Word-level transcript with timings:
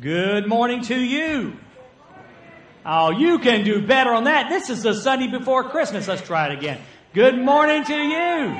Good 0.00 0.48
morning 0.48 0.80
to 0.84 0.98
you. 0.98 1.58
Oh, 2.86 3.10
you 3.10 3.38
can 3.38 3.64
do 3.64 3.86
better 3.86 4.14
on 4.14 4.24
that. 4.24 4.48
This 4.48 4.70
is 4.70 4.82
the 4.82 4.94
Sunday 4.94 5.26
before 5.26 5.64
Christmas. 5.64 6.08
Let's 6.08 6.22
try 6.22 6.46
it 6.46 6.56
again. 6.56 6.80
Good 7.12 7.36
morning 7.36 7.84
to 7.84 7.94
you. 7.94 8.56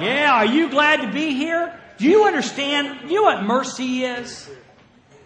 Yeah, 0.00 0.30
are 0.32 0.46
you 0.46 0.70
glad 0.70 1.00
to 1.00 1.10
be 1.10 1.34
here? 1.34 1.76
Do 1.96 2.06
you 2.06 2.24
understand? 2.24 3.10
You 3.10 3.16
know 3.16 3.22
what 3.24 3.42
mercy 3.42 4.04
is? 4.04 4.48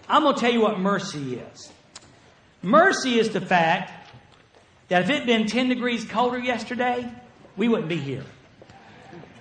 I'm 0.09 0.23
going 0.23 0.35
to 0.35 0.41
tell 0.41 0.51
you 0.51 0.63
what 0.63 0.81
mercy 0.81 1.35
is. 1.35 1.71
Mercy 2.63 3.19
is 3.19 3.29
the 3.31 3.43
fact 3.43 3.93
that 4.89 5.03
if 5.03 5.11
it 5.11 5.17
had 5.17 5.27
been 5.27 5.47
10 5.47 5.69
degrees 5.69 6.07
colder 6.07 6.39
yesterday, 6.39 7.07
we 7.59 7.69
wouldn't 7.69 7.91
be 7.91 7.99
here. 7.99 8.25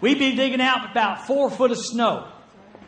We'd 0.02 0.20
be 0.20 0.36
digging 0.36 0.60
out 0.60 0.92
about 0.92 1.28
four 1.28 1.50
foot 1.50 1.72
of 1.72 1.78
snow. 1.78 2.28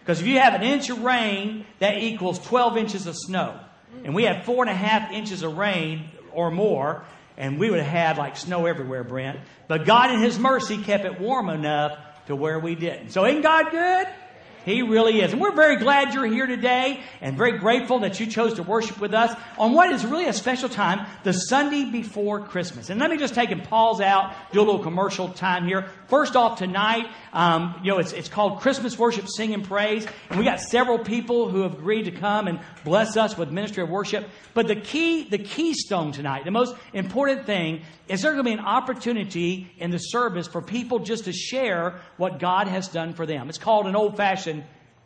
Because 0.04 0.20
if 0.20 0.28
you 0.28 0.40
have 0.40 0.54
an 0.54 0.64
inch 0.64 0.90
of 0.90 1.02
rain, 1.02 1.66
that 1.80 1.98
equals 1.98 2.38
12 2.40 2.78
inches 2.78 3.08
of 3.08 3.16
snow. 3.16 3.58
And 4.04 4.14
we 4.14 4.24
had 4.24 4.44
four 4.44 4.62
and 4.64 4.70
a 4.70 4.76
half 4.76 5.12
inches 5.12 5.44
of 5.44 5.58
rain 5.58 6.10
or 6.34 6.52
more, 6.52 7.06
and 7.38 7.58
we 7.58 7.70
would 7.70 7.80
have 7.80 7.88
had 7.88 8.18
like 8.18 8.36
snow 8.36 8.66
everywhere, 8.66 9.06
Brent. 9.06 9.40
But 9.68 9.86
God 9.86 10.12
in 10.12 10.20
His 10.20 10.38
mercy 10.38 10.78
kept 10.78 11.06
it 11.06 11.22
warm 11.22 11.50
enough 11.50 11.98
to 12.28 12.36
where 12.36 12.60
we 12.60 12.76
didn't. 12.76 13.12
So 13.12 13.26
ain't 13.26 13.44
God 13.44 13.72
good? 13.72 14.08
He 14.66 14.82
really 14.82 15.22
is. 15.22 15.34
And 15.34 15.42
we're 15.42 15.56
very 15.56 15.76
glad 15.76 16.14
you're 16.14 16.26
here 16.26 16.48
today 16.48 17.02
and 17.22 17.38
very 17.38 17.58
grateful 17.58 18.00
that 18.00 18.20
you 18.20 18.28
chose 18.28 18.54
to 18.56 18.64
worship 18.64 19.00
with 19.00 19.14
us 19.14 19.38
on 19.58 19.74
what 19.74 19.92
is 19.92 20.06
really 20.06 20.26
a 20.26 20.34
special 20.34 20.70
time, 20.70 21.06
the 21.24 21.34
Sunday 21.34 21.86
before 21.86 22.40
Christmas. 22.40 22.90
And 22.90 23.00
let 23.00 23.10
me 23.10 23.18
just 23.18 23.36
take 23.36 23.52
and 23.52 23.64
pause 23.64 24.00
out, 24.00 24.34
do 24.52 24.60
a 24.60 24.64
little 24.64 24.84
commercial 24.84 25.30
time 25.30 25.66
here. 25.66 25.90
First 26.08 26.36
off, 26.36 26.60
tonight, 26.60 27.08
um, 27.34 27.80
you 27.84 27.92
know, 27.92 27.98
it's, 27.98 28.14
it's 28.14 28.30
called 28.30 28.62
Christmas 28.62 28.98
Worship, 28.98 29.28
Sing 29.28 29.54
and 29.54 29.64
Praise. 29.64 30.08
And 30.30 30.40
we 30.40 30.46
got 30.46 30.62
several 30.62 31.00
people 31.00 31.50
who 31.50 31.64
have 31.64 31.74
agreed 31.74 32.04
to 32.04 32.12
come 32.12 32.48
and 32.48 32.60
bless 32.84 33.18
us 33.18 33.38
with 33.38 33.52
ministry 33.52 33.84
of 33.84 33.90
worship. 33.90 34.28
But 34.54 34.68
the 34.68 34.76
key, 34.76 35.28
the 35.28 35.40
keystone 35.40 36.12
tonight, 36.12 36.46
the 36.46 36.52
most 36.52 36.76
important 36.94 37.46
thing 37.46 37.82
is 38.08 38.22
there 38.22 38.34
going 38.34 38.44
to 38.44 38.50
be 38.50 38.54
an 38.54 38.60
opportunity 38.60 39.72
in 39.78 39.90
the 39.90 39.98
service 39.98 40.46
for 40.48 40.62
people 40.62 41.00
just 41.00 41.26
to 41.26 41.34
share 41.34 42.00
what 42.18 42.38
God 42.38 42.68
has 42.68 42.88
done 42.88 43.14
for 43.14 43.26
them. 43.26 43.50
It's 43.50 43.58
called 43.58 43.88
an 43.88 43.96
old 43.96 44.18
fashioned 44.18 44.53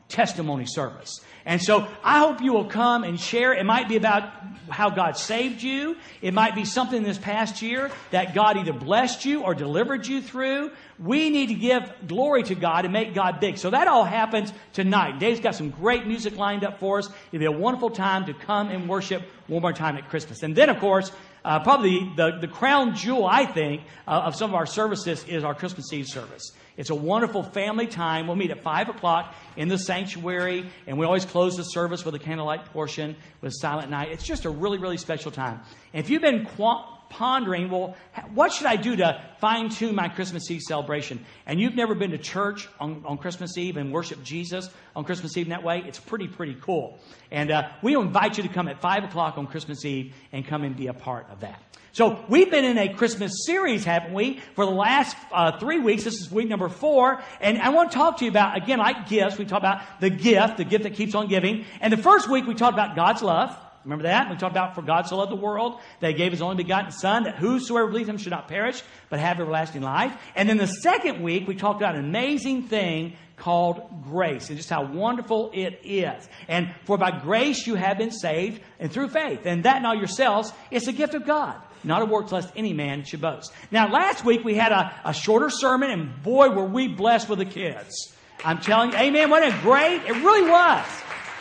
testimony 0.10 0.66
service. 0.66 1.22
And 1.46 1.62
so 1.62 1.88
I 2.04 2.20
hope 2.20 2.42
you 2.42 2.52
will 2.52 2.66
come 2.66 3.06
and 3.06 3.18
share. 3.18 3.54
It 3.54 3.66
might 3.66 3.88
be 3.88 3.96
about 3.96 4.30
how 4.70 4.90
God 4.90 5.16
saved 5.16 5.64
you. 5.64 5.96
It 6.22 6.34
might 6.34 6.56
be 6.56 6.66
something 6.66 7.04
this 7.04 7.18
past 7.18 7.62
year 7.62 7.90
that 8.12 8.36
God 8.36 8.58
either 8.58 8.74
blessed 8.74 9.24
you 9.24 9.44
or 9.44 9.56
delivered 9.56 10.06
you 10.06 10.22
through. 10.22 10.72
We 11.00 11.30
need 11.30 11.48
to 11.48 11.54
give 11.54 11.90
glory 12.06 12.44
to 12.44 12.56
God 12.56 12.84
and 12.84 12.92
make 12.92 13.14
God 13.14 13.40
big. 13.40 13.58
So 13.58 13.70
that 13.70 13.88
all 13.88 14.04
happens 14.04 14.52
tonight. 14.74 15.20
Dave's 15.20 15.40
got 15.40 15.56
some 15.56 15.70
great 15.70 16.06
music 16.06 16.36
lined 16.36 16.66
up 16.66 16.80
for 16.80 17.00
us. 17.00 17.10
It'll 17.32 17.40
be 17.40 17.46
a 17.46 17.52
wonderful 17.52 17.92
time 17.92 18.26
to 18.26 18.34
come 18.34 18.70
and 18.70 18.90
worship 18.90 19.24
one 19.48 19.62
more 19.62 19.72
time 19.72 19.96
at 19.96 20.10
Christmas. 20.10 20.44
And 20.44 20.54
then, 20.54 20.70
of 20.70 20.80
course, 20.80 21.14
uh, 21.48 21.60
probably 21.60 22.12
the, 22.18 22.40
the 22.42 22.48
crown 22.48 22.94
jewel, 22.94 23.26
I 23.26 23.46
think, 23.46 23.82
uh, 24.06 24.24
of 24.26 24.36
some 24.36 24.52
of 24.52 24.56
our 24.56 24.66
services 24.66 25.24
is 25.30 25.46
our 25.46 25.56
Christmas 25.56 25.94
Eve 25.94 26.06
service. 26.06 26.52
It's 26.76 26.90
a 26.90 26.96
wonderful 26.96 27.42
family 27.42 27.88
time. 27.88 28.28
We'll 28.28 28.36
meet 28.36 28.52
at 28.52 28.62
5 28.62 28.90
o'clock 28.90 29.34
in 29.56 29.70
the 29.70 29.78
sanctuary, 29.78 30.70
and 30.88 30.98
we 30.98 31.06
always 31.06 31.24
close 31.24 31.56
the 31.56 31.64
service 31.64 32.04
with 32.04 32.16
a 32.16 32.20
candlelight 32.20 32.66
portion 32.66 33.16
with 33.40 33.54
Silent 33.54 33.90
Night. 33.90 34.12
It's 34.12 34.26
just 34.26 34.44
a 34.44 34.50
really, 34.50 34.78
really 34.78 34.98
special 34.98 35.32
time. 35.32 35.62
And 35.94 36.04
if 36.04 36.10
you've 36.10 36.22
been 36.22 36.46
qu- 36.46 36.84
pondering, 37.10 37.70
well, 37.70 37.96
what 38.34 38.54
should 38.54 38.68
I 38.68 38.76
do 38.76 38.96
to 38.98 39.22
fine 39.40 39.70
tune 39.70 39.96
my 39.96 40.10
Christmas 40.10 40.50
Eve 40.52 40.62
celebration? 40.62 41.26
And 41.46 41.60
you've 41.60 41.76
never 41.76 41.96
been 41.96 42.12
to 42.12 42.18
church 42.18 42.68
on, 42.80 43.04
on 43.06 43.18
Christmas 43.18 43.58
Eve 43.58 43.78
and 43.78 43.92
worship 43.92 44.24
Jesus 44.24 44.70
on 44.96 45.04
Christmas 45.04 45.38
Eve 45.38 45.46
in 45.46 45.50
that 45.52 45.64
way, 45.64 45.84
it's 45.86 46.00
pretty, 46.00 46.28
pretty 46.28 46.58
cool. 46.62 47.00
And 47.32 47.52
uh, 47.52 47.70
we 47.84 47.96
invite 47.96 48.38
you 48.38 48.44
to 48.44 48.50
come 48.50 48.68
at 48.68 48.82
5 48.82 49.04
o'clock 49.06 49.38
on 49.38 49.48
Christmas 49.48 49.86
Eve 49.86 50.14
and 50.32 50.46
come 50.46 50.64
and 50.64 50.76
be 50.76 50.88
a 50.88 50.94
part 50.94 51.28
of 51.30 51.42
that. 51.42 51.62
So 51.98 52.24
we've 52.30 52.52
been 52.52 52.66
in 52.66 52.78
a 52.78 52.94
Christmas 52.94 53.44
series, 53.46 53.84
haven't 53.84 54.14
we, 54.14 54.40
for 54.56 54.66
the 54.66 54.72
last 54.72 55.18
uh, 55.32 55.58
three 55.60 55.80
weeks. 55.80 56.04
This 56.04 56.22
is 56.22 56.32
week 56.32 56.48
number 56.48 56.70
four. 56.70 57.24
And 57.42 57.60
I 57.60 57.70
want 57.70 57.92
to 57.92 57.98
talk 57.98 58.18
to 58.18 58.26
you 58.26 58.30
about, 58.30 58.56
again, 58.56 58.80
like 58.80 59.08
gifts, 59.08 59.38
we 59.38 59.46
talk 59.46 59.60
about 59.60 59.82
the 60.00 60.12
gift, 60.12 60.58
the 60.58 60.64
gift 60.64 60.84
that 60.84 60.94
keeps 60.94 61.16
on 61.16 61.28
giving. 61.28 61.66
And 61.82 61.92
the 61.92 61.98
first 61.98 62.30
week 62.30 62.46
we 62.46 62.54
talked 62.54 62.74
about 62.74 62.96
God's 62.96 63.24
love. 63.24 63.58
Remember 63.88 64.04
that? 64.04 64.30
We 64.30 64.36
talked 64.36 64.52
about 64.52 64.76
for 64.76 64.82
God 64.82 65.08
so 65.08 65.16
loved 65.16 65.32
the 65.32 65.38
world 65.38 65.80
that 66.02 66.12
he 66.12 66.14
gave 66.14 66.34
his 66.34 66.42
only 66.42 66.62
begotten 66.62 66.92
son 66.92 67.24
that 67.24 67.36
whosoever 67.36 67.88
believes 67.88 68.10
him 68.10 68.18
should 68.18 68.32
not 68.32 68.50
perish 68.50 68.84
but 69.10 69.18
have 69.18 69.40
everlasting 69.40 69.82
life. 69.82 70.14
And 70.36 70.50
then 70.50 70.58
the 70.58 70.68
second 70.68 71.24
week 71.24 71.48
we 71.48 71.56
talked 71.56 71.82
about 71.82 71.96
an 71.96 72.04
amazing 72.04 72.64
thing 72.64 73.16
called 73.38 74.04
grace 74.04 74.50
and 74.50 74.58
just 74.58 74.70
how 74.70 74.84
wonderful 74.84 75.52
it 75.54 75.80
is. 75.86 76.28
And 76.50 76.76
for 76.84 76.98
by 76.98 77.18
grace 77.18 77.66
you 77.66 77.76
have 77.76 77.98
been 77.98 78.12
saved 78.12 78.62
and 78.78 78.92
through 78.92 79.08
faith. 79.08 79.46
And 79.46 79.64
that 79.64 79.82
not 79.82 80.00
yourselves, 80.00 80.52
it's 80.70 80.88
a 80.88 80.94
gift 80.94 81.14
of 81.14 81.26
God. 81.26 81.56
Not 81.86 82.02
a 82.02 82.06
work 82.06 82.30
lest 82.30 82.52
any 82.58 82.74
man 82.74 83.06
should 83.06 83.22
boast. 83.22 83.54
Now 83.72 83.90
last 83.90 84.26
week 84.26 84.44
we 84.44 84.56
had 84.56 84.74
a, 84.74 84.94
a 85.06 85.14
shorter 85.14 85.50
sermon 85.50 85.92
and 85.92 86.24
boy 86.24 86.50
were 86.50 86.66
we 86.66 86.90
blessed 86.90 87.30
with 87.30 87.40
the 87.40 87.46
kids. 87.46 88.14
I'm 88.44 88.60
telling 88.60 88.92
you, 88.92 88.98
amen, 88.98 89.30
wasn't 89.30 89.56
it 89.56 89.62
great? 89.62 90.02
It 90.06 90.12
really 90.12 90.50
was. 90.50 90.86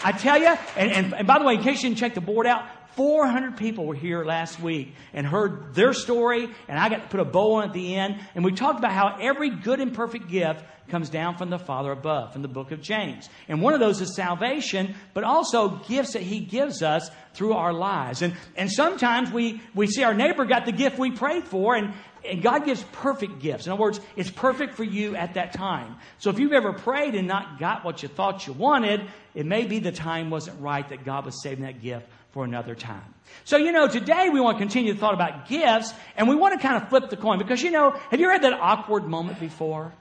I 0.05 0.13
tell 0.13 0.39
you, 0.39 0.55
and, 0.77 0.93
and, 0.93 1.15
and 1.15 1.27
by 1.27 1.39
the 1.39 1.45
way, 1.45 1.55
in 1.55 1.63
case 1.63 1.83
you 1.83 1.89
didn't 1.89 1.99
check 1.99 2.15
the 2.15 2.21
board 2.21 2.47
out, 2.47 2.67
400 2.97 3.59
people 3.59 3.85
were 3.85 3.95
here 3.95 4.25
last 4.25 4.59
week 4.59 4.95
and 5.13 5.27
heard 5.27 5.75
their 5.75 5.93
story, 5.93 6.49
and 6.67 6.79
I 6.79 6.89
got 6.89 7.03
to 7.03 7.09
put 7.09 7.21
a 7.21 7.27
bow 7.27 7.57
on 7.57 7.65
at 7.65 7.75
the 7.75 7.95
end. 7.95 8.19
And 8.35 8.43
we 8.43 8.53
talked 8.53 8.79
about 8.79 8.93
how 8.93 9.19
every 9.21 9.51
good 9.51 9.81
and 9.81 9.93
perfect 9.93 10.29
gift 10.29 10.65
comes 10.89 11.11
down 11.11 11.37
from 11.37 11.51
the 11.51 11.59
Father 11.59 11.93
above, 11.93 12.33
from 12.33 12.41
the 12.43 12.49
book 12.49 12.73
of 12.73 12.81
James. 12.81 13.29
And 13.49 13.61
one 13.61 13.75
of 13.75 13.81
those 13.81 14.01
is 14.01 14.15
salvation, 14.15 14.95
but 15.13 15.25
also 15.25 15.77
gifts 15.89 16.15
that 16.15 16.23
He 16.23 16.41
gives 16.41 16.83
us 16.83 17.11
through 17.35 17.53
our 17.53 17.73
lives. 17.73 18.23
And, 18.23 18.35
and 18.57 18.71
sometimes 18.71 19.31
we, 19.31 19.61
we 19.75 19.87
see 19.89 20.03
our 20.03 20.15
neighbor 20.15 20.47
got 20.47 20.65
the 20.65 20.73
gift 20.73 20.99
we 20.99 21.11
prayed 21.11 21.45
for, 21.45 21.75
and, 21.75 21.93
and 22.25 22.43
God 22.43 22.65
gives 22.65 22.83
perfect 22.93 23.41
gifts. 23.41 23.67
In 23.67 23.73
other 23.73 23.83
words, 23.83 24.01
it's 24.17 24.31
perfect 24.31 24.75
for 24.75 24.85
you 24.85 25.17
at 25.17 25.35
that 25.35 25.53
time. 25.53 25.97
So 26.19 26.31
if 26.31 26.39
you've 26.39 26.53
ever 26.53 26.73
prayed 26.73 27.15
and 27.15 27.29
not 27.29 27.59
got 27.59 27.85
what 27.85 28.03
you 28.03 28.09
thought 28.09 28.47
you 28.47 28.53
wanted, 28.55 29.03
it 29.37 29.45
may 29.45 29.67
be 29.67 29.79
the 29.79 29.93
time 29.93 30.31
wasn't 30.31 30.61
right 30.61 30.89
that 30.89 31.05
God 31.05 31.27
was 31.27 31.43
saving 31.43 31.65
that 31.65 31.83
gift 31.83 32.09
for 32.33 32.43
another 32.43 32.75
time. 32.75 33.15
So, 33.45 33.59
you 33.59 33.71
know, 33.71 33.87
today 33.87 34.31
we 34.31 34.41
want 34.41 34.57
to 34.57 34.59
continue 34.59 34.95
the 34.95 34.99
thought 34.99 35.13
about 35.13 35.47
gifts, 35.47 35.93
and 36.17 36.27
we 36.27 36.35
want 36.35 36.59
to 36.59 36.67
kind 36.67 36.83
of 36.83 36.89
flip 36.89 37.11
the 37.11 37.19
coin 37.19 37.39
because, 37.39 37.63
you 37.63 37.71
know, 37.71 37.91
have 37.91 38.19
you 38.19 38.27
ever 38.27 38.33
had 38.33 38.43
that 38.43 38.55
awkward 38.55 39.07
moment 39.07 39.39
before 39.39 39.93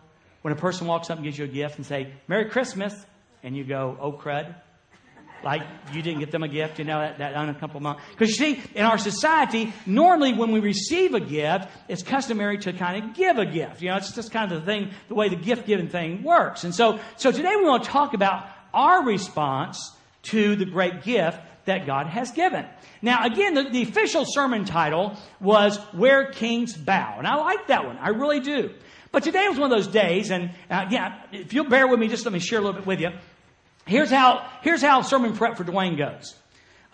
when 0.41 0.53
a 0.53 0.55
person 0.55 0.87
walks 0.87 1.09
up 1.09 1.17
and 1.17 1.25
gives 1.25 1.37
you 1.37 1.43
a 1.43 1.49
gift 1.49 1.75
and 1.75 1.85
say, 1.85 2.13
Merry 2.29 2.49
Christmas, 2.49 2.95
and 3.43 3.57
you 3.57 3.65
go, 3.65 3.97
oh 3.99 4.13
crud? 4.13 4.55
Like 5.43 5.61
you 5.93 6.01
didn't 6.01 6.21
get 6.21 6.31
them 6.31 6.43
a 6.43 6.47
gift, 6.47 6.79
you 6.79 6.85
know, 6.85 6.99
that, 6.99 7.19
that 7.19 7.35
uncomfortable 7.35 7.81
moment. 7.81 8.03
Because 8.11 8.29
you 8.29 8.35
see, 8.35 8.63
in 8.73 8.83
our 8.83 8.97
society, 8.97 9.73
normally 9.85 10.33
when 10.33 10.51
we 10.51 10.59
receive 10.59 11.13
a 11.13 11.19
gift, 11.19 11.67
it's 11.87 12.01
customary 12.01 12.57
to 12.59 12.73
kind 12.73 13.03
of 13.03 13.13
give 13.13 13.37
a 13.37 13.45
gift. 13.45 13.81
You 13.81 13.89
know, 13.89 13.97
it's 13.97 14.11
just 14.13 14.31
kind 14.31 14.51
of 14.51 14.61
the 14.61 14.65
thing, 14.65 14.91
the 15.07 15.13
way 15.13 15.29
the 15.29 15.35
gift 15.35 15.67
giving 15.67 15.89
thing 15.89 16.23
works. 16.23 16.63
And 16.63 16.73
so, 16.73 16.99
so 17.17 17.31
today 17.31 17.55
we 17.55 17.63
want 17.63 17.83
to 17.83 17.89
talk 17.89 18.15
about 18.15 18.47
our 18.75 19.03
response 19.03 19.91
to 20.23 20.55
the 20.55 20.65
great 20.65 21.03
gift 21.03 21.39
that 21.65 21.85
God 21.85 22.07
has 22.07 22.31
given. 22.31 22.65
Now, 23.01 23.25
again, 23.25 23.53
the, 23.53 23.63
the, 23.63 23.81
official 23.81 24.25
sermon 24.25 24.65
title 24.65 25.17
was 25.39 25.77
Where 25.93 26.31
Kings 26.31 26.75
Bow. 26.75 27.15
And 27.17 27.27
I 27.27 27.35
like 27.35 27.67
that 27.67 27.85
one. 27.85 27.97
I 27.97 28.09
really 28.09 28.39
do. 28.39 28.71
But 29.11 29.23
today 29.23 29.47
was 29.47 29.57
one 29.57 29.71
of 29.71 29.77
those 29.77 29.87
days, 29.87 30.29
and 30.29 30.51
uh, 30.69 30.83
again, 30.85 31.13
if 31.31 31.53
you'll 31.53 31.69
bear 31.69 31.87
with 31.87 31.99
me, 31.99 32.07
just 32.07 32.25
let 32.25 32.33
me 32.33 32.39
share 32.39 32.59
a 32.59 32.61
little 32.61 32.79
bit 32.79 32.85
with 32.85 32.99
you. 32.99 33.09
Here's 33.85 34.09
how, 34.09 34.45
here's 34.61 34.81
how 34.81 35.01
sermon 35.01 35.35
prep 35.35 35.57
for 35.57 35.63
Dwayne 35.63 35.97
goes. 35.97 36.35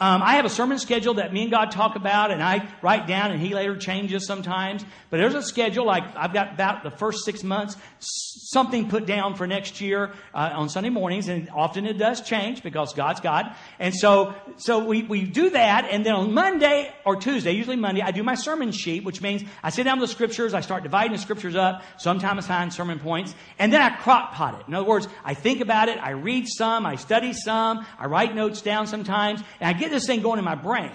Um, 0.02 0.24
I 0.24 0.38
have 0.38 0.46
a 0.46 0.50
sermon 0.50 0.80
schedule 0.80 1.14
that 1.16 1.32
me 1.32 1.44
and 1.44 1.52
God 1.52 1.70
talk 1.70 1.96
about, 1.96 2.32
and 2.32 2.42
I 2.42 2.68
write 2.82 3.06
down, 3.06 3.30
and 3.30 3.40
He 3.40 3.54
later 3.54 3.78
changes 3.78 4.26
sometimes. 4.26 4.84
But 5.12 5.18
there's 5.18 5.36
a 5.36 5.44
schedule, 5.44 5.86
like 5.86 6.04
I've 6.18 6.34
got 6.34 6.54
about 6.56 6.82
the 6.82 6.90
first 6.90 7.24
six 7.24 7.44
months, 7.44 7.78
something 8.00 8.90
put 8.90 9.06
down 9.06 9.36
for 9.36 9.46
next 9.46 9.80
year 9.80 10.12
uh, 10.34 10.54
on 10.54 10.70
Sunday 10.70 10.90
mornings, 10.90 11.28
and 11.28 11.52
often 11.52 11.86
it 11.86 12.00
does 12.00 12.22
change 12.22 12.64
because 12.64 12.94
God's 12.94 13.20
God. 13.20 13.56
And 13.78 13.94
so, 13.94 14.34
so 14.58 14.84
we, 14.84 15.04
we 15.04 15.24
do 15.24 15.52
that, 15.52 15.86
and 15.92 16.04
then 16.04 16.16
on 16.16 16.34
Monday 16.34 16.92
or 17.06 17.16
Tuesday, 17.18 17.52
usually 17.52 17.76
Monday, 17.76 18.02
I 18.02 18.10
do 18.10 18.24
my 18.24 18.34
sermon 18.34 18.72
sheet, 18.72 19.04
which 19.04 19.22
means 19.22 19.44
I 19.62 19.70
sit 19.70 19.84
down 19.84 20.00
with 20.00 20.10
the 20.10 20.14
scriptures, 20.16 20.56
I 20.56 20.62
start 20.62 20.82
dividing 20.82 21.12
the 21.12 21.20
scriptures 21.20 21.56
up, 21.56 21.84
sometimes 21.98 22.46
assign 22.46 22.72
sermon 22.72 22.98
points, 22.98 23.36
and 23.60 23.72
then 23.72 23.84
I 23.84 23.92
crock 23.92 24.32
pot 24.32 24.60
it. 24.60 24.68
In 24.68 24.74
other 24.74 24.88
words, 24.88 25.08
I 25.24 25.36
think 25.36 25.62
about 25.62 25.90
it, 25.90 26.00
I 26.00 26.12
read 26.12 26.48
some, 26.48 26.88
I 26.88 26.96
study 26.96 27.34
some, 27.34 27.86
I 28.00 28.08
write 28.08 28.34
notes 28.34 28.64
down 28.64 28.88
sometimes, 28.88 29.44
and 29.60 29.70
I 29.70 29.74
get 29.80 29.91
this 29.92 30.08
thing 30.08 30.22
going 30.22 30.40
in 30.40 30.46
my 30.46 30.56
brain. 30.56 30.92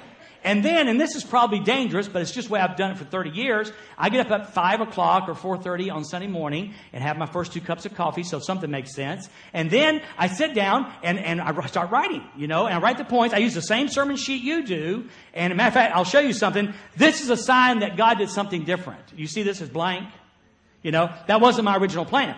And 0.46 0.64
then, 0.64 0.86
and 0.86 1.00
this 1.00 1.16
is 1.16 1.24
probably 1.24 1.58
dangerous, 1.58 2.06
but 2.06 2.22
it's 2.22 2.30
just 2.30 2.46
the 2.46 2.54
way 2.54 2.60
I've 2.60 2.76
done 2.76 2.92
it 2.92 2.98
for 2.98 3.04
30 3.04 3.30
years. 3.30 3.72
I 3.98 4.10
get 4.10 4.30
up 4.30 4.30
at 4.30 4.54
5 4.54 4.80
o'clock 4.80 5.28
or 5.28 5.34
4.30 5.34 5.92
on 5.92 6.04
Sunday 6.04 6.28
morning 6.28 6.72
and 6.92 7.02
have 7.02 7.18
my 7.18 7.26
first 7.26 7.52
two 7.52 7.60
cups 7.60 7.84
of 7.84 7.94
coffee 7.94 8.22
so 8.22 8.38
something 8.38 8.70
makes 8.70 8.94
sense. 8.94 9.28
And 9.52 9.72
then 9.72 10.02
I 10.16 10.28
sit 10.28 10.54
down 10.54 10.92
and, 11.02 11.18
and 11.18 11.40
I 11.40 11.66
start 11.66 11.90
writing, 11.90 12.22
you 12.36 12.46
know, 12.46 12.66
and 12.66 12.76
I 12.76 12.78
write 12.78 12.96
the 12.96 13.04
points. 13.04 13.34
I 13.34 13.38
use 13.38 13.54
the 13.54 13.60
same 13.60 13.88
sermon 13.88 14.14
sheet 14.14 14.40
you 14.40 14.64
do. 14.64 15.08
And 15.34 15.52
a 15.52 15.56
matter 15.56 15.66
of 15.66 15.74
fact, 15.74 15.96
I'll 15.96 16.04
show 16.04 16.20
you 16.20 16.32
something. 16.32 16.72
This 16.96 17.22
is 17.22 17.30
a 17.30 17.36
sign 17.36 17.80
that 17.80 17.96
God 17.96 18.18
did 18.18 18.30
something 18.30 18.62
different. 18.62 19.02
You 19.16 19.26
see 19.26 19.42
this 19.42 19.60
as 19.60 19.68
blank? 19.68 20.08
You 20.84 20.92
know, 20.92 21.12
that 21.26 21.40
wasn't 21.40 21.64
my 21.64 21.76
original 21.76 22.04
plan. 22.04 22.36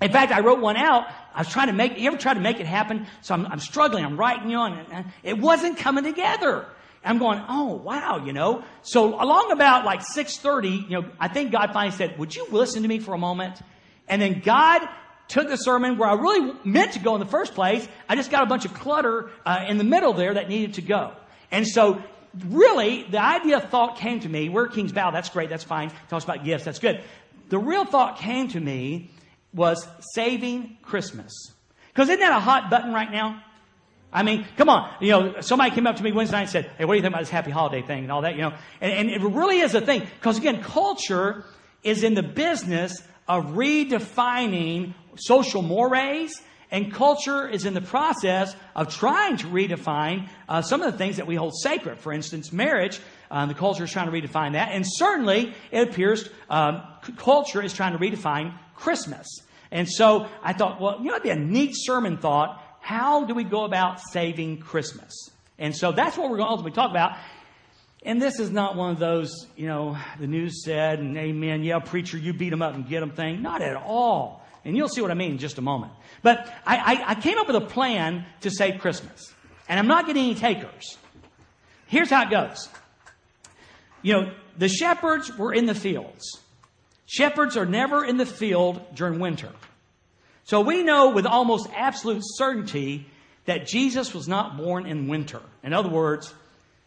In 0.00 0.12
fact, 0.12 0.32
I 0.32 0.40
wrote 0.40 0.60
one 0.60 0.76
out 0.76 1.06
I 1.38 1.42
was 1.42 1.48
trying 1.48 1.68
to 1.68 1.72
make, 1.72 1.96
you 1.96 2.08
ever 2.08 2.18
try 2.18 2.34
to 2.34 2.40
make 2.40 2.58
it 2.58 2.66
happen? 2.66 3.06
So 3.22 3.32
I'm, 3.32 3.46
I'm 3.46 3.60
struggling. 3.60 4.04
I'm 4.04 4.16
writing, 4.16 4.50
you 4.50 4.60
and, 4.60 4.84
and 4.90 5.06
it 5.22 5.38
wasn't 5.38 5.78
coming 5.78 6.02
together. 6.02 6.66
I'm 7.04 7.18
going, 7.18 7.40
oh 7.48 7.74
wow, 7.74 8.24
you 8.26 8.32
know. 8.32 8.64
So 8.82 9.14
along 9.22 9.52
about 9.52 9.84
like 9.84 10.00
6:30, 10.00 10.90
you 10.90 11.00
know, 11.00 11.08
I 11.20 11.28
think 11.28 11.52
God 11.52 11.72
finally 11.72 11.96
said, 11.96 12.18
"Would 12.18 12.34
you 12.34 12.48
listen 12.50 12.82
to 12.82 12.88
me 12.88 12.98
for 12.98 13.14
a 13.14 13.18
moment?" 13.18 13.60
And 14.08 14.20
then 14.20 14.40
God 14.40 14.82
took 15.28 15.46
the 15.48 15.56
sermon 15.56 15.96
where 15.96 16.08
I 16.08 16.14
really 16.14 16.54
meant 16.64 16.94
to 16.94 16.98
go 16.98 17.14
in 17.14 17.20
the 17.20 17.26
first 17.26 17.54
place. 17.54 17.86
I 18.08 18.16
just 18.16 18.32
got 18.32 18.42
a 18.42 18.46
bunch 18.46 18.64
of 18.64 18.74
clutter 18.74 19.30
uh, 19.46 19.64
in 19.68 19.78
the 19.78 19.84
middle 19.84 20.14
there 20.14 20.34
that 20.34 20.48
needed 20.48 20.74
to 20.74 20.82
go. 20.82 21.12
And 21.52 21.68
so 21.68 22.02
really, 22.48 23.04
the 23.04 23.22
idea 23.22 23.58
of 23.58 23.70
thought 23.70 23.96
came 23.96 24.18
to 24.20 24.28
me. 24.28 24.48
Where 24.48 24.66
Kings 24.66 24.90
Bow. 24.90 25.12
That's 25.12 25.28
great. 25.28 25.50
That's 25.50 25.62
fine. 25.62 25.92
Talks 26.08 26.24
about 26.24 26.44
gifts. 26.44 26.64
That's 26.64 26.80
good. 26.80 27.00
The 27.48 27.60
real 27.60 27.84
thought 27.84 28.18
came 28.18 28.48
to 28.48 28.60
me 28.60 29.12
was 29.52 29.86
saving 30.14 30.78
Christmas. 30.82 31.32
Because 31.88 32.08
isn't 32.08 32.20
that 32.20 32.36
a 32.36 32.40
hot 32.40 32.70
button 32.70 32.92
right 32.92 33.10
now? 33.10 33.42
I 34.12 34.22
mean, 34.22 34.46
come 34.56 34.68
on. 34.68 34.90
You 35.00 35.10
know, 35.10 35.40
somebody 35.40 35.70
came 35.70 35.86
up 35.86 35.96
to 35.96 36.02
me 36.02 36.12
Wednesday 36.12 36.36
night 36.36 36.42
and 36.42 36.50
said, 36.50 36.70
Hey, 36.78 36.84
what 36.84 36.94
do 36.94 36.96
you 36.96 37.02
think 37.02 37.12
about 37.12 37.20
this 37.20 37.30
happy 37.30 37.50
holiday 37.50 37.82
thing 37.82 38.04
and 38.04 38.12
all 38.12 38.22
that? 38.22 38.36
You 38.36 38.42
know, 38.42 38.54
and, 38.80 38.92
and 38.92 39.10
it 39.10 39.20
really 39.20 39.60
is 39.60 39.74
a 39.74 39.80
thing. 39.80 40.00
Because 40.00 40.38
again, 40.38 40.62
culture 40.62 41.44
is 41.82 42.02
in 42.02 42.14
the 42.14 42.22
business 42.22 43.02
of 43.26 43.48
redefining 43.48 44.94
social 45.16 45.60
mores 45.60 46.40
and 46.70 46.92
culture 46.92 47.48
is 47.48 47.64
in 47.64 47.74
the 47.74 47.80
process 47.80 48.54
of 48.76 48.94
trying 48.94 49.38
to 49.38 49.46
redefine 49.46 50.28
uh, 50.48 50.60
some 50.60 50.82
of 50.82 50.92
the 50.92 50.98
things 50.98 51.16
that 51.16 51.26
we 51.26 51.34
hold 51.34 51.54
sacred. 51.56 51.98
For 51.98 52.12
instance, 52.12 52.52
marriage. 52.52 53.00
Uh, 53.30 53.46
the 53.46 53.54
culture 53.54 53.84
is 53.84 53.90
trying 53.90 54.10
to 54.10 54.12
redefine 54.12 54.52
that. 54.52 54.70
And 54.72 54.84
certainly, 54.86 55.54
it 55.70 55.88
appears 55.88 56.28
um, 56.48 56.82
culture 57.16 57.62
is 57.62 57.72
trying 57.72 57.92
to 57.92 57.98
redefine 57.98 58.58
Christmas. 58.78 59.26
And 59.70 59.88
so 59.88 60.28
I 60.42 60.52
thought, 60.52 60.80
well, 60.80 60.98
you 60.98 61.06
know, 61.06 61.12
it'd 61.12 61.22
be 61.22 61.30
a 61.30 61.36
neat 61.36 61.72
sermon 61.74 62.16
thought. 62.16 62.62
How 62.80 63.24
do 63.24 63.34
we 63.34 63.44
go 63.44 63.64
about 63.64 64.00
saving 64.00 64.58
Christmas? 64.58 65.30
And 65.58 65.76
so 65.76 65.92
that's 65.92 66.16
what 66.16 66.30
we're 66.30 66.38
going 66.38 66.46
to 66.46 66.50
ultimately 66.50 66.74
talk 66.74 66.90
about. 66.90 67.18
And 68.02 68.22
this 68.22 68.38
is 68.38 68.50
not 68.50 68.76
one 68.76 68.92
of 68.92 68.98
those, 68.98 69.46
you 69.56 69.66
know, 69.66 69.98
the 70.20 70.26
news 70.26 70.64
said, 70.64 71.00
and 71.00 71.16
amen, 71.18 71.64
yeah, 71.64 71.80
preacher, 71.80 72.16
you 72.16 72.32
beat 72.32 72.50
them 72.50 72.62
up 72.62 72.74
and 72.74 72.88
get 72.88 73.00
them 73.00 73.10
thing. 73.10 73.42
Not 73.42 73.60
at 73.60 73.76
all. 73.76 74.46
And 74.64 74.76
you'll 74.76 74.88
see 74.88 75.00
what 75.00 75.10
I 75.10 75.14
mean 75.14 75.32
in 75.32 75.38
just 75.38 75.58
a 75.58 75.62
moment. 75.62 75.92
But 76.22 76.46
I, 76.64 76.76
I, 76.76 77.10
I 77.10 77.14
came 77.16 77.38
up 77.38 77.46
with 77.48 77.56
a 77.56 77.66
plan 77.66 78.24
to 78.42 78.50
save 78.50 78.80
Christmas. 78.80 79.32
And 79.68 79.78
I'm 79.78 79.88
not 79.88 80.06
getting 80.06 80.24
any 80.24 80.34
takers. 80.34 80.96
Here's 81.86 82.08
how 82.08 82.22
it 82.22 82.30
goes. 82.30 82.68
You 84.02 84.12
know, 84.14 84.32
the 84.56 84.68
shepherds 84.68 85.36
were 85.36 85.52
in 85.52 85.66
the 85.66 85.74
fields. 85.74 86.40
Shepherds 87.10 87.56
are 87.56 87.64
never 87.64 88.04
in 88.04 88.18
the 88.18 88.26
field 88.26 88.82
during 88.94 89.18
winter. 89.18 89.48
So 90.44 90.60
we 90.60 90.82
know 90.82 91.10
with 91.10 91.24
almost 91.24 91.66
absolute 91.74 92.20
certainty 92.22 93.06
that 93.46 93.66
Jesus 93.66 94.12
was 94.12 94.28
not 94.28 94.58
born 94.58 94.84
in 94.84 95.08
winter. 95.08 95.40
In 95.64 95.72
other 95.72 95.88
words, 95.88 96.32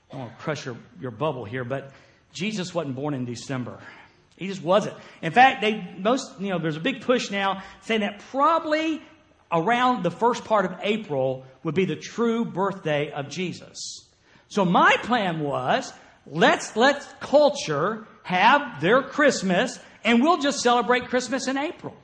I 0.10 0.14
don't 0.14 0.22
want 0.22 0.38
to 0.38 0.44
crush 0.44 0.66
your, 0.66 0.78
your 1.00 1.10
bubble 1.10 1.44
here, 1.44 1.64
but 1.64 1.92
Jesus 2.34 2.72
wasn't 2.74 2.96
born 2.96 3.16
in 3.16 3.26
December. 3.26 3.80
He 4.38 4.48
just 4.48 4.62
wasn't. 4.62 4.96
In 5.24 5.32
fact, 5.32 5.62
they 5.62 5.92
most, 5.98 6.40
you 6.40 6.50
know, 6.50 6.60
there's 6.60 6.78
a 6.78 6.82
big 6.82 7.02
push 7.02 7.32
now 7.32 7.64
saying 7.82 8.02
that 8.02 8.20
probably 8.30 9.02
around 9.52 10.04
the 10.04 10.12
first 10.12 10.46
part 10.46 10.66
of 10.66 10.76
April 10.84 11.46
would 11.64 11.74
be 11.74 11.86
the 11.86 11.96
true 11.96 12.46
birthday 12.46 13.12
of 13.12 13.28
Jesus. 13.28 14.06
So 14.50 14.66
my 14.66 14.98
plan 15.02 15.40
was, 15.40 15.92
let's 16.28 16.76
let 16.76 17.20
culture 17.20 18.06
have 18.22 18.82
their 18.82 19.02
Christmas 19.02 19.80
and 20.04 20.22
we'll 20.22 20.40
just 20.40 20.62
celebrate 20.62 21.06
Christmas 21.06 21.48
in 21.48 21.58
April. 21.58 21.96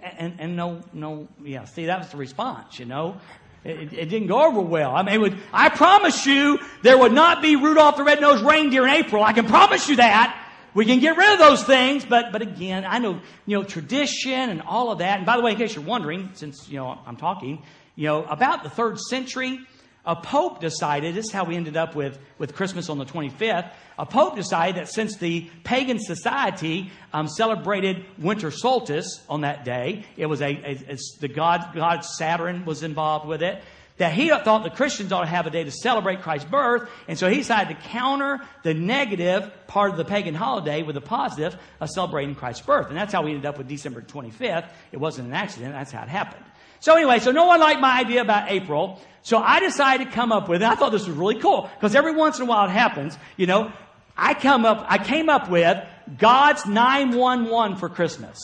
And, 0.00 0.36
and 0.38 0.56
no, 0.56 0.82
no, 0.92 1.28
yeah, 1.42 1.64
see, 1.64 1.86
that 1.86 1.98
was 1.98 2.08
the 2.10 2.18
response, 2.18 2.78
you 2.78 2.84
know. 2.84 3.20
It, 3.64 3.94
it, 3.94 4.06
didn't 4.10 4.28
go 4.28 4.46
over 4.46 4.60
well. 4.60 4.94
I 4.94 5.02
mean, 5.02 5.22
would, 5.22 5.38
I 5.50 5.70
promise 5.70 6.26
you 6.26 6.58
there 6.82 6.98
would 6.98 7.12
not 7.12 7.40
be 7.40 7.56
Rudolph 7.56 7.96
the 7.96 8.04
Red-Nosed 8.04 8.44
Reindeer 8.44 8.86
in 8.86 8.90
April. 8.90 9.24
I 9.24 9.32
can 9.32 9.46
promise 9.46 9.88
you 9.88 9.96
that. 9.96 10.40
We 10.74 10.84
can 10.84 10.98
get 10.98 11.16
rid 11.16 11.32
of 11.32 11.38
those 11.38 11.62
things, 11.62 12.04
but, 12.04 12.32
but 12.32 12.42
again, 12.42 12.84
I 12.86 12.98
know, 12.98 13.20
you 13.46 13.56
know, 13.56 13.64
tradition 13.64 14.50
and 14.50 14.60
all 14.60 14.90
of 14.90 14.98
that. 14.98 15.18
And 15.18 15.26
by 15.26 15.36
the 15.36 15.42
way, 15.42 15.52
in 15.52 15.56
case 15.56 15.74
you're 15.74 15.84
wondering, 15.84 16.30
since, 16.34 16.68
you 16.68 16.76
know, 16.76 16.98
I'm 17.06 17.16
talking, 17.16 17.62
you 17.94 18.08
know, 18.08 18.24
about 18.24 18.64
the 18.64 18.70
third 18.70 18.98
century, 18.98 19.60
a 20.06 20.16
pope 20.16 20.60
decided, 20.60 21.14
this 21.14 21.26
is 21.26 21.32
how 21.32 21.44
we 21.44 21.56
ended 21.56 21.76
up 21.76 21.94
with, 21.94 22.18
with 22.38 22.54
Christmas 22.54 22.88
on 22.88 22.98
the 22.98 23.06
25th. 23.06 23.70
A 23.98 24.04
pope 24.06 24.36
decided 24.36 24.76
that 24.76 24.88
since 24.88 25.16
the 25.16 25.48
pagan 25.62 25.98
society 25.98 26.90
um, 27.12 27.28
celebrated 27.28 28.04
winter 28.18 28.50
solstice 28.50 29.22
on 29.28 29.42
that 29.42 29.64
day, 29.64 30.04
it 30.16 30.26
was 30.26 30.42
a, 30.42 30.82
a, 30.88 30.98
the 31.20 31.28
god, 31.28 31.70
god 31.74 32.04
Saturn 32.04 32.64
was 32.64 32.82
involved 32.82 33.26
with 33.26 33.42
it 33.42 33.62
that 33.96 34.12
he 34.12 34.28
thought 34.28 34.64
the 34.64 34.70
Christians 34.70 35.12
ought 35.12 35.20
to 35.20 35.26
have 35.26 35.46
a 35.46 35.50
day 35.50 35.62
to 35.62 35.70
celebrate 35.70 36.22
Christ's 36.22 36.50
birth, 36.50 36.90
and 37.06 37.16
so 37.16 37.28
he 37.28 37.36
decided 37.36 37.76
to 37.76 37.88
counter 37.88 38.40
the 38.64 38.74
negative 38.74 39.50
part 39.68 39.92
of 39.92 39.96
the 39.96 40.04
pagan 40.04 40.34
holiday 40.34 40.82
with 40.82 40.94
the 40.94 41.00
positive 41.00 41.56
of 41.80 41.88
celebrating 41.90 42.34
Christ's 42.34 42.66
birth. 42.66 42.88
And 42.88 42.96
that's 42.96 43.12
how 43.12 43.22
we 43.22 43.30
ended 43.30 43.46
up 43.46 43.56
with 43.56 43.68
December 43.68 44.02
25th. 44.02 44.68
It 44.90 44.98
wasn't 44.98 45.28
an 45.28 45.34
accident, 45.34 45.74
that's 45.74 45.92
how 45.92 46.02
it 46.02 46.08
happened. 46.08 46.44
So 46.84 46.94
anyway, 46.96 47.18
so 47.18 47.30
no 47.30 47.46
one 47.46 47.60
liked 47.60 47.80
my 47.80 47.98
idea 47.98 48.20
about 48.20 48.50
April, 48.50 49.00
so 49.22 49.38
I 49.38 49.58
decided 49.58 50.08
to 50.08 50.12
come 50.12 50.32
up 50.32 50.50
with, 50.50 50.60
and 50.60 50.70
I 50.70 50.74
thought 50.74 50.92
this 50.92 51.06
was 51.06 51.16
really 51.16 51.40
cool, 51.40 51.70
because 51.74 51.94
every 51.94 52.12
once 52.12 52.36
in 52.36 52.42
a 52.42 52.46
while 52.46 52.66
it 52.66 52.72
happens, 52.72 53.16
you 53.38 53.46
know, 53.46 53.72
I 54.14 54.34
come 54.34 54.66
up, 54.66 54.84
I 54.86 54.98
came 54.98 55.30
up 55.30 55.48
with 55.48 55.82
God's 56.18 56.66
911 56.66 57.78
for 57.78 57.88
Christmas. 57.88 58.38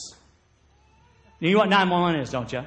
You 1.39 1.53
know 1.53 1.59
what 1.59 1.69
911 1.69 2.23
is, 2.23 2.31
don't 2.31 2.51
you? 2.51 2.61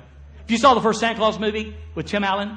If 0.43 0.51
you 0.51 0.59
saw 0.59 0.75
the 0.75 0.81
first 0.81 0.99
Santa 0.99 1.17
Claus 1.17 1.39
movie 1.39 1.75
with 1.95 2.05
Tim 2.05 2.23
Allen, 2.23 2.55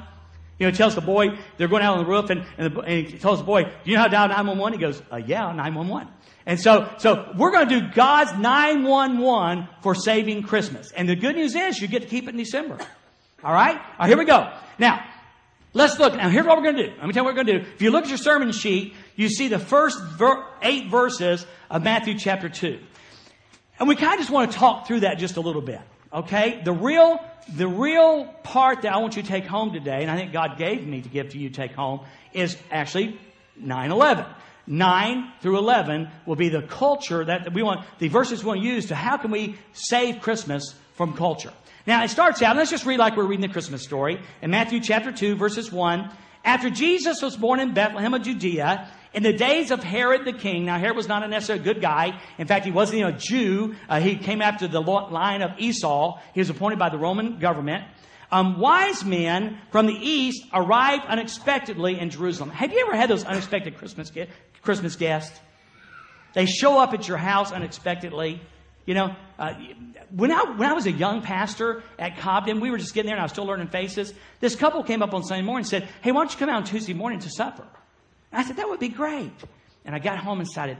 you 0.59 0.67
know, 0.67 0.71
he 0.71 0.77
tells 0.77 0.93
the 0.93 1.01
boy, 1.01 1.39
they're 1.57 1.67
going 1.67 1.81
out 1.81 1.97
on 1.97 2.03
the 2.03 2.11
roof, 2.11 2.29
and, 2.29 2.45
and, 2.59 2.71
the, 2.71 2.79
and 2.81 3.07
he 3.07 3.17
tells 3.17 3.39
the 3.39 3.45
boy, 3.45 3.63
do 3.63 3.71
you 3.85 3.95
know 3.95 4.01
how 4.01 4.07
to 4.09 4.11
dial 4.11 4.27
911? 4.27 4.77
He 4.77 4.85
goes, 4.85 5.01
uh, 5.11 5.15
yeah, 5.15 5.51
911. 5.53 6.07
And 6.45 6.59
so, 6.59 6.87
so 6.99 7.33
we're 7.35 7.51
going 7.51 7.67
to 7.67 7.79
do 7.79 7.87
God's 7.95 8.37
911 8.37 9.69
for 9.81 9.95
saving 9.95 10.43
Christmas. 10.43 10.91
And 10.91 11.09
the 11.09 11.15
good 11.15 11.35
news 11.35 11.55
is 11.55 11.81
you 11.81 11.87
get 11.87 12.03
to 12.03 12.07
keep 12.07 12.25
it 12.25 12.29
in 12.29 12.37
December. 12.37 12.77
All 13.43 13.53
right? 13.53 13.75
All 13.75 13.83
right, 13.99 14.07
here 14.07 14.17
we 14.17 14.25
go. 14.25 14.51
Now, 14.79 15.05
let's 15.73 15.99
look. 15.99 16.15
Now, 16.15 16.29
here's 16.29 16.45
what 16.45 16.57
we're 16.57 16.63
going 16.63 16.77
to 16.77 16.87
do. 16.87 16.93
Let 16.97 17.07
me 17.07 17.13
tell 17.13 17.23
you 17.23 17.25
what 17.25 17.35
we're 17.35 17.43
going 17.43 17.59
to 17.59 17.59
do. 17.65 17.73
If 17.75 17.81
you 17.81 17.91
look 17.91 18.03
at 18.03 18.09
your 18.09 18.17
sermon 18.17 18.51
sheet, 18.51 18.95
you 19.15 19.29
see 19.29 19.47
the 19.47 19.59
first 19.59 20.01
ver- 20.01 20.43
eight 20.61 20.89
verses 20.89 21.45
of 21.69 21.83
Matthew 21.83 22.17
chapter 22.17 22.49
2. 22.49 22.79
And 23.79 23.87
we 23.87 23.95
kind 23.95 24.13
of 24.13 24.19
just 24.19 24.31
want 24.31 24.51
to 24.51 24.57
talk 24.57 24.87
through 24.87 25.01
that 25.01 25.19
just 25.19 25.37
a 25.37 25.41
little 25.41 25.61
bit. 25.61 25.81
Okay? 26.11 26.61
The 26.63 26.73
real, 26.73 27.19
the 27.55 27.67
real 27.67 28.25
part 28.43 28.81
that 28.81 28.93
I 28.93 28.97
want 28.97 29.15
you 29.15 29.21
to 29.21 29.27
take 29.27 29.45
home 29.45 29.71
today, 29.71 30.01
and 30.01 30.09
I 30.09 30.15
think 30.15 30.33
God 30.33 30.57
gave 30.57 30.85
me 30.85 31.01
to 31.01 31.09
give 31.09 31.29
to 31.29 31.37
you 31.37 31.49
to 31.49 31.55
take 31.55 31.73
home, 31.73 32.01
is 32.33 32.57
actually 32.71 33.19
9-11. 33.61 34.27
9 34.67 35.31
through 35.41 35.57
11 35.59 36.09
will 36.25 36.35
be 36.35 36.49
the 36.49 36.61
culture 36.61 37.23
that 37.23 37.53
we 37.53 37.63
want, 37.63 37.85
the 37.99 38.09
verses 38.09 38.43
we 38.43 38.47
want 38.47 38.61
to 38.61 38.67
use 38.67 38.87
to 38.87 38.95
how 38.95 39.17
can 39.17 39.31
we 39.31 39.55
save 39.73 40.21
Christmas 40.21 40.73
from 40.95 41.13
culture. 41.13 41.53
Now 41.87 42.03
it 42.03 42.09
starts 42.09 42.41
out, 42.41 42.57
let's 42.57 42.69
just 42.69 42.85
read 42.85 42.99
like 42.99 43.15
we're 43.15 43.25
reading 43.25 43.47
the 43.47 43.53
Christmas 43.53 43.81
story. 43.81 44.19
In 44.41 44.51
Matthew 44.51 44.81
chapter 44.81 45.09
2 45.09 45.35
verses 45.35 45.71
1, 45.71 46.11
after 46.43 46.69
Jesus 46.69 47.21
was 47.21 47.37
born 47.37 47.61
in 47.61 47.73
Bethlehem 47.73 48.13
of 48.13 48.23
Judea, 48.23 48.91
in 49.13 49.23
the 49.23 49.31
days 49.31 49.71
of 49.71 49.81
Herod 49.83 50.25
the 50.25 50.33
king, 50.33 50.65
now 50.65 50.77
Herod 50.77 50.97
was 50.97 51.07
not 51.07 51.27
necessarily 51.29 51.61
a 51.61 51.73
good 51.73 51.81
guy. 51.81 52.19
In 52.37 52.45
fact, 52.45 52.65
he 52.65 52.71
wasn't 52.71 52.99
even 52.99 53.15
a 53.15 53.17
Jew. 53.17 53.75
Uh, 53.87 54.01
he 54.01 54.17
came 54.17 54.41
after 54.41 54.67
the 54.67 54.81
line 54.81 55.41
of 55.41 55.51
Esau. 55.59 56.19
He 56.33 56.41
was 56.41 56.49
appointed 56.49 56.77
by 56.77 56.89
the 56.89 56.97
Roman 56.97 57.39
government. 57.39 57.85
Um, 58.33 58.59
wise 58.59 59.05
men 59.05 59.57
from 59.71 59.87
the 59.87 59.93
east 59.93 60.43
arrived 60.53 61.05
unexpectedly 61.05 61.97
in 61.97 62.09
Jerusalem. 62.09 62.49
Have 62.49 62.73
you 62.73 62.85
ever 62.85 62.97
had 62.97 63.09
those 63.09 63.23
unexpected 63.23 63.77
Christmas 63.77 64.11
Christmas 64.61 64.97
guests? 64.97 65.39
They 66.33 66.47
show 66.47 66.79
up 66.79 66.93
at 66.93 67.07
your 67.07 67.17
house 67.17 67.53
unexpectedly. 67.53 68.41
You 68.87 68.95
know, 68.95 69.15
uh, 69.37 69.53
when 70.09 70.31
I 70.31 70.43
when 70.55 70.67
I 70.67 70.73
was 70.73 70.87
a 70.87 70.91
young 70.91 71.21
pastor 71.21 71.83
at 71.99 72.17
Cobden, 72.17 72.59
we 72.59 72.71
were 72.71 72.79
just 72.79 72.95
getting 72.95 73.07
there, 73.07 73.15
and 73.15 73.21
I 73.21 73.25
was 73.25 73.33
still 73.33 73.45
learning 73.45 73.67
faces. 73.67 74.11
This 74.39 74.55
couple 74.55 74.81
came 74.81 75.03
up 75.03 75.13
on 75.13 75.23
Sunday 75.23 75.43
morning 75.43 75.61
and 75.61 75.67
said, 75.67 75.87
"Hey, 76.01 76.11
why 76.11 76.21
don't 76.21 76.31
you 76.31 76.39
come 76.39 76.49
out 76.49 76.55
on 76.55 76.63
Tuesday 76.63 76.93
morning 76.93 77.19
to 77.19 77.29
supper?" 77.29 77.67
I 78.31 78.43
said, 78.43 78.57
that 78.57 78.69
would 78.69 78.79
be 78.79 78.89
great. 78.89 79.33
And 79.85 79.95
I 79.95 79.99
got 79.99 80.17
home 80.19 80.39
and 80.39 80.47
decided, 80.47 80.77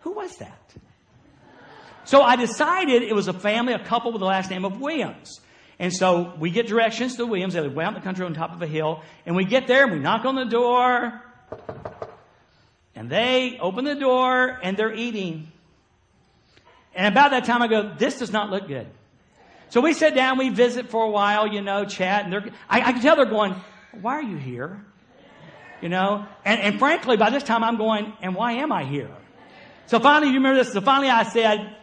who 0.00 0.12
was 0.12 0.36
that? 0.36 0.74
So 2.04 2.22
I 2.22 2.36
decided 2.36 3.02
it 3.02 3.14
was 3.14 3.28
a 3.28 3.32
family, 3.32 3.72
a 3.72 3.78
couple 3.78 4.12
with 4.12 4.20
the 4.20 4.26
last 4.26 4.50
name 4.50 4.64
of 4.64 4.80
Williams. 4.80 5.40
And 5.78 5.92
so 5.92 6.34
we 6.38 6.50
get 6.50 6.66
directions 6.66 7.16
to 7.16 7.26
Williams. 7.26 7.54
They 7.54 7.60
live 7.60 7.74
way 7.74 7.84
out 7.84 7.88
in 7.88 7.94
the 7.94 8.00
country 8.00 8.26
on 8.26 8.34
top 8.34 8.52
of 8.52 8.60
a 8.60 8.66
hill. 8.66 9.02
And 9.24 9.34
we 9.34 9.44
get 9.44 9.66
there 9.66 9.84
and 9.84 9.92
we 9.92 9.98
knock 9.98 10.24
on 10.24 10.34
the 10.34 10.44
door. 10.44 11.20
And 12.94 13.10
they 13.10 13.58
open 13.60 13.84
the 13.84 13.94
door 13.94 14.58
and 14.62 14.76
they're 14.76 14.94
eating. 14.94 15.50
And 16.94 17.06
about 17.06 17.32
that 17.32 17.44
time 17.44 17.62
I 17.62 17.68
go, 17.68 17.94
this 17.96 18.18
does 18.18 18.32
not 18.32 18.50
look 18.50 18.68
good. 18.68 18.86
So 19.70 19.80
we 19.80 19.92
sit 19.92 20.14
down, 20.14 20.38
we 20.38 20.50
visit 20.50 20.88
for 20.88 21.02
a 21.04 21.10
while, 21.10 21.48
you 21.48 21.60
know, 21.60 21.84
chat. 21.84 22.24
And 22.24 22.32
they're, 22.32 22.48
I, 22.68 22.80
I 22.80 22.92
can 22.92 23.02
tell 23.02 23.16
they're 23.16 23.24
going, 23.24 23.56
why 24.00 24.14
are 24.14 24.22
you 24.22 24.36
here? 24.36 24.84
You 25.80 25.88
know? 25.88 26.26
And, 26.44 26.60
and 26.60 26.78
frankly, 26.78 27.16
by 27.16 27.30
this 27.30 27.42
time 27.42 27.64
I'm 27.64 27.76
going, 27.76 28.12
and 28.22 28.34
why 28.34 28.52
am 28.52 28.70
I 28.70 28.84
here? 28.84 29.10
So 29.86 29.98
finally, 29.98 30.28
you 30.30 30.38
remember 30.38 30.62
this? 30.62 30.72
So 30.72 30.80
finally 30.80 31.10
I 31.10 31.24
said, 31.24 31.76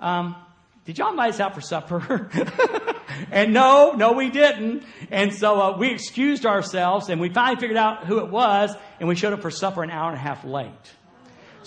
um, 0.00 0.36
did 0.84 0.98
y'all 0.98 1.10
invite 1.10 1.34
us 1.34 1.40
out 1.40 1.54
for 1.54 1.60
supper? 1.60 2.30
and 3.30 3.52
no, 3.52 3.92
no, 3.92 4.12
we 4.12 4.30
didn't. 4.30 4.84
And 5.10 5.34
so 5.34 5.60
uh, 5.60 5.78
we 5.78 5.90
excused 5.90 6.46
ourselves 6.46 7.08
and 7.08 7.20
we 7.20 7.28
finally 7.28 7.60
figured 7.60 7.76
out 7.76 8.06
who 8.06 8.18
it 8.18 8.30
was 8.30 8.74
and 8.98 9.08
we 9.08 9.14
showed 9.14 9.32
up 9.32 9.42
for 9.42 9.50
supper 9.50 9.82
an 9.82 9.90
hour 9.90 10.08
and 10.08 10.18
a 10.18 10.20
half 10.20 10.44
late. 10.44 10.72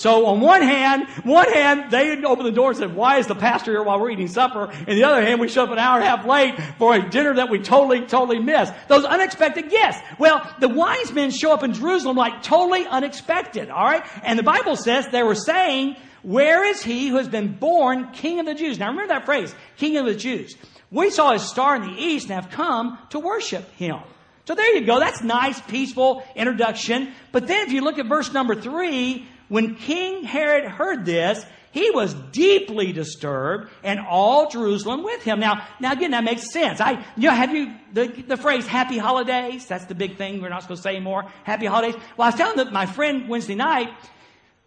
So 0.01 0.25
on 0.25 0.41
one 0.41 0.63
hand, 0.63 1.07
one 1.23 1.47
hand, 1.47 1.91
they 1.91 2.23
opened 2.23 2.47
the 2.47 2.51
door 2.51 2.69
and 2.69 2.77
said, 2.77 2.95
why 2.95 3.19
is 3.19 3.27
the 3.27 3.35
pastor 3.35 3.71
here 3.71 3.83
while 3.83 3.99
we're 3.99 4.09
eating 4.09 4.27
supper? 4.27 4.71
And 4.71 4.97
the 4.97 5.03
other 5.03 5.21
hand, 5.21 5.39
we 5.39 5.47
show 5.47 5.63
up 5.63 5.69
an 5.69 5.77
hour 5.77 5.99
and 5.99 6.03
a 6.03 6.09
half 6.09 6.25
late 6.25 6.59
for 6.79 6.95
a 6.95 7.07
dinner 7.07 7.35
that 7.35 7.51
we 7.51 7.59
totally, 7.59 8.07
totally 8.07 8.39
missed. 8.39 8.73
Those 8.87 9.05
unexpected 9.05 9.69
guests. 9.69 10.01
Well, 10.17 10.41
the 10.59 10.69
wise 10.69 11.11
men 11.13 11.29
show 11.29 11.53
up 11.53 11.61
in 11.61 11.73
Jerusalem 11.73 12.17
like 12.17 12.41
totally 12.41 12.87
unexpected, 12.87 13.69
alright? 13.69 14.03
And 14.23 14.39
the 14.39 14.43
Bible 14.43 14.75
says 14.75 15.07
they 15.09 15.21
were 15.21 15.35
saying, 15.35 15.97
where 16.23 16.65
is 16.65 16.81
he 16.81 17.09
who 17.09 17.17
has 17.17 17.29
been 17.29 17.53
born 17.53 18.11
King 18.11 18.39
of 18.39 18.47
the 18.47 18.55
Jews? 18.55 18.79
Now 18.79 18.87
remember 18.87 19.13
that 19.13 19.25
phrase, 19.25 19.53
King 19.77 19.97
of 19.97 20.07
the 20.07 20.15
Jews. 20.15 20.55
We 20.89 21.11
saw 21.11 21.33
his 21.33 21.43
star 21.43 21.75
in 21.75 21.83
the 21.83 22.01
east 22.01 22.25
and 22.25 22.33
have 22.41 22.49
come 22.49 22.97
to 23.11 23.19
worship 23.19 23.71
him. 23.75 23.99
So 24.45 24.55
there 24.55 24.75
you 24.75 24.85
go. 24.85 24.99
That's 24.99 25.21
nice, 25.21 25.61
peaceful 25.61 26.23
introduction. 26.35 27.13
But 27.31 27.47
then 27.47 27.67
if 27.67 27.71
you 27.71 27.81
look 27.81 27.99
at 27.99 28.07
verse 28.07 28.33
number 28.33 28.55
three, 28.55 29.27
when 29.51 29.75
King 29.75 30.23
Herod 30.23 30.63
heard 30.63 31.03
this, 31.03 31.45
he 31.71 31.91
was 31.91 32.13
deeply 32.31 32.93
disturbed 32.93 33.69
and 33.83 33.99
all 33.99 34.49
Jerusalem 34.49 35.03
with 35.03 35.23
him. 35.23 35.41
Now, 35.41 35.67
now 35.81 35.91
again, 35.91 36.11
that 36.11 36.23
makes 36.23 36.53
sense. 36.53 36.79
I, 36.79 37.03
you 37.17 37.27
know, 37.27 37.31
have 37.35 37.53
you, 37.53 37.73
the, 37.91 38.07
the 38.07 38.37
phrase 38.37 38.65
happy 38.65 38.97
holidays? 38.97 39.65
That's 39.65 39.83
the 39.87 39.93
big 39.93 40.15
thing. 40.15 40.41
We're 40.41 40.47
not 40.47 40.61
supposed 40.61 40.83
to 40.83 40.87
say 40.87 40.95
anymore. 40.95 41.29
Happy 41.43 41.65
holidays. 41.65 41.95
Well, 42.15 42.27
I 42.27 42.31
was 42.31 42.35
telling 42.35 42.71
my 42.71 42.85
friend 42.85 43.27
Wednesday 43.27 43.55
night, 43.55 43.89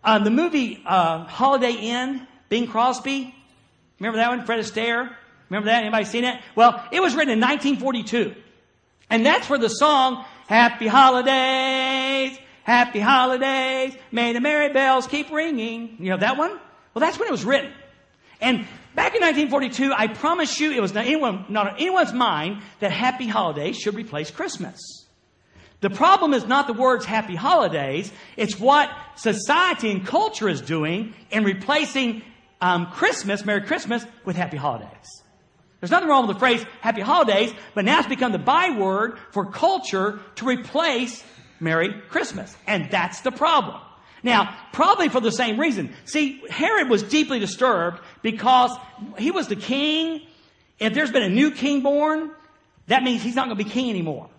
uh, 0.04 0.18
the 0.18 0.30
movie 0.30 0.82
uh, 0.84 1.24
Holiday 1.24 1.72
Inn, 1.72 2.26
Bing 2.50 2.66
Crosby. 2.66 3.34
Remember 4.00 4.18
that 4.18 4.28
one? 4.28 4.44
Fred 4.44 4.60
Astaire. 4.60 5.10
Remember 5.48 5.70
that? 5.70 5.80
Anybody 5.80 6.04
seen 6.04 6.24
it? 6.24 6.42
Well, 6.56 6.86
it 6.92 7.00
was 7.00 7.14
written 7.14 7.32
in 7.32 7.40
1942, 7.40 8.34
and 9.08 9.24
that's 9.24 9.48
where 9.48 9.58
the 9.58 9.70
song 9.70 10.26
"Happy 10.46 10.88
Holidays, 10.88 12.38
Happy 12.64 13.00
Holidays, 13.00 13.97
May 14.11 14.33
the 14.33 14.40
merry 14.40 14.73
bells 14.73 15.06
keep 15.06 15.30
ringing." 15.30 15.97
You 16.00 16.11
know 16.11 16.16
that 16.16 16.37
one? 16.37 16.50
Well, 16.92 17.00
that's 17.00 17.18
when 17.18 17.28
it 17.28 17.33
was 17.33 17.44
written. 17.44 17.73
And 18.40 18.66
back 18.94 19.14
in 19.14 19.23
1942, 19.23 19.92
I 19.92 20.09
promise 20.09 20.59
you, 20.61 20.73
it 20.73 20.80
was 20.80 20.92
not 20.92 21.06
anyone, 21.06 21.47
not 21.49 21.75
anyone's 21.75 22.12
mind 22.12 22.62
that 22.80 22.90
Happy 22.90 23.26
Holidays 23.26 23.78
should 23.78 23.94
replace 23.94 24.30
Christmas. 24.30 25.04
The 25.80 25.90
problem 25.90 26.33
is 26.33 26.47
not 26.47 26.66
the 26.66 26.73
words 26.73 27.04
happy 27.04 27.35
holidays, 27.35 28.11
it's 28.38 28.59
what 28.59 28.90
society 29.16 29.90
and 29.90 30.06
culture 30.06 30.49
is 30.49 30.62
doing 30.62 31.14
in 31.30 31.44
replacing 31.44 32.23
um, 32.62 32.87
Christmas, 32.87 33.44
Merry 33.44 33.61
Christmas, 33.61 34.06
with 34.25 34.35
happy 34.35 34.56
holidays. 34.56 34.88
There's 35.80 35.90
nothing 35.90 36.09
wrong 36.09 36.26
with 36.26 36.37
the 36.37 36.40
phrase 36.40 36.64
happy 36.80 37.02
holidays, 37.02 37.52
but 37.75 37.85
now 37.85 37.99
it's 37.99 38.09
become 38.09 38.33
the 38.33 38.38
byword 38.38 39.18
for 39.33 39.44
culture 39.44 40.21
to 40.37 40.47
replace 40.47 41.23
Merry 41.64 41.92
Christmas. 42.11 42.56
And 42.66 42.90
that's 42.90 43.23
the 43.23 43.33
problem. 43.33 43.80
Now, 44.23 44.56
probably 44.73 45.09
for 45.09 45.21
the 45.21 45.33
same 45.33 45.59
reason. 45.59 45.92
See, 46.04 46.42
Herod 46.49 46.88
was 46.88 47.02
deeply 47.02 47.40
disturbed 47.40 48.00
because 48.23 48.71
he 49.18 49.30
was 49.30 49.49
the 49.49 49.56
king. 49.56 50.23
If 50.78 50.94
there's 50.94 51.11
been 51.11 51.23
a 51.23 51.28
new 51.28 51.50
king 51.50 51.83
born, 51.83 52.30
that 52.87 53.02
means 53.02 53.23
he's 53.23 53.35
not 53.35 53.47
going 53.47 53.59
to 53.59 53.64
be 53.64 53.68
king 53.68 53.90
anymore. 53.90 54.30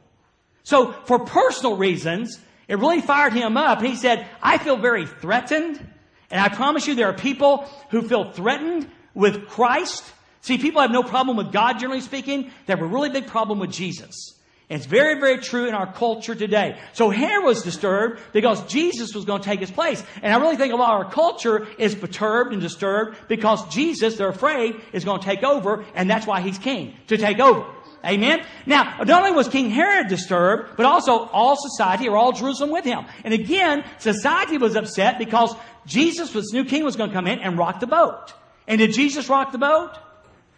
So 0.63 0.91
for 1.05 1.19
personal 1.19 1.77
reasons, 1.77 2.39
it 2.67 2.79
really 2.79 3.01
fired 3.01 3.33
him 3.33 3.57
up. 3.57 3.81
He 3.81 3.95
said, 3.95 4.27
I 4.41 4.57
feel 4.57 4.77
very 4.77 5.05
threatened. 5.05 5.85
And 6.31 6.41
I 6.41 6.49
promise 6.49 6.87
you 6.87 6.95
there 6.95 7.09
are 7.09 7.13
people 7.13 7.69
who 7.91 8.01
feel 8.01 8.31
threatened 8.31 8.89
with 9.13 9.47
Christ. 9.47 10.03
See, 10.41 10.57
people 10.57 10.81
have 10.81 10.91
no 10.91 11.03
problem 11.03 11.37
with 11.37 11.51
God, 11.51 11.79
generally 11.79 12.01
speaking. 12.01 12.51
They 12.65 12.73
have 12.73 12.81
a 12.81 12.87
really 12.87 13.09
big 13.09 13.27
problem 13.27 13.59
with 13.59 13.71
Jesus. 13.71 14.33
It's 14.67 14.87
very, 14.87 15.19
very 15.19 15.37
true 15.37 15.67
in 15.67 15.75
our 15.75 15.91
culture 15.91 16.33
today. 16.33 16.79
So 16.93 17.11
Herod 17.11 17.45
was 17.45 17.61
disturbed 17.61 18.19
because 18.33 18.65
Jesus 18.65 19.13
was 19.13 19.23
going 19.23 19.41
to 19.41 19.45
take 19.45 19.59
his 19.59 19.69
place. 19.69 20.03
And 20.23 20.33
I 20.33 20.37
really 20.37 20.55
think 20.55 20.73
a 20.73 20.75
lot 20.75 20.95
of 20.95 21.05
our 21.05 21.11
culture 21.11 21.67
is 21.77 21.93
perturbed 21.93 22.51
and 22.51 22.61
disturbed 22.61 23.17
because 23.27 23.67
Jesus, 23.73 24.17
they're 24.17 24.29
afraid, 24.29 24.75
is 24.91 25.05
going 25.05 25.19
to 25.19 25.25
take 25.25 25.43
over, 25.43 25.85
and 25.93 26.09
that's 26.09 26.25
why 26.25 26.41
he's 26.41 26.57
king, 26.57 26.95
to 27.07 27.17
take 27.17 27.39
over. 27.39 27.65
Amen? 28.03 28.43
Now, 28.65 28.97
not 28.99 29.23
only 29.23 29.31
was 29.31 29.47
King 29.47 29.71
Herod 29.71 30.07
disturbed, 30.07 30.77
but 30.77 30.85
also 30.85 31.25
all 31.25 31.55
society 31.57 32.07
or 32.07 32.17
all 32.17 32.31
Jerusalem 32.31 32.69
with 32.69 32.85
him. 32.85 33.05
And 33.23 33.33
again, 33.33 33.83
society 33.97 34.57
was 34.57 34.75
upset 34.75 35.17
because 35.17 35.55
Jesus, 35.87 36.31
this 36.31 36.53
new 36.53 36.65
king, 36.65 36.83
was 36.83 36.95
going 36.95 37.09
to 37.09 37.15
come 37.15 37.27
in 37.27 37.39
and 37.39 37.57
rock 37.57 37.79
the 37.79 37.87
boat. 37.87 38.33
And 38.67 38.79
did 38.79 38.93
Jesus 38.93 39.27
rock 39.27 39.51
the 39.51 39.57
boat? 39.57 39.97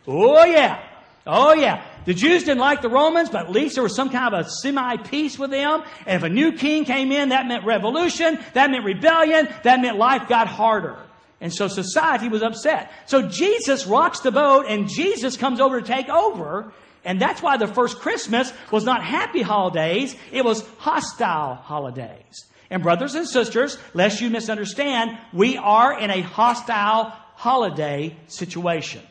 Oh 0.06 0.46
yeah. 0.46 0.82
Oh 1.26 1.54
yeah. 1.54 1.86
The 2.08 2.14
Jews 2.14 2.46
didn't 2.46 2.60
like 2.60 2.82
the 2.82 2.88
Romans, 2.88 3.30
but 3.30 3.48
at 3.48 3.52
least 3.52 3.76
there 3.76 3.84
was 3.84 3.94
some 3.94 4.10
kind 4.10 4.34
of 4.34 4.46
a 4.46 4.50
semi-peace 4.50 5.38
with 5.38 5.52
them. 5.52 5.84
And 6.06 6.16
if 6.16 6.24
a 6.24 6.30
new 6.34 6.54
king 6.54 6.86
came 6.86 7.12
in, 7.12 7.30
that 7.30 7.48
meant 7.48 7.66
revolution, 7.66 8.40
that 8.54 8.72
meant 8.72 8.86
rebellion, 8.86 9.50
that 9.64 9.82
meant 9.82 9.98
life 9.98 10.30
got 10.30 10.48
harder. 10.48 10.98
And 11.42 11.54
so 11.54 11.68
society 11.68 12.30
was 12.30 12.44
upset. 12.44 12.94
So 13.08 13.28
Jesus 13.28 13.86
rocks 13.86 14.22
the 14.22 14.32
boat 14.32 14.68
and 14.70 14.88
Jesus 14.88 15.36
comes 15.36 15.60
over 15.60 15.82
to 15.82 15.86
take 15.86 16.08
over. 16.08 16.72
And 17.04 17.20
that's 17.20 17.42
why 17.42 17.58
the 17.58 17.68
first 17.68 18.00
Christmas 18.00 18.54
was 18.72 18.86
not 18.86 19.04
happy 19.04 19.42
holidays, 19.42 20.16
it 20.32 20.46
was 20.46 20.66
hostile 20.78 21.56
holidays. 21.56 22.46
And 22.70 22.84
brothers 22.84 23.16
and 23.16 23.28
sisters, 23.28 23.78
lest 23.94 24.22
you 24.22 24.30
misunderstand, 24.30 25.18
we 25.34 25.58
are 25.58 26.00
in 26.00 26.10
a 26.10 26.22
hostile 26.22 27.12
holiday 27.36 28.16
situation. 28.28 29.02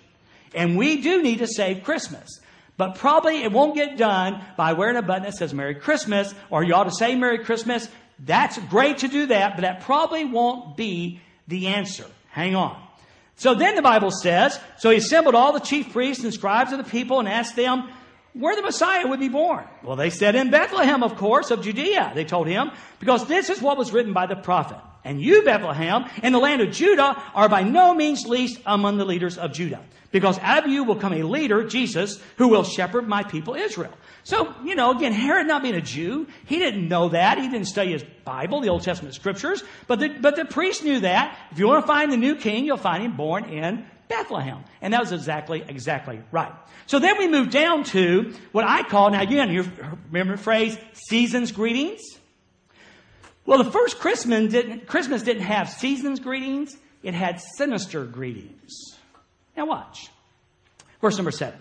And 0.55 0.79
we 0.79 1.03
do 1.03 1.23
need 1.23 1.41
to 1.41 1.47
save 1.47 1.85
Christmas. 1.85 2.41
But 2.77 2.97
probably 2.97 3.43
it 3.43 3.53
won't 3.53 3.75
get 3.75 3.97
done 3.97 4.45
by 4.57 4.75
wearing 4.75 4.97
a 4.97 5.03
button 5.03 5.23
that 5.23 5.35
says 5.35 5.55
Merry 5.55 5.75
Christmas 5.75 6.35
or 6.51 6.63
you 6.63 6.75
ought 6.75 6.85
to 6.85 6.91
say 6.91 7.15
Merry 7.15 7.39
Christmas. 7.39 7.89
That's 8.19 8.59
great 8.59 8.99
to 8.99 9.09
do 9.09 9.27
that, 9.27 9.57
but 9.57 9.63
that 9.63 9.83
probably 9.83 10.25
won't 10.25 10.77
be 10.77 11.21
the 11.49 11.69
answer. 11.69 12.07
Hang 12.31 12.55
on. 12.55 12.83
So 13.37 13.55
then 13.55 13.75
the 13.75 13.83
Bible 13.83 14.11
says, 14.11 14.59
so 14.79 14.91
he 14.91 14.97
assembled 14.97 15.35
all 15.35 15.53
the 15.53 15.61
chief 15.61 15.93
priests 15.93 16.25
and 16.25 16.33
scribes 16.33 16.73
of 16.73 16.79
the 16.79 16.91
people 16.91 17.19
and 17.21 17.29
asked 17.29 17.57
them 17.57 17.91
where 18.39 18.55
the 18.55 18.63
Messiah 18.63 19.07
would 19.07 19.21
be 19.21 19.29
born. 19.29 19.65
Well, 19.83 19.97
they 19.97 20.11
said 20.11 20.35
in 20.35 20.51
Bethlehem, 20.51 21.03
of 21.03 21.17
course, 21.17 21.51
of 21.51 21.63
Judea, 21.63 22.13
they 22.15 22.25
told 22.25 22.47
him, 22.47 22.71
because 23.01 23.27
this 23.27 23.51
is 23.51 23.63
what 23.63 23.79
was 23.79 23.93
written 23.93 24.13
by 24.13 24.27
the 24.27 24.37
prophet. 24.37 24.79
And 25.05 25.21
you, 25.21 25.43
Bethlehem, 25.43 26.05
in 26.23 26.33
the 26.33 26.41
land 26.41 26.61
of 26.63 26.73
Judah, 26.73 27.23
are 27.35 27.49
by 27.49 27.63
no 27.63 27.95
means 27.95 28.27
least 28.27 28.61
among 28.67 28.99
the 28.99 29.05
leaders 29.05 29.39
of 29.39 29.53
Judah. 29.53 29.81
Because 30.11 30.39
out 30.41 30.65
of 30.65 30.71
you 30.71 30.85
will 30.85 30.97
come 30.97 31.13
a 31.13 31.23
leader, 31.23 31.65
Jesus, 31.65 32.21
who 32.39 32.49
will 32.49 32.65
shepherd 32.65 33.07
my 33.07 33.23
people 33.23 33.55
Israel. 33.55 33.93
So, 34.25 34.53
you 34.65 34.75
know, 34.75 34.91
again, 34.97 35.13
Herod 35.13 35.47
not 35.47 35.63
being 35.63 35.75
a 35.75 35.81
Jew, 35.81 36.27
he 36.47 36.59
didn't 36.59 36.89
know 36.89 37.11
that. 37.11 37.39
He 37.39 37.49
didn't 37.49 37.67
study 37.67 37.93
his 37.93 38.05
Bible, 38.25 38.61
the 38.61 38.69
Old 38.69 38.83
Testament 38.83 39.15
scriptures. 39.15 39.63
But 39.87 40.01
the, 40.01 40.09
but 40.09 40.35
the 40.37 40.45
priest 40.45 40.83
knew 40.83 41.01
that. 41.01 41.39
If 41.53 41.59
you 41.59 41.69
want 41.69 41.85
to 41.85 41.87
find 41.87 42.11
the 42.11 42.17
new 42.17 42.35
king, 42.35 42.65
you'll 42.65 42.77
find 42.77 43.03
him 43.03 43.17
born 43.17 43.45
in 43.45 43.87
Bethlehem. 44.09 44.65
And 44.81 44.93
that 44.93 45.01
was 45.01 45.13
exactly, 45.13 45.65
exactly 45.67 46.21
right. 46.31 46.53
So 46.87 46.99
then 46.99 47.19
we 47.19 47.29
move 47.29 47.51
down 47.51 47.85
to 47.85 48.35
what 48.53 48.65
I 48.65 48.83
call, 48.83 49.11
now 49.11 49.23
again, 49.23 49.51
you 49.51 49.65
remember 50.11 50.37
the 50.37 50.43
phrase, 50.43 50.79
season's 50.93 51.53
greetings? 51.53 52.01
Well, 53.45 53.63
the 53.63 53.71
first 53.71 53.99
Christmas 53.99 54.51
didn't, 54.51 54.87
Christmas 54.87 55.23
didn't 55.23 55.43
have 55.43 55.69
season's 55.69 56.21
greetings. 56.21 56.77
It 57.03 57.15
had 57.15 57.41
sinister 57.57 58.05
greetings. 58.05 58.73
Now 59.57 59.67
watch. 59.67 60.11
Verse 61.01 61.17
number 61.17 61.31
seven. 61.31 61.59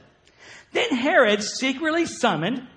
Then 0.73 0.89
Herod 0.89 1.43
secretly 1.43 2.05
summoned, 2.05 2.67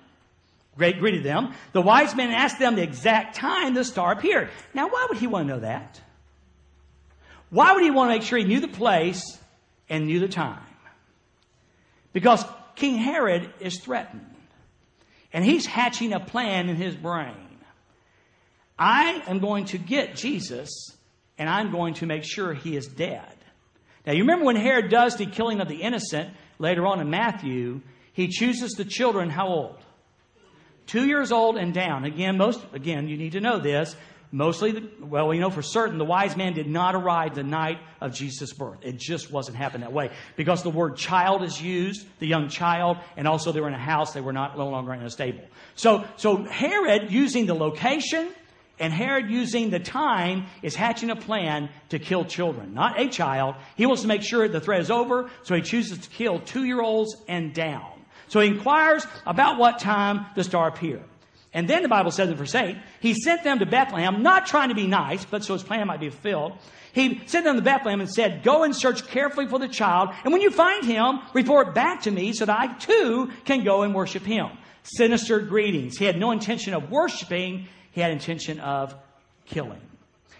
great 0.77 0.99
greeted 0.99 1.23
them, 1.23 1.53
the 1.73 1.81
wise 1.81 2.15
men 2.15 2.31
asked 2.31 2.59
them 2.59 2.75
the 2.75 2.83
exact 2.83 3.35
time 3.35 3.73
the 3.73 3.83
star 3.83 4.11
appeared. 4.11 4.49
Now, 4.73 4.87
why 4.87 5.07
would 5.09 5.17
he 5.17 5.27
want 5.27 5.47
to 5.47 5.55
know 5.55 5.59
that? 5.61 5.99
Why 7.49 7.73
would 7.73 7.83
he 7.83 7.91
want 7.91 8.11
to 8.11 8.15
make 8.15 8.23
sure 8.23 8.37
he 8.37 8.45
knew 8.45 8.59
the 8.59 8.67
place 8.67 9.38
and 9.89 10.05
knew 10.05 10.19
the 10.19 10.27
time? 10.27 10.63
Because 12.13 12.43
King 12.75 12.95
Herod 12.95 13.53
is 13.59 13.79
threatened. 13.79 14.25
And 15.31 15.45
he's 15.45 15.65
hatching 15.65 16.13
a 16.13 16.19
plan 16.19 16.69
in 16.69 16.75
his 16.75 16.95
brain. 16.95 17.35
I 18.77 19.23
am 19.27 19.39
going 19.39 19.65
to 19.65 19.77
get 19.77 20.15
Jesus 20.15 20.69
and 21.37 21.49
I'm 21.49 21.71
going 21.71 21.95
to 21.95 22.05
make 22.05 22.23
sure 22.23 22.53
he 22.53 22.75
is 22.75 22.87
dead. 22.87 23.35
Now, 24.05 24.13
you 24.13 24.21
remember 24.21 24.45
when 24.45 24.55
Herod 24.55 24.89
does 24.89 25.17
the 25.17 25.25
killing 25.25 25.61
of 25.61 25.67
the 25.67 25.81
innocent, 25.81 26.33
later 26.57 26.85
on 26.85 26.99
in 26.99 27.09
Matthew, 27.09 27.81
he 28.13 28.27
chooses 28.27 28.71
the 28.71 28.85
children 28.85 29.29
how 29.29 29.47
old? 29.47 29.77
Two 30.87 31.05
years 31.05 31.31
old 31.31 31.57
and 31.57 31.73
down. 31.73 32.03
Again, 32.03 32.37
most, 32.37 32.61
again, 32.73 33.07
you 33.07 33.17
need 33.17 33.33
to 33.33 33.39
know 33.39 33.59
this. 33.59 33.95
Mostly, 34.31 34.71
the, 34.73 34.89
well, 35.01 35.27
we 35.27 35.39
know 35.39 35.49
for 35.49 35.63
certain 35.63 35.97
the 35.97 36.05
wise 36.05 36.37
man 36.37 36.53
did 36.53 36.67
not 36.67 36.93
arrive 36.93 37.33
the 37.33 37.43
night 37.43 37.79
of 37.99 38.13
Jesus' 38.13 38.53
birth. 38.53 38.77
It 38.83 38.97
just 38.97 39.31
wasn't 39.31 39.57
happening 39.57 39.81
that 39.81 39.93
way. 39.93 40.11
Because 40.35 40.61
the 40.61 40.69
word 40.69 40.97
child 40.97 41.43
is 41.43 41.59
used, 41.59 42.05
the 42.19 42.27
young 42.27 42.47
child, 42.47 42.97
and 43.17 43.27
also 43.27 43.51
they 43.51 43.59
were 43.59 43.67
in 43.67 43.73
a 43.73 43.79
house, 43.79 44.13
they 44.13 44.21
were 44.21 44.33
not 44.33 44.55
no 44.55 44.69
longer 44.69 44.93
in 44.93 45.01
a 45.01 45.09
stable. 45.09 45.43
So, 45.73 46.05
so 46.17 46.43
Herod 46.43 47.11
using 47.11 47.47
the 47.47 47.55
location, 47.55 48.29
and 48.79 48.93
Herod, 48.93 49.31
using 49.31 49.71
the 49.71 49.79
time, 49.79 50.45
is 50.61 50.75
hatching 50.75 51.09
a 51.09 51.15
plan 51.15 51.69
to 51.89 51.97
kill 51.97 52.23
children, 52.23 52.75
not 52.75 52.99
a 52.99 53.09
child. 53.09 53.55
He 53.75 53.87
wants 53.87 54.03
to 54.03 54.07
make 54.07 54.21
sure 54.21 54.47
the 54.47 54.61
threat 54.61 54.79
is 54.79 54.91
over, 54.91 55.29
so 55.43 55.55
he 55.55 55.61
chooses 55.61 55.97
to 55.97 56.09
kill 56.09 56.39
two 56.39 56.63
year 56.63 56.81
olds 56.81 57.17
and 57.27 57.53
down. 57.53 57.91
So 58.27 58.39
he 58.41 58.47
inquires 58.47 59.05
about 59.25 59.57
what 59.57 59.79
time 59.79 60.27
the 60.35 60.43
star 60.43 60.67
appeared. 60.67 61.03
And 61.53 61.67
then 61.67 61.81
the 61.81 61.89
Bible 61.89 62.11
says 62.11 62.29
in 62.29 62.35
verse 62.35 62.53
8, 62.53 62.77
he 62.99 63.13
sent 63.15 63.43
them 63.43 63.59
to 63.59 63.65
Bethlehem, 63.65 64.21
not 64.21 64.45
trying 64.45 64.69
to 64.69 64.75
be 64.75 64.85
nice, 64.85 65.25
but 65.25 65.43
so 65.43 65.53
his 65.53 65.63
plan 65.63 65.87
might 65.87 65.99
be 65.99 66.09
fulfilled. 66.09 66.53
He 66.93 67.21
sent 67.25 67.45
them 67.45 67.55
to 67.55 67.61
Bethlehem 67.61 68.01
and 68.01 68.09
said, 68.09 68.43
Go 68.43 68.63
and 68.63 68.75
search 68.75 69.07
carefully 69.07 69.47
for 69.47 69.57
the 69.57 69.67
child, 69.67 70.09
and 70.23 70.31
when 70.31 70.41
you 70.41 70.51
find 70.51 70.85
him, 70.85 71.19
report 71.33 71.73
back 71.73 72.03
to 72.03 72.11
me 72.11 72.33
so 72.33 72.45
that 72.45 72.59
I 72.59 72.73
too 72.77 73.31
can 73.45 73.63
go 73.63 73.81
and 73.81 73.95
worship 73.95 74.23
him. 74.23 74.47
Sinister 74.83 75.39
greetings. 75.39 75.97
He 75.97 76.05
had 76.05 76.17
no 76.17 76.31
intention 76.31 76.73
of 76.73 76.91
worshiping, 76.91 77.67
he 77.91 78.01
had 78.01 78.11
intention 78.11 78.59
of 78.59 78.95
killing. 79.45 79.81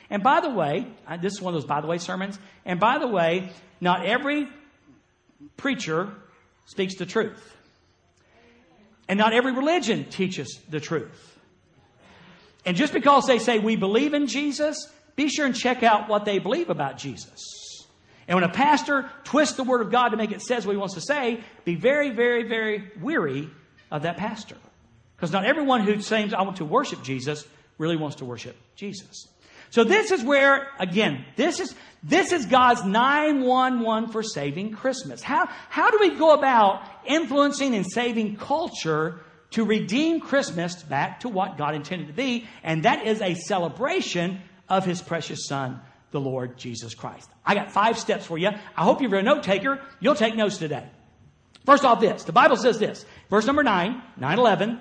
And 0.09 0.23
by 0.23 0.41
the 0.41 0.49
way, 0.49 0.87
uh, 1.07 1.17
this 1.17 1.33
is 1.33 1.41
one 1.41 1.53
of 1.53 1.61
those 1.61 1.67
by 1.67 1.81
the 1.81 1.87
way 1.87 1.97
sermons. 1.97 2.39
And 2.65 2.79
by 2.79 2.97
the 2.97 3.07
way, 3.07 3.51
not 3.79 4.05
every 4.05 4.47
preacher 5.57 6.11
speaks 6.65 6.95
the 6.95 7.05
truth. 7.05 7.57
And 9.09 9.17
not 9.17 9.33
every 9.33 9.51
religion 9.51 10.05
teaches 10.05 10.59
the 10.69 10.79
truth. 10.79 11.37
And 12.65 12.77
just 12.77 12.93
because 12.93 13.25
they 13.25 13.39
say 13.39 13.57
we 13.59 13.75
believe 13.75 14.13
in 14.13 14.27
Jesus, 14.27 14.87
be 15.15 15.27
sure 15.27 15.45
and 15.45 15.55
check 15.55 15.83
out 15.83 16.07
what 16.07 16.23
they 16.23 16.39
believe 16.39 16.69
about 16.69 16.97
Jesus. 16.97 17.85
And 18.27 18.35
when 18.35 18.43
a 18.43 18.53
pastor 18.53 19.09
twists 19.23 19.57
the 19.57 19.63
word 19.63 19.81
of 19.81 19.91
God 19.91 20.09
to 20.09 20.17
make 20.17 20.31
it 20.31 20.41
says 20.41 20.65
what 20.65 20.73
he 20.73 20.77
wants 20.77 20.93
to 20.93 21.01
say, 21.01 21.43
be 21.65 21.73
very, 21.73 22.11
very, 22.11 22.47
very 22.47 22.91
weary 23.01 23.49
of 23.89 24.03
that 24.03 24.17
pastor. 24.17 24.55
Because 25.15 25.31
not 25.31 25.45
everyone 25.45 25.81
who 25.81 25.99
says, 26.01 26.33
I 26.33 26.43
want 26.43 26.57
to 26.57 26.65
worship 26.65 27.01
Jesus, 27.01 27.45
really 27.79 27.97
wants 27.97 28.17
to 28.17 28.25
worship 28.25 28.55
Jesus. 28.75 29.27
So 29.71 29.83
this 29.83 30.11
is 30.11 30.23
where, 30.23 30.67
again, 30.79 31.25
this 31.35 31.59
is, 31.59 31.75
this 32.03 32.31
is 32.31 32.45
God's 32.45 32.83
911 32.83 34.11
for 34.11 34.23
saving 34.23 34.73
Christmas. 34.73 35.21
How, 35.21 35.47
how 35.69 35.91
do 35.91 35.97
we 35.99 36.15
go 36.15 36.33
about 36.33 36.83
influencing 37.09 37.75
and 37.75 37.85
saving 37.85 38.37
culture 38.37 39.19
to 39.51 39.65
redeem 39.65 40.21
Christmas 40.21 40.81
back 40.83 41.21
to 41.21 41.29
what 41.29 41.57
God 41.57 41.75
intended 41.75 42.07
to 42.07 42.13
be? 42.13 42.47
And 42.63 42.83
that 42.83 43.05
is 43.05 43.21
a 43.21 43.33
celebration 43.33 44.39
of 44.69 44.85
His 44.85 45.01
precious 45.01 45.47
Son, 45.47 45.81
the 46.11 46.21
Lord 46.21 46.57
Jesus 46.57 46.93
Christ. 46.93 47.29
I 47.45 47.55
got 47.55 47.71
five 47.71 47.97
steps 47.97 48.25
for 48.25 48.37
you. 48.37 48.49
I 48.49 48.83
hope 48.83 49.01
you're 49.01 49.13
a 49.15 49.23
note 49.23 49.43
taker. 49.43 49.81
You'll 49.99 50.15
take 50.15 50.35
notes 50.35 50.57
today. 50.57 50.87
First 51.65 51.83
off, 51.83 51.99
this. 51.99 52.23
The 52.23 52.31
Bible 52.31 52.57
says 52.57 52.79
this. 52.79 53.05
Verse 53.29 53.45
number 53.45 53.63
9, 53.63 54.01
9 54.17 54.39
11. 54.39 54.79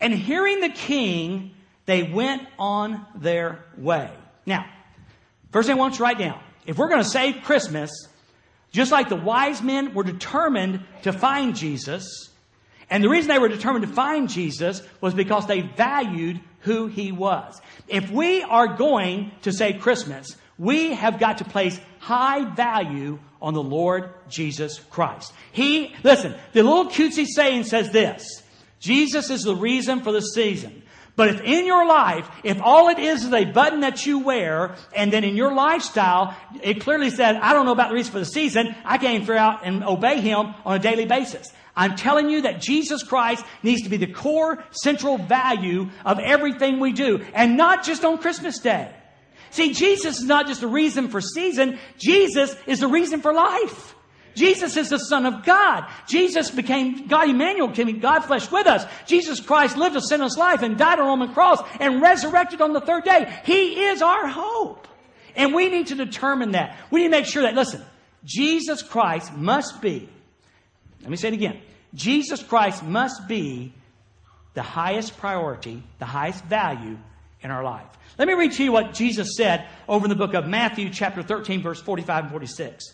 And 0.00 0.14
hearing 0.14 0.60
the 0.60 0.68
king, 0.68 1.52
they 1.86 2.02
went 2.02 2.46
on 2.58 3.06
their 3.14 3.64
way. 3.76 4.10
Now, 4.46 4.66
first 5.52 5.66
thing 5.66 5.76
I 5.76 5.78
want 5.78 5.94
you 5.94 5.98
to 5.98 6.02
write 6.04 6.18
down. 6.18 6.40
If 6.66 6.78
we're 6.78 6.88
going 6.88 7.02
to 7.02 7.08
save 7.08 7.42
Christmas, 7.42 7.90
just 8.70 8.92
like 8.92 9.08
the 9.08 9.16
wise 9.16 9.62
men 9.62 9.94
were 9.94 10.04
determined 10.04 10.84
to 11.02 11.12
find 11.12 11.56
Jesus, 11.56 12.30
and 12.88 13.04
the 13.04 13.08
reason 13.08 13.28
they 13.28 13.38
were 13.38 13.48
determined 13.48 13.86
to 13.86 13.92
find 13.92 14.28
Jesus 14.28 14.82
was 15.00 15.14
because 15.14 15.46
they 15.46 15.60
valued 15.60 16.40
who 16.60 16.88
he 16.88 17.12
was. 17.12 17.60
If 17.88 18.10
we 18.10 18.42
are 18.42 18.76
going 18.76 19.32
to 19.42 19.52
say 19.52 19.72
Christmas, 19.72 20.36
we 20.58 20.92
have 20.92 21.18
got 21.18 21.38
to 21.38 21.44
place 21.44 21.80
high 22.00 22.44
value 22.54 23.18
on 23.40 23.54
the 23.54 23.62
Lord 23.62 24.10
Jesus 24.28 24.78
Christ. 24.90 25.32
He, 25.52 25.94
listen, 26.02 26.34
the 26.52 26.62
little 26.62 26.86
cutesy 26.86 27.26
saying 27.26 27.64
says 27.64 27.90
this 27.90 28.42
Jesus 28.80 29.30
is 29.30 29.42
the 29.42 29.54
reason 29.54 30.00
for 30.02 30.12
the 30.12 30.20
season. 30.20 30.79
But 31.20 31.28
if 31.28 31.42
in 31.42 31.66
your 31.66 31.86
life, 31.86 32.26
if 32.44 32.62
all 32.62 32.88
it 32.88 32.98
is 32.98 33.26
is 33.26 33.32
a 33.34 33.44
button 33.44 33.80
that 33.80 34.06
you 34.06 34.20
wear, 34.20 34.74
and 34.96 35.12
then 35.12 35.22
in 35.22 35.36
your 35.36 35.52
lifestyle, 35.52 36.34
it 36.62 36.80
clearly 36.80 37.10
says, 37.10 37.36
I 37.42 37.52
don't 37.52 37.66
know 37.66 37.72
about 37.72 37.90
the 37.90 37.94
reason 37.94 38.10
for 38.10 38.20
the 38.20 38.24
season, 38.24 38.74
I 38.86 38.96
can't 38.96 39.20
figure 39.20 39.36
out 39.36 39.60
and 39.62 39.84
obey 39.84 40.22
Him 40.22 40.54
on 40.64 40.76
a 40.76 40.78
daily 40.78 41.04
basis. 41.04 41.52
I'm 41.76 41.94
telling 41.94 42.30
you 42.30 42.40
that 42.40 42.62
Jesus 42.62 43.02
Christ 43.02 43.44
needs 43.62 43.82
to 43.82 43.90
be 43.90 43.98
the 43.98 44.06
core 44.06 44.64
central 44.70 45.18
value 45.18 45.90
of 46.06 46.18
everything 46.20 46.80
we 46.80 46.92
do, 46.94 47.22
and 47.34 47.54
not 47.54 47.84
just 47.84 48.02
on 48.02 48.16
Christmas 48.16 48.58
Day. 48.58 48.90
See, 49.50 49.74
Jesus 49.74 50.20
is 50.20 50.24
not 50.24 50.46
just 50.46 50.62
a 50.62 50.68
reason 50.68 51.08
for 51.08 51.20
season, 51.20 51.78
Jesus 51.98 52.56
is 52.66 52.80
the 52.80 52.88
reason 52.88 53.20
for 53.20 53.34
life. 53.34 53.94
Jesus 54.34 54.76
is 54.76 54.88
the 54.88 54.98
Son 54.98 55.26
of 55.26 55.44
God. 55.44 55.86
Jesus 56.06 56.50
became 56.50 57.06
God 57.06 57.28
Emmanuel, 57.28 57.68
became 57.68 57.98
God 57.98 58.20
flesh 58.20 58.50
with 58.50 58.66
us. 58.66 58.84
Jesus 59.06 59.40
Christ 59.40 59.76
lived 59.76 59.96
a 59.96 60.00
sinless 60.00 60.36
life 60.36 60.62
and 60.62 60.78
died 60.78 60.98
on 60.98 61.06
a 61.06 61.08
Roman 61.08 61.32
cross 61.32 61.60
and 61.80 62.00
resurrected 62.00 62.60
on 62.60 62.72
the 62.72 62.80
third 62.80 63.04
day. 63.04 63.32
He 63.44 63.84
is 63.84 64.02
our 64.02 64.26
hope. 64.26 64.86
And 65.36 65.54
we 65.54 65.68
need 65.68 65.88
to 65.88 65.94
determine 65.94 66.52
that. 66.52 66.76
We 66.90 67.00
need 67.00 67.06
to 67.06 67.10
make 67.10 67.26
sure 67.26 67.42
that, 67.42 67.54
listen, 67.54 67.82
Jesus 68.24 68.82
Christ 68.82 69.34
must 69.36 69.80
be, 69.80 70.08
let 71.02 71.10
me 71.10 71.16
say 71.16 71.28
it 71.28 71.34
again. 71.34 71.60
Jesus 71.94 72.42
Christ 72.42 72.82
must 72.82 73.26
be 73.26 73.72
the 74.54 74.62
highest 74.62 75.16
priority, 75.16 75.82
the 75.98 76.04
highest 76.04 76.44
value 76.44 76.98
in 77.42 77.50
our 77.50 77.64
life. 77.64 77.86
Let 78.18 78.28
me 78.28 78.34
read 78.34 78.52
to 78.52 78.64
you 78.64 78.72
what 78.72 78.92
Jesus 78.92 79.36
said 79.36 79.66
over 79.88 80.04
in 80.04 80.10
the 80.10 80.16
book 80.16 80.34
of 80.34 80.46
Matthew, 80.46 80.90
chapter 80.90 81.22
13, 81.22 81.62
verse 81.62 81.80
45 81.80 82.24
and 82.24 82.30
46. 82.30 82.92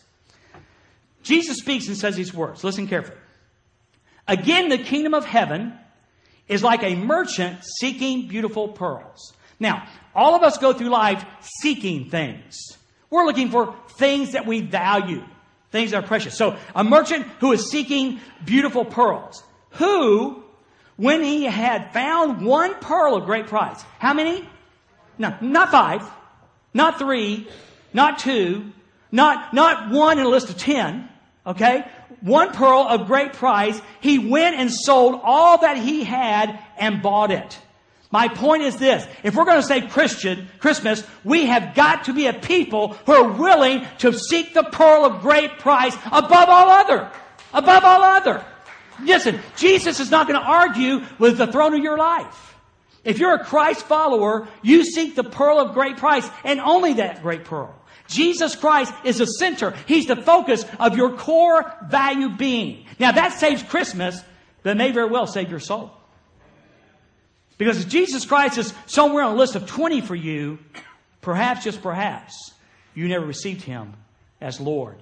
Jesus 1.27 1.59
speaks 1.59 1.89
and 1.89 1.97
says 1.97 2.17
these 2.17 2.33
words. 2.33 2.63
Listen 2.63 2.87
carefully. 2.87 3.19
Again, 4.29 4.69
the 4.69 4.79
kingdom 4.79 5.13
of 5.13 5.25
heaven 5.25 5.75
is 6.49 6.63
like 6.63 6.83
a 6.83 6.95
merchant 6.95 7.59
seeking 7.65 8.29
beautiful 8.29 8.69
pearls. 8.69 9.33
Now, 9.59 9.89
all 10.15 10.35
of 10.35 10.43
us 10.43 10.59
go 10.59 10.73
through 10.73 10.91
life 10.91 11.25
seeking 11.61 12.11
things. 12.11 12.79
We're 13.11 13.25
looking 13.25 13.51
for 13.51 13.75
things 13.91 14.33
that 14.33 14.47
we 14.47 14.61
value, 14.61 15.25
things 15.71 15.91
that 15.91 16.05
are 16.05 16.07
precious. 16.07 16.37
So, 16.37 16.57
a 16.75 16.85
merchant 16.85 17.27
who 17.41 17.53
is 17.53 17.71
seeking 17.71 18.21
beautiful 18.45 18.85
pearls, 18.85 19.43
who, 19.71 20.45
when 20.97 21.23
he 21.23 21.45
had 21.45 21.93
found 21.93 22.45
one 22.45 22.75
pearl 22.77 23.17
of 23.17 23.25
great 23.25 23.47
price, 23.47 23.83
how 23.99 24.15
many? 24.15 24.49
No, 25.19 25.37
not 25.41 25.71
five, 25.71 26.09
not 26.75 26.99
three, 26.99 27.49
not 27.93 28.19
two, 28.19 28.73
not, 29.11 29.55
not 29.55 29.91
one 29.91 30.19
in 30.19 30.27
a 30.27 30.29
list 30.29 30.51
of 30.51 30.59
ten. 30.59 31.09
Okay? 31.47 31.85
One 32.21 32.53
pearl 32.53 32.87
of 32.89 33.07
great 33.07 33.35
price. 33.35 33.81
He 34.01 34.19
went 34.19 34.57
and 34.57 34.73
sold 34.73 35.21
all 35.23 35.59
that 35.59 35.77
he 35.77 36.03
had 36.03 36.59
and 36.77 37.03
bought 37.03 37.31
it. 37.31 37.59
My 38.11 38.29
point 38.29 38.63
is 38.63 38.77
this. 38.77 39.07
If 39.23 39.35
we're 39.35 39.45
going 39.45 39.61
to 39.61 39.67
say 39.67 39.83
Christian, 39.83 40.49
Christmas, 40.59 41.05
we 41.25 41.47
have 41.47 41.75
got 41.75 42.05
to 42.05 42.15
be 42.15 42.27
a 42.27 42.33
people 42.33 42.95
who 43.05 43.13
are 43.13 43.33
willing 43.33 43.87
to 43.99 44.13
seek 44.13 44.55
the 44.55 44.63
pearl 44.65 45.05
of 45.05 45.23
great 45.23 45.59
price 45.59 45.95
above 46.07 46.49
all 46.49 46.69
other. 46.69 47.11
Above 47.53 47.85
all 47.85 48.03
other. 48.03 48.45
Listen, 49.03 49.41
Jesus 49.57 50.01
is 50.01 50.11
not 50.11 50.27
going 50.27 50.41
to 50.41 50.47
argue 50.47 51.01
with 51.19 51.37
the 51.37 51.47
throne 51.47 51.75
of 51.75 51.83
your 51.83 51.99
life. 51.99 52.55
If 53.05 53.19
you're 53.19 53.35
a 53.35 53.45
Christ 53.45 53.83
follower, 53.87 54.49
you 54.63 54.85
seek 54.85 55.15
the 55.15 55.25
pearl 55.25 55.59
of 55.59 55.75
great 55.75 55.97
price 55.97 56.29
and 56.45 56.61
only 56.61 56.95
that 56.95 57.23
great 57.23 57.45
pearl. 57.45 57.75
Jesus 58.09 58.55
Christ 58.55 58.93
is 59.05 59.19
the 59.19 59.27
center. 59.27 59.75
He's 59.87 60.07
the 60.07 60.17
focus 60.17 60.65
of 60.79 60.97
your 60.97 61.17
core 61.17 61.73
value 61.89 62.31
being. 62.31 62.87
Now 62.99 63.13
that 63.13 63.33
saves 63.39 63.63
Christmas, 63.63 64.21
but 64.63 64.77
may 64.77 64.93
very 64.93 65.09
well 65.09 65.27
save 65.27 65.51
your 65.51 65.61
soul. 65.61 65.93
Because 67.59 67.81
if 67.81 67.89
Jesus 67.89 68.27
Christ 68.27 68.59
is 68.59 68.75
somewhere 68.87 69.25
on 69.25 69.35
a 69.35 69.37
list 69.37 69.55
of 69.55 69.67
20 69.67 70.01
for 70.03 70.15
you, 70.15 70.59
perhaps, 71.21 71.65
just 71.65 71.83
perhaps, 71.83 72.53
you 72.95 73.09
never 73.09 73.25
received 73.25 73.63
Him 73.63 73.95
as 74.41 74.61
Lord 74.61 74.97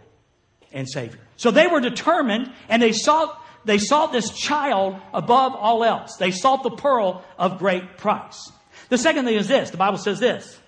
and 0.72 0.88
Savior. 0.88 1.20
So 1.36 1.50
they 1.50 1.66
were 1.66 1.80
determined 1.80 2.52
and 2.68 2.80
they 2.80 2.92
sought, 2.92 3.40
they 3.64 3.78
sought 3.78 4.12
this 4.12 4.30
child 4.30 4.96
above 5.12 5.54
all 5.54 5.82
else. 5.82 6.16
They 6.16 6.30
sought 6.30 6.62
the 6.62 6.70
pearl 6.70 7.24
of 7.38 7.58
great 7.58 7.96
price. 7.96 8.52
The 8.88 8.98
second 8.98 9.24
thing 9.24 9.36
is 9.36 9.48
this. 9.48 9.70
The 9.70 9.76
Bible 9.76 9.98
says 9.98 10.20
this. 10.20 10.58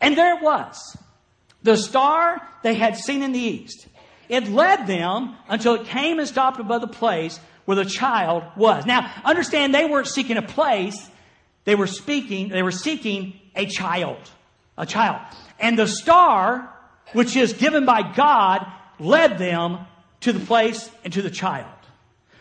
And 0.00 0.16
there 0.16 0.36
it 0.36 0.42
was. 0.42 0.96
The 1.66 1.76
star 1.76 2.40
they 2.62 2.74
had 2.74 2.96
seen 2.96 3.24
in 3.24 3.32
the 3.32 3.40
east. 3.40 3.88
It 4.28 4.48
led 4.48 4.86
them 4.86 5.34
until 5.48 5.74
it 5.74 5.88
came 5.88 6.20
and 6.20 6.28
stopped 6.28 6.60
above 6.60 6.80
the 6.80 6.86
place 6.86 7.40
where 7.64 7.74
the 7.74 7.84
child 7.84 8.44
was. 8.56 8.86
Now, 8.86 9.12
understand 9.24 9.74
they 9.74 9.84
weren't 9.84 10.06
seeking 10.06 10.36
a 10.36 10.42
place. 10.42 11.10
They 11.64 11.74
were 11.74 11.88
speaking, 11.88 12.50
they 12.50 12.62
were 12.62 12.70
seeking 12.70 13.40
a 13.56 13.66
child. 13.66 14.18
A 14.78 14.86
child. 14.86 15.20
And 15.58 15.76
the 15.76 15.88
star, 15.88 16.72
which 17.14 17.34
is 17.34 17.52
given 17.52 17.84
by 17.84 18.12
God, 18.14 18.64
led 19.00 19.36
them 19.36 19.80
to 20.20 20.32
the 20.32 20.46
place 20.46 20.88
and 21.02 21.12
to 21.14 21.22
the 21.22 21.30
child. 21.30 21.66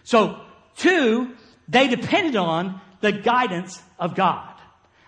So, 0.04 0.40
two, 0.78 1.32
they 1.68 1.88
depended 1.88 2.36
on 2.36 2.80
the 3.02 3.12
guidance 3.12 3.82
of 3.98 4.14
God. 4.14 4.54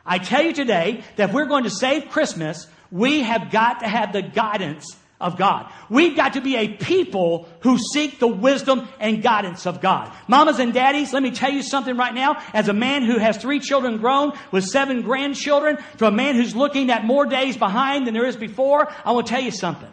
I 0.04 0.18
tell 0.18 0.42
you 0.42 0.54
today 0.54 1.04
that 1.18 1.30
if 1.30 1.36
we're 1.36 1.46
going 1.46 1.66
to 1.66 1.70
save 1.70 2.10
Christmas, 2.10 2.66
we 2.92 3.22
have 3.22 3.52
got 3.52 3.82
to 3.82 3.88
have 3.88 4.14
the 4.14 4.22
guidance 4.22 4.96
of 5.20 5.38
God. 5.38 5.72
We've 5.90 6.16
got 6.16 6.34
to 6.34 6.42
be 6.42 6.56
a 6.56 6.68
people 6.68 7.50
who 7.62 7.78
seek 7.78 8.20
the 8.20 8.28
wisdom 8.28 8.88
and 9.00 9.24
guidance 9.24 9.66
of 9.66 9.82
God. 9.82 10.12
Mamas 10.28 10.60
and 10.60 10.74
daddies, 10.74 11.12
let 11.12 11.24
me 11.24 11.32
tell 11.32 11.52
you 11.52 11.64
something 11.64 11.98
right 11.98 12.14
now. 12.14 12.42
As 12.54 12.70
a 12.70 12.74
man 12.74 13.04
who 13.04 13.18
has 13.18 13.38
three 13.38 13.60
children 13.60 13.98
grown 13.98 14.34
with 14.52 14.66
seven 14.66 15.02
grandchildren, 15.02 15.80
to 15.98 16.06
a 16.06 16.12
man 16.12 16.36
who's 16.36 16.56
looking 16.56 16.92
at 16.92 17.04
more 17.04 17.26
days 17.26 17.58
behind 17.58 18.06
than 18.06 18.14
there 18.14 18.28
is 18.28 18.36
before, 18.36 18.92
I 19.04 19.12
want 19.12 19.28
to 19.28 19.34
tell 19.34 19.42
you 19.42 19.52
something. 19.52 19.92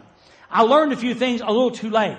I 0.49 0.61
learned 0.61 0.93
a 0.93 0.97
few 0.97 1.15
things 1.15 1.41
a 1.41 1.47
little 1.47 1.71
too 1.71 1.89
late. 1.89 2.17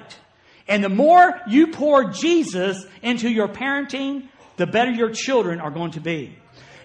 And 0.68 0.82
the 0.82 0.88
more 0.88 1.40
you 1.46 1.68
pour 1.68 2.10
Jesus 2.10 2.84
into 3.02 3.30
your 3.30 3.46
parenting, 3.46 4.28
the 4.56 4.66
better 4.66 4.90
your 4.90 5.10
children 5.10 5.60
are 5.60 5.70
going 5.70 5.92
to 5.92 6.00
be. 6.00 6.36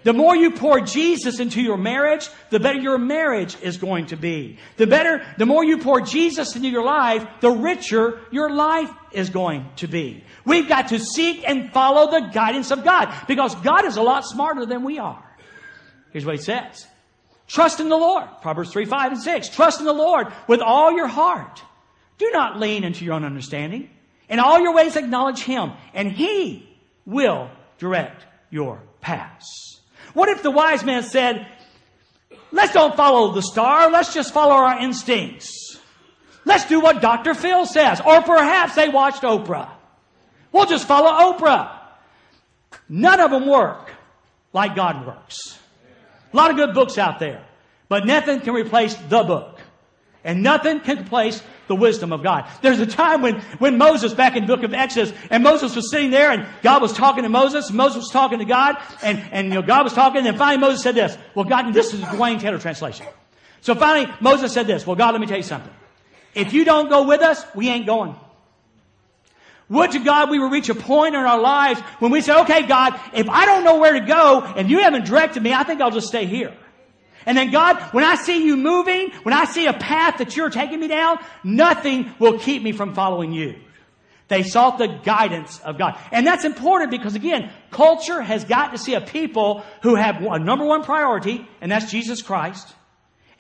The 0.03 0.13
more 0.13 0.35
you 0.35 0.51
pour 0.51 0.81
Jesus 0.81 1.39
into 1.39 1.61
your 1.61 1.77
marriage, 1.77 2.27
the 2.49 2.59
better 2.59 2.79
your 2.79 2.97
marriage 2.97 3.55
is 3.61 3.77
going 3.77 4.07
to 4.07 4.17
be. 4.17 4.57
The 4.77 4.87
better, 4.87 5.23
the 5.37 5.45
more 5.45 5.63
you 5.63 5.77
pour 5.77 6.01
Jesus 6.01 6.55
into 6.55 6.69
your 6.69 6.83
life, 6.83 7.25
the 7.39 7.51
richer 7.51 8.19
your 8.31 8.49
life 8.49 8.89
is 9.11 9.29
going 9.29 9.69
to 9.77 9.87
be. 9.87 10.23
We've 10.43 10.67
got 10.67 10.87
to 10.89 10.99
seek 10.99 11.47
and 11.47 11.71
follow 11.71 12.09
the 12.09 12.29
guidance 12.31 12.71
of 12.71 12.83
God 12.83 13.13
because 13.27 13.53
God 13.55 13.85
is 13.85 13.97
a 13.97 14.01
lot 14.01 14.25
smarter 14.25 14.65
than 14.65 14.83
we 14.83 14.97
are. 14.97 15.23
Here's 16.11 16.25
what 16.25 16.35
he 16.35 16.41
says. 16.41 16.87
Trust 17.47 17.79
in 17.79 17.89
the 17.89 17.97
Lord. 17.97 18.27
Proverbs 18.41 18.71
3, 18.71 18.85
5, 18.85 19.11
and 19.11 19.21
6. 19.21 19.49
Trust 19.49 19.79
in 19.81 19.85
the 19.85 19.93
Lord 19.93 20.27
with 20.47 20.61
all 20.61 20.93
your 20.93 21.07
heart. 21.07 21.61
Do 22.17 22.29
not 22.31 22.59
lean 22.59 22.83
into 22.83 23.03
your 23.03 23.13
own 23.15 23.25
understanding. 23.25 23.89
In 24.29 24.39
all 24.39 24.59
your 24.59 24.73
ways 24.73 24.95
acknowledge 24.95 25.43
Him, 25.43 25.73
and 25.93 26.11
He 26.11 26.69
will 27.05 27.51
direct 27.77 28.25
your 28.49 28.81
paths. 29.01 29.80
What 30.13 30.29
if 30.29 30.43
the 30.43 30.51
wise 30.51 30.83
man 30.83 31.03
said, 31.03 31.47
let's 32.51 32.73
don't 32.73 32.95
follow 32.95 33.31
the 33.31 33.41
star, 33.41 33.89
let's 33.89 34.13
just 34.13 34.33
follow 34.33 34.53
our 34.53 34.79
instincts. 34.79 35.77
Let's 36.45 36.65
do 36.65 36.79
what 36.79 37.01
Dr. 37.01 37.33
Phil 37.33 37.65
says. 37.65 38.01
Or 38.01 38.21
perhaps 38.21 38.75
they 38.75 38.89
watched 38.89 39.21
Oprah. 39.21 39.69
We'll 40.51 40.65
just 40.65 40.87
follow 40.87 41.33
Oprah. 41.33 41.71
None 42.89 43.19
of 43.19 43.31
them 43.31 43.47
work 43.47 43.91
like 44.53 44.75
God 44.75 45.05
works. 45.05 45.57
A 46.33 46.37
lot 46.37 46.51
of 46.51 46.57
good 46.57 46.73
books 46.73 46.97
out 46.97 47.19
there, 47.19 47.45
but 47.89 48.05
nothing 48.05 48.39
can 48.39 48.53
replace 48.53 48.95
the 48.95 49.23
book. 49.23 49.59
And 50.23 50.43
nothing 50.43 50.79
can 50.81 50.99
replace 50.99 51.41
the 51.67 51.75
wisdom 51.75 52.11
of 52.11 52.23
God. 52.23 52.49
There's 52.61 52.79
a 52.79 52.85
time 52.85 53.21
when, 53.21 53.39
when 53.59 53.77
Moses, 53.77 54.13
back 54.13 54.35
in 54.35 54.45
the 54.45 54.55
book 54.55 54.63
of 54.63 54.73
Exodus, 54.73 55.13
and 55.29 55.43
Moses 55.43 55.75
was 55.75 55.89
sitting 55.89 56.11
there 56.11 56.31
and 56.31 56.45
God 56.61 56.81
was 56.81 56.93
talking 56.93 57.23
to 57.23 57.29
Moses, 57.29 57.69
and 57.69 57.77
Moses 57.77 57.97
was 57.97 58.09
talking 58.09 58.39
to 58.39 58.45
God, 58.45 58.75
and, 59.01 59.19
and 59.31 59.47
you 59.47 59.53
know, 59.53 59.61
God 59.61 59.83
was 59.83 59.93
talking, 59.93 60.25
and 60.25 60.37
finally 60.37 60.59
Moses 60.59 60.83
said 60.83 60.95
this. 60.95 61.17
Well, 61.35 61.45
God, 61.45 61.65
and 61.65 61.73
this 61.73 61.93
is 61.93 62.03
Wayne 62.13 62.39
Taylor 62.39 62.59
translation. 62.59 63.05
So 63.61 63.75
finally, 63.75 64.11
Moses 64.19 64.51
said 64.53 64.67
this. 64.67 64.85
Well, 64.85 64.95
God, 64.95 65.13
let 65.13 65.21
me 65.21 65.27
tell 65.27 65.37
you 65.37 65.43
something. 65.43 65.73
If 66.33 66.53
you 66.53 66.65
don't 66.65 66.89
go 66.89 67.07
with 67.07 67.21
us, 67.21 67.45
we 67.55 67.69
ain't 67.69 67.85
going. 67.85 68.15
Would 69.69 69.91
to 69.91 69.99
God 69.99 70.29
we 70.29 70.37
would 70.37 70.51
reach 70.51 70.67
a 70.67 70.75
point 70.75 71.15
in 71.15 71.21
our 71.21 71.39
lives 71.39 71.79
when 71.99 72.11
we 72.11 72.19
say, 72.19 72.37
okay, 72.41 72.67
God, 72.67 72.99
if 73.13 73.29
I 73.29 73.45
don't 73.45 73.63
know 73.63 73.79
where 73.79 73.93
to 73.93 74.01
go 74.01 74.41
and 74.41 74.69
you 74.69 74.79
haven't 74.79 75.05
directed 75.05 75.41
me, 75.41 75.53
I 75.53 75.63
think 75.63 75.79
I'll 75.79 75.91
just 75.91 76.07
stay 76.07 76.25
here. 76.25 76.53
And 77.25 77.37
then 77.37 77.51
God, 77.51 77.79
when 77.93 78.03
I 78.03 78.15
see 78.15 78.45
you 78.45 78.57
moving, 78.57 79.11
when 79.23 79.33
I 79.33 79.45
see 79.45 79.67
a 79.67 79.73
path 79.73 80.17
that 80.17 80.35
you're 80.35 80.49
taking 80.49 80.79
me 80.79 80.87
down, 80.87 81.19
nothing 81.43 82.11
will 82.19 82.39
keep 82.39 82.63
me 82.63 82.71
from 82.71 82.93
following 82.93 83.31
you. 83.31 83.59
They 84.27 84.43
sought 84.43 84.77
the 84.77 84.87
guidance 84.87 85.59
of 85.59 85.77
God. 85.77 85.99
And 86.11 86.25
that's 86.25 86.45
important 86.45 86.89
because 86.89 87.15
again, 87.15 87.51
culture 87.69 88.21
has 88.21 88.45
got 88.45 88.71
to 88.71 88.77
see 88.77 88.93
a 88.93 89.01
people 89.01 89.63
who 89.83 89.95
have 89.95 90.21
a 90.21 90.39
number 90.39 90.63
one 90.63 90.83
priority, 90.83 91.45
and 91.59 91.69
that's 91.69 91.91
Jesus 91.91 92.21
Christ. 92.21 92.73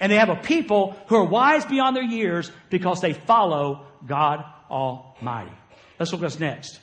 And 0.01 0.11
they 0.11 0.17
have 0.17 0.29
a 0.29 0.35
people 0.35 0.97
who 1.07 1.15
are 1.15 1.23
wise 1.23 1.63
beyond 1.63 1.95
their 1.95 2.03
years 2.03 2.51
because 2.69 2.99
they 2.99 3.13
follow 3.13 3.85
God 4.05 4.43
Almighty. 4.69 5.51
Let's 5.97 6.11
look 6.11 6.21
at 6.21 6.25
what's 6.25 6.39
next. 6.39 6.79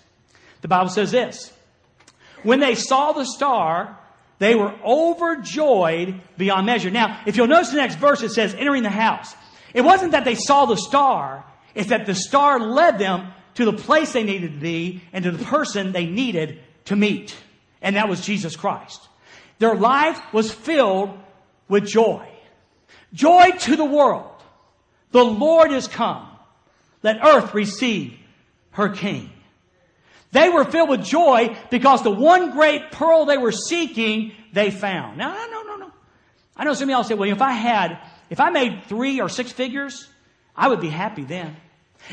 The 0.63 0.69
Bible 0.69 0.89
says 0.89 1.11
this. 1.11 1.53
When 2.45 2.61
they 2.61 2.77
saw 2.77 3.13
the 3.13 3.25
star, 3.25 3.99
they 4.39 4.55
were 4.55 4.75
overjoyed 4.85 6.21
beyond 6.37 6.67
measure. 6.67 6.91
Now, 6.91 7.21
if 7.27 7.37
you'll 7.37 7.49
notice 7.49 7.71
the 7.71 7.77
next 7.77 7.97
verse, 7.97 8.23
it 8.23 8.31
says, 8.31 8.55
entering 8.55 8.83
the 8.83 8.91
house. 8.91 9.35
It 9.75 9.83
wasn't 9.83 10.13
that 10.13 10.25
they 10.25 10.35
saw 10.35 10.65
the 10.67 10.77
star, 10.77 11.45
it's 11.75 11.91
that 11.91 12.07
the 12.07 12.15
star 12.15 12.59
led 12.59 12.99
them 12.99 13.33
to 13.55 13.65
the 13.65 13.73
place 13.73 14.13
they 14.13 14.23
needed 14.23 14.53
to 14.53 14.61
be 14.61 15.03
and 15.13 15.25
to 15.25 15.31
the 15.31 15.45
person 15.45 15.93
they 15.93 16.07
needed 16.07 16.61
to 16.87 16.97
meet. 16.97 17.37
And 17.83 17.97
that 17.97 18.09
was 18.09 18.21
Jesus 18.21 18.57
Christ. 18.57 19.09
Their 19.59 19.75
life 19.75 20.21
was 20.33 20.53
filled 20.53 21.19
with 21.69 21.87
joy. 21.87 22.27
Joy 23.13 23.51
to 23.61 23.77
the 23.77 23.85
world. 23.85 24.31
The 25.11 25.25
Lord 25.25 25.73
is 25.73 25.89
come. 25.89 26.29
Let 27.03 27.25
earth 27.25 27.55
receive 27.55 28.19
her 28.73 28.91
King. 28.91 29.31
They 30.33 30.49
were 30.49 30.65
filled 30.65 30.91
with 30.91 31.05
joy 31.05 31.57
because 31.71 32.03
the 32.03 32.11
one 32.11 32.51
great 32.51 32.91
pearl 32.91 33.25
they 33.25 33.39
were 33.39 33.53
seeking, 33.53 34.33
they 34.53 34.71
found. 34.71 35.17
Now, 35.17 35.33
no, 35.51 35.63
no, 35.63 35.77
no. 35.77 35.91
I 36.57 36.65
know 36.65 36.75
some 36.75 36.89
of 36.89 36.93
y'all 36.93 37.05
say, 37.05 37.15
well, 37.15 37.31
if 37.31 37.41
I 37.41 37.53
had, 37.53 37.99
if 38.29 38.41
I 38.41 38.51
made 38.51 38.85
three 38.85 39.21
or 39.21 39.29
six 39.29 39.53
figures, 39.53 40.09
I 40.55 40.69
would 40.69 40.81
be 40.81 40.89
happy 40.89 41.25
then. 41.25 41.57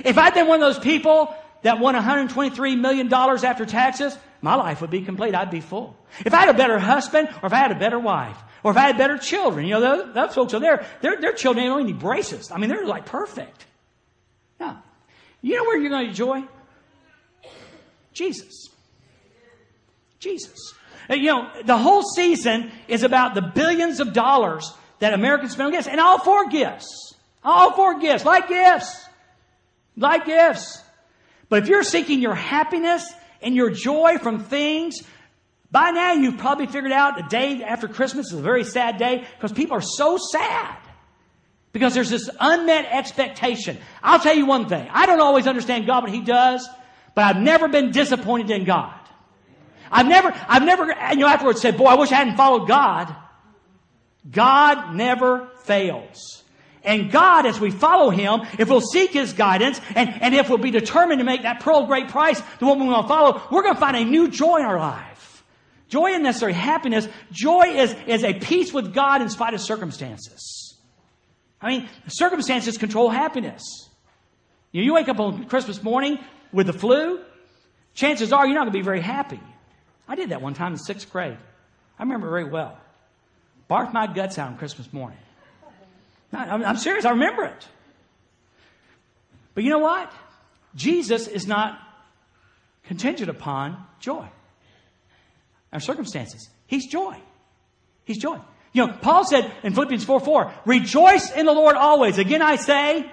If 0.04 0.18
I'd 0.18 0.34
been 0.34 0.48
one 0.48 0.62
of 0.62 0.74
those 0.74 0.84
people 0.84 1.36
that 1.64 1.80
won 1.80 1.96
$123 1.96 2.80
million 2.80 3.12
after 3.14 3.66
taxes, 3.66 4.18
my 4.42 4.56
life 4.56 4.82
would 4.82 4.92
be 4.92 5.02
complete. 5.02 5.34
I'd 5.34 5.50
be 5.50 5.62
full. 5.62 5.98
If 6.26 6.34
I 6.34 6.42
had 6.42 6.50
a 6.50 6.54
better 6.54 6.78
husband, 6.78 7.30
or 7.42 7.48
if 7.48 7.54
I 7.54 7.58
had 7.58 7.72
a 7.72 7.80
better 7.80 8.00
wife, 8.00 8.38
or 8.64 8.72
if 8.72 8.78
I 8.78 8.82
had 8.82 8.98
better 8.98 9.18
children, 9.18 9.66
you 9.66 9.74
know, 9.74 9.82
those, 9.82 10.14
those 10.14 10.36
folks 10.36 10.54
are 10.54 10.60
there, 10.60 10.86
their, 11.02 11.20
their 11.20 11.34
children 11.34 11.66
don't 11.66 11.82
even 11.82 11.94
need 11.94 12.00
braces. 12.00 12.52
I 12.52 12.58
mean, 12.58 12.70
they're 12.70 12.86
like 12.86 13.06
perfect. 13.08 13.66
Now, 14.60 14.84
you 15.42 15.56
know 15.58 15.64
where 15.64 15.78
you're 15.78 15.90
going 15.90 16.04
to 16.04 16.10
enjoy? 16.10 16.44
Jesus. 18.16 18.70
Jesus. 20.20 20.74
You 21.10 21.26
know, 21.26 21.50
the 21.64 21.78
whole 21.78 22.02
season 22.02 22.72
is 22.88 23.04
about 23.04 23.36
the 23.36 23.42
billions 23.42 24.00
of 24.00 24.14
dollars 24.14 24.74
that 25.00 25.14
Americans 25.14 25.52
spend 25.52 25.68
on 25.68 25.72
gifts, 25.74 25.88
and 25.88 26.00
all 26.00 26.18
for 26.18 26.50
gifts. 26.50 27.14
All 27.44 27.74
for 27.74 28.00
gifts, 28.00 28.26
like 28.26 28.48
gifts. 28.48 29.06
Like 29.96 30.26
gifts. 30.26 30.82
But 31.48 31.62
if 31.62 31.70
you're 31.70 31.84
seeking 31.84 32.22
your 32.22 32.34
happiness 32.34 33.08
and 33.42 33.56
your 33.56 33.70
joy 33.70 34.18
from 34.18 34.40
things, 34.40 35.04
by 35.70 35.92
now 35.92 36.14
you've 36.14 36.38
probably 36.38 36.66
figured 36.66 36.92
out 36.92 37.18
the 37.18 37.24
day 37.24 37.62
after 37.64 37.88
Christmas 37.88 38.28
is 38.28 38.40
a 38.40 38.42
very 38.42 38.64
sad 38.64 38.98
day 38.98 39.26
because 39.36 39.52
people 39.52 39.78
are 39.78 39.82
so 39.82 40.18
sad. 40.18 40.78
Because 41.72 41.94
there's 41.94 42.10
this 42.10 42.30
unmet 42.40 42.86
expectation. 42.90 43.78
I'll 44.02 44.20
tell 44.20 44.36
you 44.36 44.46
one 44.46 44.70
thing. 44.70 44.88
I 44.92 45.06
don't 45.06 45.20
always 45.20 45.46
understand 45.46 45.86
God, 45.86 46.02
but 46.02 46.10
He 46.10 46.22
does. 46.22 46.68
But 47.16 47.24
I've 47.24 47.42
never 47.42 47.68
been 47.68 47.92
disappointed 47.92 48.52
in 48.52 48.66
God. 48.66 48.94
I've 49.90 50.08
never, 50.08 50.34
I've 50.48 50.64
never, 50.64 50.86
you 51.12 51.18
know, 51.18 51.28
afterwards 51.28 51.62
said, 51.62 51.78
boy, 51.78 51.86
I 51.86 51.96
wish 51.96 52.12
I 52.12 52.16
hadn't 52.16 52.36
followed 52.36 52.68
God. 52.68 53.16
God 54.30 54.96
never 54.96 55.50
fails. 55.64 56.44
And 56.84 57.12
God, 57.12 57.46
as 57.46 57.60
we 57.60 57.72
follow 57.72 58.10
Him, 58.10 58.42
if 58.60 58.70
we'll 58.70 58.82
seek 58.82 59.12
His 59.12 59.34
guidance, 59.34 59.82
and, 59.96 60.22
and 60.22 60.36
if 60.36 60.50
we'll 60.50 60.60
be 60.60 60.72
determined 60.72 61.20
to 61.20 61.26
make 61.26 61.44
that 61.44 61.62
pearl 61.62 61.80
of 61.80 61.88
great 61.88 62.10
price 62.10 62.42
the 62.60 62.66
one 62.66 62.80
we 62.80 62.86
want 62.86 63.06
to 63.06 63.08
follow, 63.08 63.42
we're 63.52 63.64
going 63.64 63.74
to 63.74 63.80
find 63.80 63.98
a 63.98 64.04
new 64.04 64.28
joy 64.28 64.58
in 64.58 64.66
our 64.66 64.78
life. 64.78 65.44
Joy 65.88 66.10
isn't 66.10 66.24
necessarily 66.24 66.58
happiness. 66.58 67.08
Joy 67.32 67.76
is, 67.76 67.96
is 68.08 68.24
a 68.24 68.34
peace 68.34 68.74
with 68.74 68.94
God 68.94 69.22
in 69.22 69.30
spite 69.30 69.54
of 69.54 69.62
circumstances. 69.62 70.76
I 71.62 71.70
mean, 71.70 71.90
circumstances 72.08 72.78
control 72.78 73.10
happiness. 73.10 73.90
You, 74.72 74.82
know, 74.82 74.86
you 74.86 74.94
wake 74.94 75.08
up 75.08 75.20
on 75.20 75.46
Christmas 75.46 75.82
morning, 75.82 76.20
with 76.52 76.68
the 76.68 76.74
flu, 76.74 77.20
chances 77.94 78.32
are 78.32 78.46
you're 78.46 78.56
not 78.56 78.62
going 78.62 78.74
to 78.74 78.80
be 78.80 78.84
very 78.84 79.02
happy. 79.02 79.40
I 80.08 80.16
did 80.16 80.30
that 80.30 80.42
one 80.42 80.54
time 80.54 80.74
in 80.74 80.80
sixth 80.80 81.12
grade. 81.12 81.38
I 81.98 82.04
remember 82.04 82.30
very 82.30 82.44
well. 82.44 82.78
Barfed 83.70 83.94
my 83.94 84.08
guts 84.08 84.38
out 84.38 84.50
on 84.50 84.58
Christmas 84.58 84.92
morning. 84.94 85.18
I'm 86.34 86.78
serious. 86.78 87.06
I 87.06 87.12
remember 87.12 87.46
it. 87.46 87.68
But 89.54 89.64
you 89.64 89.70
know 89.70 89.80
what? 89.80 90.12
Jesus 90.76 91.28
is 91.28 91.48
not 91.48 91.80
contingent 92.84 93.30
upon 93.30 93.78
joy. 94.00 94.28
Our 95.72 95.80
circumstances. 95.80 96.50
He's 96.68 96.88
joy. 96.88 97.18
He's 98.04 98.18
joy. 98.18 98.40
You 98.74 98.88
know, 98.88 98.94
Paul 99.02 99.26
said 99.26 99.50
in 99.64 99.74
Philippians 99.74 100.04
4 100.04 100.20
4, 100.20 100.54
rejoice 100.66 101.32
in 101.32 101.46
the 101.46 101.54
Lord 101.54 101.78
always. 101.78 102.18
Again, 102.18 102.42
I 102.42 102.58
say, 102.58 103.10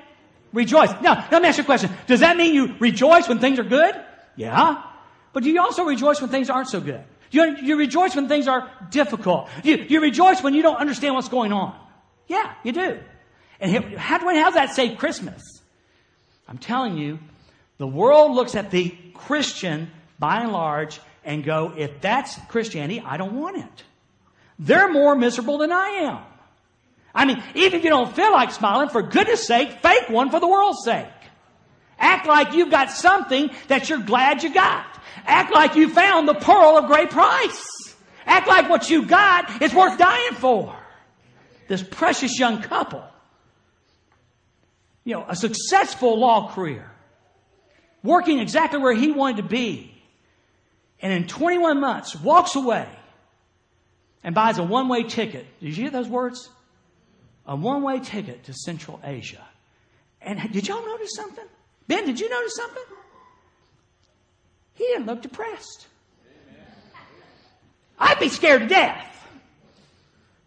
Rejoice. 0.52 0.90
Now, 1.00 1.26
let 1.30 1.42
me 1.42 1.48
ask 1.48 1.58
you 1.58 1.62
a 1.62 1.66
question. 1.66 1.90
Does 2.06 2.20
that 2.20 2.36
mean 2.36 2.54
you 2.54 2.74
rejoice 2.78 3.28
when 3.28 3.38
things 3.38 3.58
are 3.58 3.64
good? 3.64 3.94
Yeah. 4.36 4.82
But 5.32 5.42
do 5.42 5.50
you 5.50 5.60
also 5.60 5.84
rejoice 5.84 6.20
when 6.20 6.30
things 6.30 6.50
aren't 6.50 6.68
so 6.68 6.80
good? 6.80 7.02
You, 7.30 7.56
you 7.56 7.76
rejoice 7.76 8.14
when 8.14 8.28
things 8.28 8.46
are 8.46 8.70
difficult. 8.90 9.48
You, 9.64 9.76
you 9.88 10.00
rejoice 10.00 10.42
when 10.42 10.52
you 10.52 10.62
don't 10.62 10.76
understand 10.76 11.14
what's 11.14 11.30
going 11.30 11.52
on. 11.52 11.74
Yeah, 12.26 12.52
you 12.62 12.72
do. 12.72 13.00
And 13.58 13.96
how, 13.96 14.18
how 14.18 14.44
does 14.44 14.54
that 14.54 14.74
say 14.74 14.94
Christmas? 14.94 15.42
I'm 16.46 16.58
telling 16.58 16.98
you, 16.98 17.18
the 17.78 17.86
world 17.86 18.32
looks 18.32 18.54
at 18.54 18.70
the 18.70 18.94
Christian 19.14 19.90
by 20.18 20.42
and 20.42 20.52
large 20.52 21.00
and 21.24 21.42
go, 21.42 21.72
if 21.76 22.00
that's 22.00 22.38
Christianity, 22.48 23.02
I 23.04 23.16
don't 23.16 23.40
want 23.40 23.56
it. 23.56 23.84
They're 24.58 24.92
more 24.92 25.16
miserable 25.16 25.58
than 25.58 25.72
I 25.72 25.88
am. 25.88 26.18
I 27.14 27.24
mean, 27.26 27.42
even 27.54 27.78
if 27.78 27.84
you 27.84 27.90
don't 27.90 28.14
feel 28.14 28.32
like 28.32 28.52
smiling, 28.52 28.88
for 28.88 29.02
goodness 29.02 29.46
sake, 29.46 29.80
fake 29.82 30.08
one 30.08 30.30
for 30.30 30.40
the 30.40 30.48
world's 30.48 30.84
sake. 30.84 31.06
Act 31.98 32.26
like 32.26 32.54
you've 32.54 32.70
got 32.70 32.90
something 32.90 33.50
that 33.68 33.88
you're 33.88 34.00
glad 34.00 34.42
you 34.42 34.52
got. 34.52 34.86
Act 35.24 35.52
like 35.52 35.76
you 35.76 35.88
found 35.88 36.26
the 36.26 36.34
pearl 36.34 36.78
of 36.78 36.86
great 36.86 37.10
price. 37.10 37.94
Act 38.26 38.48
like 38.48 38.68
what 38.68 38.88
you 38.90 39.06
got 39.06 39.62
is 39.62 39.74
worth 39.74 39.98
dying 39.98 40.34
for. 40.34 40.76
This 41.68 41.82
precious 41.82 42.38
young 42.38 42.62
couple. 42.62 43.04
You 45.04 45.14
know, 45.14 45.26
a 45.28 45.36
successful 45.36 46.18
law 46.18 46.52
career. 46.52 46.88
working 48.02 48.40
exactly 48.40 48.80
where 48.80 48.94
he 48.94 49.12
wanted 49.12 49.36
to 49.38 49.48
be. 49.48 49.94
And 51.00 51.12
in 51.12 51.28
21 51.28 51.80
months, 51.80 52.16
walks 52.16 52.56
away 52.56 52.88
and 54.24 54.34
buys 54.34 54.58
a 54.58 54.62
one 54.62 54.88
way 54.88 55.02
ticket. 55.04 55.46
Did 55.60 55.68
you 55.68 55.74
hear 55.84 55.90
those 55.90 56.08
words? 56.08 56.48
A 57.46 57.56
one 57.56 57.82
way 57.82 57.98
ticket 58.00 58.44
to 58.44 58.52
Central 58.52 59.00
Asia. 59.02 59.44
And 60.20 60.52
did 60.52 60.68
y'all 60.68 60.84
notice 60.84 61.14
something? 61.14 61.44
Ben, 61.88 62.06
did 62.06 62.20
you 62.20 62.28
notice 62.28 62.54
something? 62.54 62.82
He 64.74 64.84
didn't 64.84 65.06
look 65.06 65.22
depressed. 65.22 65.86
I'd 67.98 68.18
be 68.18 68.28
scared 68.28 68.62
to 68.62 68.66
death. 68.68 69.08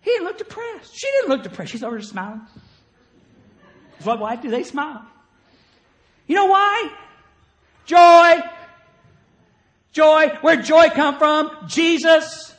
He 0.02 0.12
didn't 0.12 0.26
look 0.26 0.38
depressed. 0.38 0.96
She 0.96 1.08
didn't 1.08 1.30
look 1.30 1.44
depressed. 1.44 1.72
She's 1.72 1.84
over 1.84 1.96
there 1.96 2.04
smiling. 2.04 2.42
What 4.04 4.20
wife 4.20 4.42
do 4.42 4.50
they 4.50 4.64
smile? 4.64 5.06
You 6.28 6.36
know 6.36 6.46
why? 6.46 6.92
Joy. 7.86 8.42
Joy. 9.94 10.30
Where 10.42 10.62
joy 10.62 10.90
come 10.90 11.18
from? 11.18 11.52
Jesus. 11.68 12.54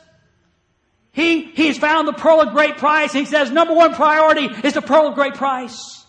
He, 1.17 1.45
he's 1.45 1.79
found 1.79 2.07
the 2.07 2.13
pearl 2.13 2.41
of 2.41 2.53
great 2.53 2.77
price. 2.77 3.11
He 3.11 3.25
says 3.25 3.49
number 3.49 3.73
one 3.73 3.95
priority 3.95 4.45
is 4.63 4.75
the 4.75 4.83
pearl 4.83 5.07
of 5.07 5.15
great 5.15 5.33
price. 5.33 6.05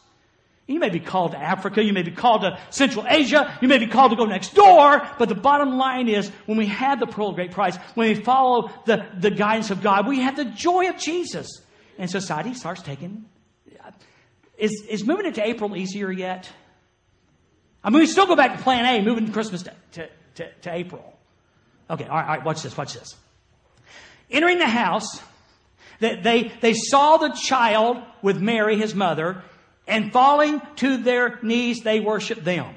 You 0.66 0.78
may 0.78 0.90
be 0.90 1.00
called 1.00 1.30
to 1.30 1.38
Africa, 1.38 1.82
you 1.82 1.94
may 1.94 2.02
be 2.02 2.10
called 2.10 2.42
to 2.42 2.60
Central 2.68 3.06
Asia, 3.08 3.56
you 3.62 3.68
may 3.68 3.78
be 3.78 3.86
called 3.86 4.10
to 4.10 4.18
go 4.18 4.26
next 4.26 4.54
door, 4.54 5.00
but 5.18 5.30
the 5.30 5.34
bottom 5.34 5.78
line 5.78 6.10
is 6.10 6.28
when 6.44 6.58
we 6.58 6.66
have 6.66 7.00
the 7.00 7.06
pearl 7.06 7.30
of 7.30 7.36
great 7.36 7.52
price, 7.52 7.74
when 7.94 8.08
we 8.08 8.22
follow 8.22 8.70
the, 8.84 9.06
the 9.18 9.30
guidance 9.30 9.70
of 9.70 9.80
God, 9.80 10.06
we 10.06 10.20
have 10.20 10.36
the 10.36 10.44
joy 10.44 10.90
of 10.90 10.98
Jesus. 10.98 11.62
And 11.96 12.10
society 12.10 12.52
starts 12.52 12.82
taking. 12.82 13.24
Is, 14.58 14.84
is 14.90 15.06
moving 15.06 15.24
into 15.24 15.42
April 15.42 15.74
easier 15.74 16.12
yet? 16.12 16.50
I 17.82 17.88
mean, 17.88 18.00
we 18.00 18.06
still 18.06 18.26
go 18.26 18.36
back 18.36 18.58
to 18.58 18.62
plan 18.62 18.84
A, 18.84 19.02
moving 19.02 19.32
Christmas 19.32 19.62
to, 19.62 19.72
to, 19.92 20.08
to, 20.34 20.52
to 20.52 20.74
April. 20.74 21.18
Okay, 21.88 22.04
all 22.04 22.10
right, 22.14 22.28
all 22.28 22.36
right, 22.36 22.44
watch 22.44 22.62
this, 22.62 22.76
watch 22.76 22.92
this. 22.92 23.16
Entering 24.30 24.58
the 24.58 24.66
house, 24.66 25.22
they, 26.00 26.52
they, 26.60 26.74
saw 26.74 27.16
the 27.16 27.30
child 27.30 27.96
with 28.22 28.40
Mary, 28.40 28.76
his 28.76 28.94
mother, 28.94 29.42
and 29.86 30.12
falling 30.12 30.60
to 30.76 30.98
their 30.98 31.38
knees, 31.42 31.80
they 31.80 32.00
worshiped 32.00 32.44
them. 32.44 32.74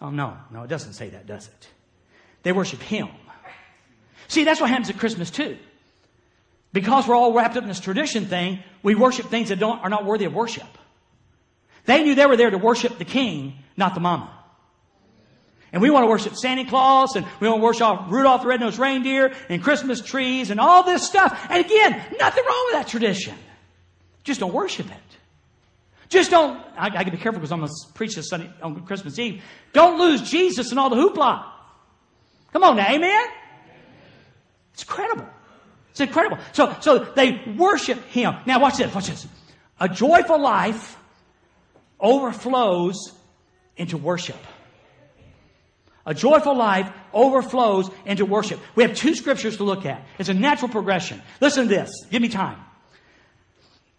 Oh, 0.00 0.10
no, 0.10 0.36
no, 0.50 0.62
it 0.62 0.68
doesn't 0.68 0.94
say 0.94 1.10
that, 1.10 1.26
does 1.26 1.46
it? 1.48 1.68
They 2.42 2.52
worship 2.52 2.80
Him. 2.80 3.08
See, 4.28 4.44
that's 4.44 4.60
what 4.60 4.70
happens 4.70 4.90
at 4.90 4.98
Christmas 4.98 5.30
too. 5.30 5.56
Because 6.72 7.06
we're 7.06 7.14
all 7.14 7.32
wrapped 7.32 7.56
up 7.56 7.62
in 7.62 7.68
this 7.68 7.80
tradition 7.80 8.26
thing, 8.26 8.62
we 8.82 8.94
worship 8.94 9.26
things 9.26 9.48
that 9.48 9.58
don't, 9.58 9.78
are 9.78 9.88
not 9.88 10.04
worthy 10.04 10.24
of 10.24 10.34
worship. 10.34 10.66
They 11.86 12.02
knew 12.02 12.14
they 12.14 12.26
were 12.26 12.36
there 12.36 12.50
to 12.50 12.58
worship 12.58 12.98
the 12.98 13.04
king, 13.04 13.54
not 13.76 13.94
the 13.94 14.00
mama. 14.00 14.30
And 15.74 15.82
we 15.82 15.90
want 15.90 16.04
to 16.04 16.06
worship 16.06 16.36
Santa 16.36 16.64
Claus 16.64 17.16
and 17.16 17.26
we 17.40 17.48
want 17.48 17.58
to 17.60 17.64
worship 17.64 18.08
Rudolph 18.08 18.42
the 18.42 18.46
Red-Nosed 18.46 18.78
Reindeer 18.78 19.34
and 19.48 19.60
Christmas 19.60 20.00
trees 20.00 20.50
and 20.50 20.60
all 20.60 20.84
this 20.84 21.04
stuff. 21.04 21.48
And 21.50 21.66
again, 21.66 22.00
nothing 22.20 22.44
wrong 22.44 22.64
with 22.68 22.74
that 22.74 22.86
tradition. 22.86 23.34
Just 24.22 24.38
don't 24.38 24.54
worship 24.54 24.86
it. 24.86 25.18
Just 26.08 26.30
don't, 26.30 26.58
I, 26.78 26.86
I 26.86 26.90
gotta 26.90 27.10
be 27.10 27.16
careful 27.16 27.40
because 27.40 27.50
I'm 27.50 27.58
going 27.58 27.72
to 27.72 27.92
preach 27.94 28.14
this 28.14 28.28
Sunday 28.28 28.48
on 28.62 28.86
Christmas 28.86 29.18
Eve. 29.18 29.42
Don't 29.72 29.98
lose 29.98 30.22
Jesus 30.30 30.70
and 30.70 30.78
all 30.78 30.90
the 30.90 30.96
hoopla. 30.96 31.44
Come 32.52 32.62
on 32.62 32.76
now, 32.76 32.92
amen? 32.92 33.26
It's 34.74 34.84
incredible. 34.84 35.26
It's 35.90 36.00
incredible. 36.00 36.38
So, 36.52 36.76
so 36.82 36.98
they 36.98 37.42
worship 37.58 38.00
Him. 38.10 38.36
Now 38.46 38.60
watch 38.60 38.76
this, 38.76 38.94
watch 38.94 39.08
this. 39.08 39.26
A 39.80 39.88
joyful 39.88 40.40
life 40.40 40.96
overflows 41.98 43.10
into 43.76 43.96
worship. 43.96 44.38
A 46.06 46.14
joyful 46.14 46.56
life 46.56 46.90
overflows 47.12 47.90
into 48.04 48.26
worship. 48.26 48.60
We 48.74 48.82
have 48.82 48.94
two 48.94 49.14
scriptures 49.14 49.56
to 49.56 49.64
look 49.64 49.86
at. 49.86 50.06
It's 50.18 50.28
a 50.28 50.34
natural 50.34 50.68
progression. 50.68 51.22
Listen 51.40 51.68
to 51.68 51.74
this. 51.74 51.90
Give 52.10 52.20
me 52.20 52.28
time. 52.28 52.58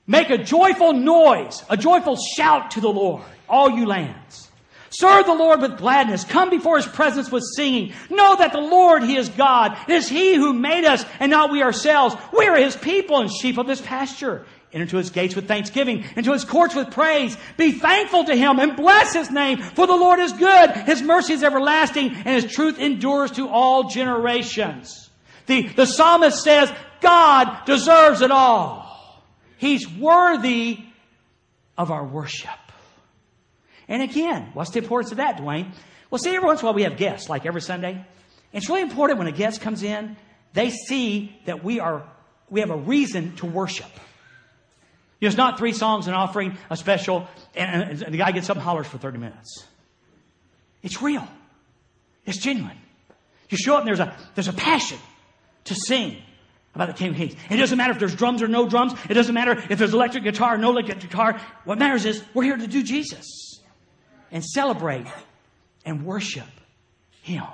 Make 0.07 0.29
a 0.29 0.37
joyful 0.37 0.93
noise, 0.93 1.63
a 1.67 1.77
joyful 1.77 2.15
shout 2.15 2.71
to 2.71 2.81
the 2.81 2.89
Lord, 2.89 3.23
all 3.49 3.71
you 3.71 3.87
lands. 3.87 4.51
Serve 4.91 5.25
the 5.25 5.33
Lord 5.33 5.61
with 5.61 5.77
gladness. 5.77 6.23
Come 6.23 6.49
before 6.49 6.77
His 6.77 6.85
presence 6.85 7.31
with 7.31 7.43
singing. 7.55 7.93
Know 8.09 8.35
that 8.37 8.53
the 8.53 8.61
Lord, 8.61 9.03
He 9.03 9.17
is 9.17 9.27
God. 9.29 9.77
It 9.89 9.93
is 9.93 10.07
He 10.07 10.35
who 10.35 10.53
made 10.53 10.85
us 10.85 11.03
and 11.19 11.31
not 11.31 11.51
we 11.51 11.63
ourselves. 11.63 12.15
We 12.31 12.45
are 12.47 12.55
His 12.55 12.77
people 12.77 13.19
and 13.19 13.29
sheep 13.29 13.57
of 13.57 13.67
His 13.67 13.81
pasture. 13.81 14.45
Into 14.75 14.97
His 14.97 15.09
gates 15.09 15.35
with 15.35 15.47
thanksgiving, 15.47 16.03
into 16.17 16.33
His 16.33 16.43
courts 16.43 16.75
with 16.75 16.91
praise. 16.91 17.37
Be 17.55 17.71
thankful 17.71 18.25
to 18.25 18.35
Him 18.35 18.59
and 18.59 18.75
bless 18.75 19.13
His 19.13 19.31
name, 19.31 19.61
for 19.61 19.87
the 19.87 19.95
Lord 19.95 20.19
is 20.19 20.33
good. 20.33 20.71
His 20.71 21.01
mercy 21.01 21.33
is 21.33 21.43
everlasting 21.43 22.09
and 22.09 22.43
His 22.43 22.51
truth 22.51 22.77
endures 22.77 23.31
to 23.31 23.47
all 23.47 23.89
generations. 23.89 25.09
The, 25.45 25.69
the 25.69 25.85
psalmist 25.85 26.43
says, 26.43 26.71
God 26.99 27.65
deserves 27.65 28.21
it 28.21 28.31
all. 28.31 29.23
He's 29.57 29.89
worthy 29.89 30.79
of 31.77 31.89
our 31.89 32.03
worship. 32.03 32.49
And 33.87 34.01
again, 34.01 34.49
what's 34.53 34.71
the 34.71 34.79
importance 34.79 35.11
of 35.11 35.17
that, 35.17 35.37
Dwayne? 35.37 35.73
Well, 36.09 36.19
see, 36.19 36.35
every 36.35 36.47
once 36.47 36.59
in 36.59 36.65
a 36.65 36.67
while 36.67 36.75
we 36.75 36.83
have 36.83 36.97
guests, 36.97 37.29
like 37.29 37.45
every 37.45 37.61
Sunday. 37.61 38.05
It's 38.51 38.67
really 38.67 38.81
important 38.81 39.19
when 39.19 39.27
a 39.27 39.31
guest 39.31 39.61
comes 39.61 39.83
in, 39.83 40.17
they 40.53 40.69
see 40.69 41.39
that 41.45 41.63
we 41.63 41.79
are, 41.79 42.09
we 42.49 42.59
have 42.59 42.71
a 42.71 42.77
reason 42.77 43.35
to 43.37 43.45
worship. 43.45 43.91
Know, 45.25 45.29
it's 45.29 45.37
not 45.37 45.57
three 45.57 45.73
songs, 45.73 46.07
an 46.07 46.13
offering, 46.13 46.57
a 46.69 46.77
special, 46.77 47.27
and, 47.55 48.03
and 48.03 48.13
the 48.13 48.17
guy 48.17 48.31
gets 48.31 48.49
up 48.49 48.57
and 48.57 48.63
hollers 48.63 48.87
for 48.87 48.97
30 48.97 49.17
minutes. 49.17 49.65
It's 50.83 51.01
real. 51.01 51.27
It's 52.25 52.37
genuine. 52.37 52.77
You 53.49 53.57
show 53.57 53.73
up 53.75 53.79
and 53.81 53.87
there's 53.87 53.99
a, 53.99 54.15
there's 54.35 54.47
a 54.47 54.53
passion 54.53 54.99
to 55.65 55.75
sing 55.75 56.21
about 56.75 56.89
the 56.89 56.93
King 56.93 57.11
of 57.11 57.15
Kings. 57.15 57.35
It 57.49 57.57
doesn't 57.57 57.77
matter 57.77 57.93
if 57.93 57.99
there's 57.99 58.15
drums 58.15 58.43
or 58.43 58.47
no 58.47 58.69
drums. 58.69 58.93
It 59.09 59.13
doesn't 59.13 59.33
matter 59.33 59.63
if 59.69 59.79
there's 59.79 59.93
electric 59.93 60.23
guitar 60.23 60.55
or 60.55 60.57
no 60.57 60.71
electric 60.71 60.99
guitar. 60.99 61.39
What 61.63 61.79
matters 61.79 62.05
is 62.05 62.23
we're 62.33 62.43
here 62.43 62.57
to 62.57 62.67
do 62.67 62.83
Jesus 62.83 63.61
and 64.31 64.43
celebrate 64.43 65.07
and 65.85 66.05
worship 66.05 66.49
Him. 67.23 67.45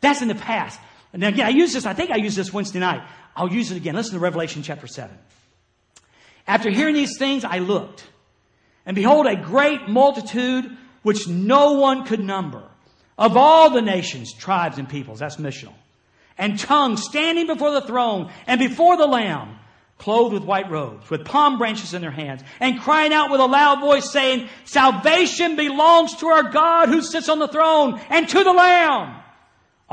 That's 0.00 0.20
in 0.22 0.28
the 0.28 0.34
past. 0.34 0.80
And 1.12 1.22
again, 1.22 1.46
I 1.46 1.50
use 1.50 1.72
this, 1.72 1.86
I 1.86 1.94
think 1.94 2.10
I 2.10 2.16
used 2.16 2.36
this 2.36 2.52
Wednesday 2.52 2.80
night. 2.80 3.06
I'll 3.36 3.52
use 3.52 3.70
it 3.70 3.76
again. 3.76 3.94
Listen 3.94 4.14
to 4.14 4.20
Revelation 4.20 4.62
chapter 4.62 4.86
7. 4.86 5.16
After 6.46 6.70
hearing 6.70 6.94
these 6.94 7.18
things, 7.18 7.44
I 7.44 7.58
looked, 7.58 8.04
and 8.84 8.94
behold, 8.94 9.26
a 9.26 9.36
great 9.36 9.88
multitude 9.88 10.76
which 11.02 11.26
no 11.28 11.72
one 11.72 12.04
could 12.04 12.20
number 12.20 12.62
of 13.16 13.36
all 13.36 13.70
the 13.70 13.82
nations, 13.82 14.32
tribes, 14.32 14.78
and 14.78 14.88
peoples. 14.88 15.20
That's 15.20 15.36
missional 15.36 15.74
and 16.38 16.58
tongues 16.58 17.04
standing 17.04 17.46
before 17.46 17.72
the 17.72 17.80
throne 17.80 18.32
and 18.46 18.58
before 18.58 18.96
the 18.96 19.06
Lamb, 19.06 19.58
clothed 19.98 20.34
with 20.34 20.44
white 20.44 20.70
robes, 20.70 21.08
with 21.10 21.24
palm 21.24 21.58
branches 21.58 21.94
in 21.94 22.02
their 22.02 22.10
hands, 22.10 22.42
and 22.60 22.80
crying 22.80 23.12
out 23.12 23.30
with 23.30 23.40
a 23.40 23.46
loud 23.46 23.80
voice, 23.80 24.10
saying, 24.10 24.48
Salvation 24.64 25.56
belongs 25.56 26.16
to 26.16 26.26
our 26.26 26.50
God 26.50 26.88
who 26.88 27.02
sits 27.02 27.28
on 27.28 27.38
the 27.38 27.48
throne 27.48 28.00
and 28.08 28.28
to 28.28 28.44
the 28.44 28.52
Lamb. 28.52 29.20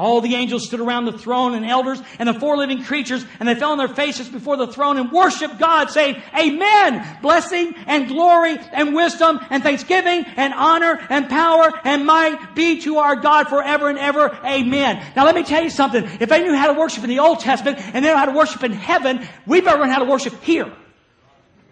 All 0.01 0.19
the 0.19 0.33
angels 0.33 0.65
stood 0.65 0.79
around 0.79 1.05
the 1.05 1.15
throne 1.15 1.53
and 1.53 1.63
elders 1.63 2.01
and 2.17 2.27
the 2.27 2.33
four 2.33 2.57
living 2.57 2.83
creatures, 2.83 3.23
and 3.39 3.47
they 3.47 3.53
fell 3.53 3.71
on 3.71 3.77
their 3.77 3.87
faces 3.87 4.27
before 4.27 4.57
the 4.57 4.65
throne 4.65 4.97
and 4.97 5.11
worshiped 5.11 5.59
God, 5.59 5.91
saying, 5.91 6.19
Amen! 6.35 7.19
Blessing 7.21 7.75
and 7.85 8.07
glory 8.07 8.57
and 8.73 8.95
wisdom 8.95 9.39
and 9.51 9.61
thanksgiving 9.61 10.25
and 10.37 10.55
honor 10.55 10.99
and 11.11 11.29
power 11.29 11.71
and 11.83 12.07
might 12.07 12.55
be 12.55 12.81
to 12.81 12.97
our 12.97 13.15
God 13.15 13.47
forever 13.47 13.89
and 13.89 13.99
ever. 13.99 14.35
Amen. 14.43 15.05
Now 15.15 15.23
let 15.23 15.35
me 15.35 15.43
tell 15.43 15.63
you 15.63 15.69
something. 15.69 16.03
If 16.19 16.29
they 16.29 16.41
knew 16.41 16.55
how 16.55 16.73
to 16.73 16.79
worship 16.79 17.03
in 17.03 17.09
the 17.11 17.19
Old 17.19 17.39
Testament 17.39 17.77
and 17.79 18.03
they 18.03 18.09
know 18.09 18.17
how 18.17 18.25
to 18.25 18.31
worship 18.31 18.63
in 18.63 18.71
heaven, 18.71 19.27
we 19.45 19.61
better 19.61 19.77
learn 19.77 19.91
how 19.91 19.99
to 19.99 20.09
worship 20.09 20.41
here. 20.41 20.73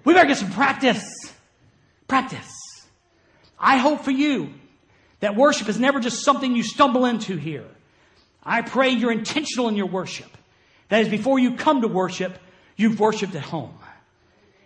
We 0.06 0.14
better 0.14 0.28
get 0.28 0.38
some 0.38 0.52
practice. 0.52 1.04
Practice. 2.08 2.86
I 3.58 3.78
hope 3.78 4.02
for 4.02 4.12
you 4.12 4.54
that 5.20 5.36
worship 5.36 5.68
is 5.68 5.80
never 5.80 6.00
just 6.00 6.24
something 6.24 6.56
you 6.56 6.62
stumble 6.62 7.06
into 7.06 7.36
here. 7.36 7.66
I 8.50 8.64
pray 8.64 8.90
you're 8.90 9.12
intentional 9.12 9.68
in 9.68 9.76
your 9.76 9.86
worship. 9.86 10.36
That 10.90 11.02
is, 11.02 11.10
before 11.10 11.38
you 11.38 11.56
come 11.56 11.82
to 11.82 11.88
worship, 11.88 12.36
you've 12.76 13.00
worshiped 13.00 13.36
at 13.36 13.44
home. 13.44 13.78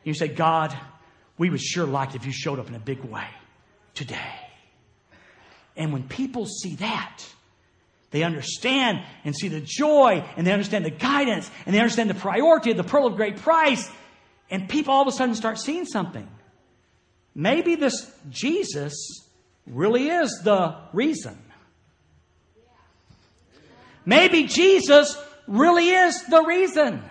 You 0.06 0.14
say, 0.14 0.30
God, 0.30 0.74
we 1.38 1.50
would 1.50 1.62
sure 1.62 1.86
like 1.86 2.16
if 2.16 2.26
you 2.26 2.32
showed 2.32 2.60
up 2.60 2.70
in 2.70 2.76
a 2.76 2.80
big 2.80 3.04
way 3.04 3.28
today. 3.94 4.40
And 5.76 5.92
when 5.92 6.04
people 6.04 6.46
see 6.46 6.76
that, 6.76 7.26
they 8.12 8.24
understand 8.24 9.02
and 9.26 9.36
see 9.36 9.50
the 9.50 9.60
joy 9.60 10.24
and 10.38 10.48
they 10.48 10.54
understand 10.54 10.86
the 10.86 10.92
guidance 10.92 11.52
and 11.66 11.76
they 11.76 11.80
understand 11.80 12.10
the 12.10 12.16
priority 12.16 12.72
of 12.72 12.78
the 12.78 12.84
pearl 12.86 13.06
of 13.06 13.18
great 13.18 13.38
price. 13.38 13.90
And 14.50 14.70
people 14.70 14.94
all 14.94 15.02
of 15.02 15.08
a 15.10 15.12
sudden 15.12 15.36
start 15.36 15.60
seeing 15.60 15.86
something. 15.86 16.28
Maybe 17.36 17.76
this 17.76 18.10
Jesus 18.30 18.94
really 19.68 20.08
is 20.08 20.42
the 20.46 20.78
reason. 20.94 21.38
Maybe 24.06 24.44
Jesus 24.44 25.18
really 25.48 25.90
is 25.90 26.24
the 26.26 26.44
reason. 26.44 27.04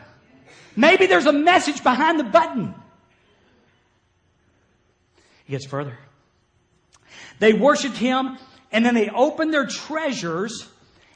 Maybe 0.76 1.06
there's 1.06 1.26
a 1.26 1.32
message 1.32 1.82
behind 1.82 2.18
the 2.18 2.24
button. 2.24 2.74
He 5.44 5.52
gets 5.52 5.66
further. 5.66 5.98
They 7.38 7.52
worshiped 7.52 7.96
him 7.96 8.38
And 8.72 8.84
then 8.86 8.94
they 8.94 9.10
opened 9.10 9.52
their 9.52 9.66
treasures 9.66 10.66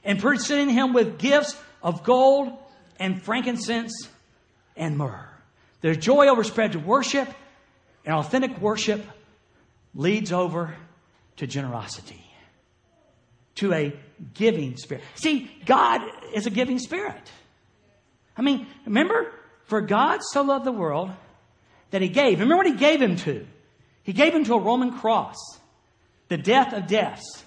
and 0.04 0.20
presented 0.20 0.70
him 0.70 0.92
with 0.92 1.18
gifts 1.18 1.56
of 1.82 2.04
gold 2.04 2.52
and 3.00 3.20
frankincense 3.20 4.08
and 4.76 4.98
myrrh. 4.98 5.26
Their 5.80 5.94
joy 5.94 6.26
overspread 6.26 6.72
to 6.72 6.78
worship, 6.78 7.28
and 8.04 8.14
authentic 8.14 8.60
worship 8.60 9.04
leads 9.94 10.32
over 10.32 10.76
to 11.38 11.46
generosity, 11.46 12.25
to 13.56 13.72
a 13.72 13.98
giving 14.34 14.76
spirit. 14.76 15.02
See, 15.14 15.50
God 15.64 16.00
is 16.34 16.46
a 16.46 16.50
giving 16.50 16.78
spirit. 16.78 17.30
I 18.36 18.42
mean, 18.42 18.66
remember, 18.84 19.32
for 19.64 19.80
God 19.80 20.20
so 20.22 20.42
loved 20.42 20.64
the 20.64 20.72
world 20.72 21.10
that 21.90 22.02
he 22.02 22.08
gave. 22.08 22.40
Remember 22.40 22.56
what 22.56 22.66
he 22.66 22.76
gave 22.76 23.00
him 23.00 23.16
to? 23.16 23.46
He 24.02 24.12
gave 24.12 24.34
him 24.34 24.44
to 24.44 24.54
a 24.54 24.60
Roman 24.60 24.98
cross, 24.98 25.36
the 26.28 26.36
death 26.36 26.72
of 26.72 26.86
deaths, 26.86 27.44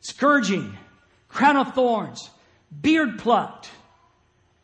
scourging, 0.00 0.76
crown 1.28 1.56
of 1.56 1.74
thorns, 1.74 2.30
beard 2.80 3.18
plucked, 3.18 3.70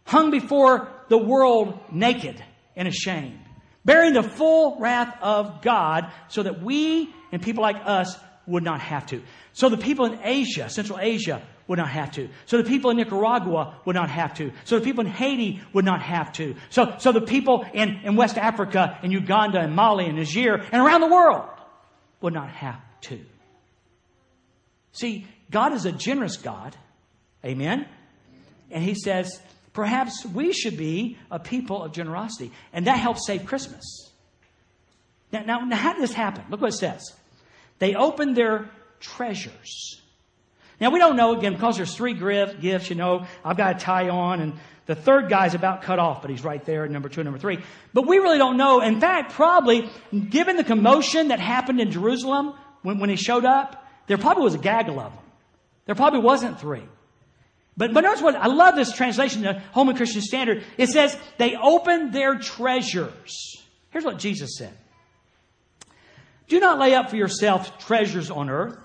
hung 0.04 0.30
before 0.30 0.88
the 1.08 1.18
world 1.18 1.78
naked 1.92 2.42
and 2.76 2.88
ashamed, 2.88 3.38
bearing 3.84 4.14
the 4.14 4.22
full 4.22 4.78
wrath 4.80 5.16
of 5.20 5.62
God 5.62 6.10
so 6.28 6.42
that 6.42 6.62
we 6.62 7.12
and 7.32 7.42
people 7.42 7.62
like 7.62 7.76
us 7.84 8.16
would 8.50 8.64
not 8.64 8.80
have 8.80 9.06
to. 9.06 9.22
So 9.52 9.68
the 9.68 9.78
people 9.78 10.04
in 10.06 10.18
Asia, 10.22 10.68
Central 10.68 10.98
Asia, 11.00 11.42
would 11.68 11.78
not 11.78 11.88
have 11.88 12.10
to. 12.12 12.28
So 12.46 12.56
the 12.58 12.68
people 12.68 12.90
in 12.90 12.96
Nicaragua 12.96 13.76
would 13.84 13.94
not 13.94 14.10
have 14.10 14.34
to. 14.34 14.52
So 14.64 14.78
the 14.78 14.84
people 14.84 15.06
in 15.06 15.10
Haiti 15.10 15.62
would 15.72 15.84
not 15.84 16.02
have 16.02 16.32
to. 16.32 16.56
So, 16.68 16.96
so 16.98 17.12
the 17.12 17.20
people 17.20 17.64
in, 17.72 18.00
in 18.02 18.16
West 18.16 18.36
Africa 18.36 18.98
and 19.02 19.12
Uganda 19.12 19.60
and 19.60 19.74
Mali 19.74 20.06
and 20.06 20.16
Niger 20.16 20.56
and 20.72 20.82
around 20.82 21.00
the 21.00 21.06
world 21.06 21.48
would 22.20 22.34
not 22.34 22.50
have 22.50 22.80
to. 23.02 23.20
See, 24.92 25.26
God 25.50 25.72
is 25.72 25.86
a 25.86 25.92
generous 25.92 26.36
God. 26.36 26.76
Amen. 27.44 27.86
And 28.72 28.82
he 28.82 28.94
says, 28.94 29.40
perhaps 29.72 30.26
we 30.26 30.52
should 30.52 30.76
be 30.76 31.18
a 31.30 31.38
people 31.38 31.84
of 31.84 31.92
generosity. 31.92 32.50
And 32.72 32.88
that 32.88 32.98
helps 32.98 33.26
save 33.26 33.46
Christmas. 33.46 34.10
Now, 35.32 35.42
now, 35.42 35.60
now 35.60 35.76
how 35.76 35.92
did 35.92 36.02
this 36.02 36.12
happen? 36.12 36.44
Look 36.50 36.60
what 36.60 36.74
it 36.74 36.76
says. 36.76 37.14
They 37.80 37.96
opened 37.96 38.36
their 38.36 38.70
treasures. 39.00 40.00
Now 40.80 40.90
we 40.90 40.98
don't 40.98 41.16
know 41.16 41.36
again 41.36 41.54
because 41.54 41.76
there's 41.76 41.94
three 41.94 42.14
gifts. 42.14 42.88
You 42.88 42.96
know, 42.96 43.26
I've 43.44 43.56
got 43.56 43.76
a 43.76 43.78
tie 43.78 44.08
on, 44.08 44.40
and 44.40 44.54
the 44.86 44.94
third 44.94 45.28
guy's 45.28 45.54
about 45.54 45.82
cut 45.82 45.98
off, 45.98 46.22
but 46.22 46.30
he's 46.30 46.44
right 46.44 46.64
there, 46.64 46.86
number 46.88 47.08
two, 47.08 47.20
and 47.20 47.26
number 47.26 47.38
three. 47.38 47.58
But 47.92 48.06
we 48.06 48.18
really 48.18 48.38
don't 48.38 48.56
know. 48.56 48.80
In 48.80 49.00
fact, 49.00 49.32
probably 49.32 49.90
given 50.30 50.56
the 50.56 50.64
commotion 50.64 51.28
that 51.28 51.40
happened 51.40 51.80
in 51.80 51.90
Jerusalem 51.90 52.54
when, 52.82 52.98
when 52.98 53.10
he 53.10 53.16
showed 53.16 53.44
up, 53.44 53.86
there 54.06 54.18
probably 54.18 54.44
was 54.44 54.54
a 54.54 54.58
gaggle 54.58 54.98
of 55.00 55.12
them. 55.12 55.24
There 55.86 55.94
probably 55.94 56.20
wasn't 56.20 56.60
three. 56.60 56.82
But, 57.76 57.94
but 57.94 58.02
notice 58.02 58.22
what, 58.22 58.36
I 58.36 58.46
love 58.46 58.74
this 58.74 58.92
translation, 58.92 59.42
the 59.42 59.60
Holman 59.72 59.96
Christian 59.96 60.22
Standard. 60.22 60.64
It 60.76 60.88
says, 60.88 61.16
they 61.38 61.56
opened 61.56 62.12
their 62.12 62.38
treasures. 62.38 63.62
Here's 63.90 64.04
what 64.04 64.18
Jesus 64.18 64.56
said. 64.56 64.76
Do 66.50 66.58
not 66.58 66.80
lay 66.80 66.94
up 66.94 67.10
for 67.10 67.16
yourselves 67.16 67.70
treasures 67.78 68.28
on 68.28 68.50
earth 68.50 68.76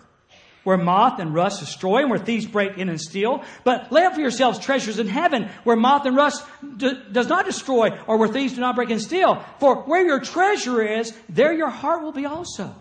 where 0.63 0.77
moth 0.77 1.19
and 1.19 1.33
rust 1.33 1.59
destroy 1.59 2.01
and 2.01 2.09
where 2.11 2.19
thieves 2.19 2.45
break 2.45 2.77
in 2.77 2.89
and 2.89 3.01
steal. 3.01 3.43
But 3.63 3.91
lay 3.91 4.03
up 4.03 4.13
for 4.13 4.21
yourselves 4.21 4.59
treasures 4.59 4.99
in 4.99 5.07
heaven 5.07 5.49
where 5.63 5.75
moth 5.75 6.05
and 6.05 6.15
rust 6.15 6.45
does 6.77 7.27
not 7.27 7.45
destroy 7.45 7.97
or 8.07 8.17
where 8.17 8.27
thieves 8.27 8.53
do 8.53 8.61
not 8.61 8.75
break 8.75 8.91
and 8.91 9.01
steal. 9.01 9.43
For 9.59 9.81
where 9.83 10.05
your 10.05 10.19
treasure 10.19 10.81
is, 10.81 11.11
there 11.27 11.53
your 11.53 11.69
heart 11.69 12.03
will 12.03 12.11
be 12.11 12.25
also. 12.27 12.73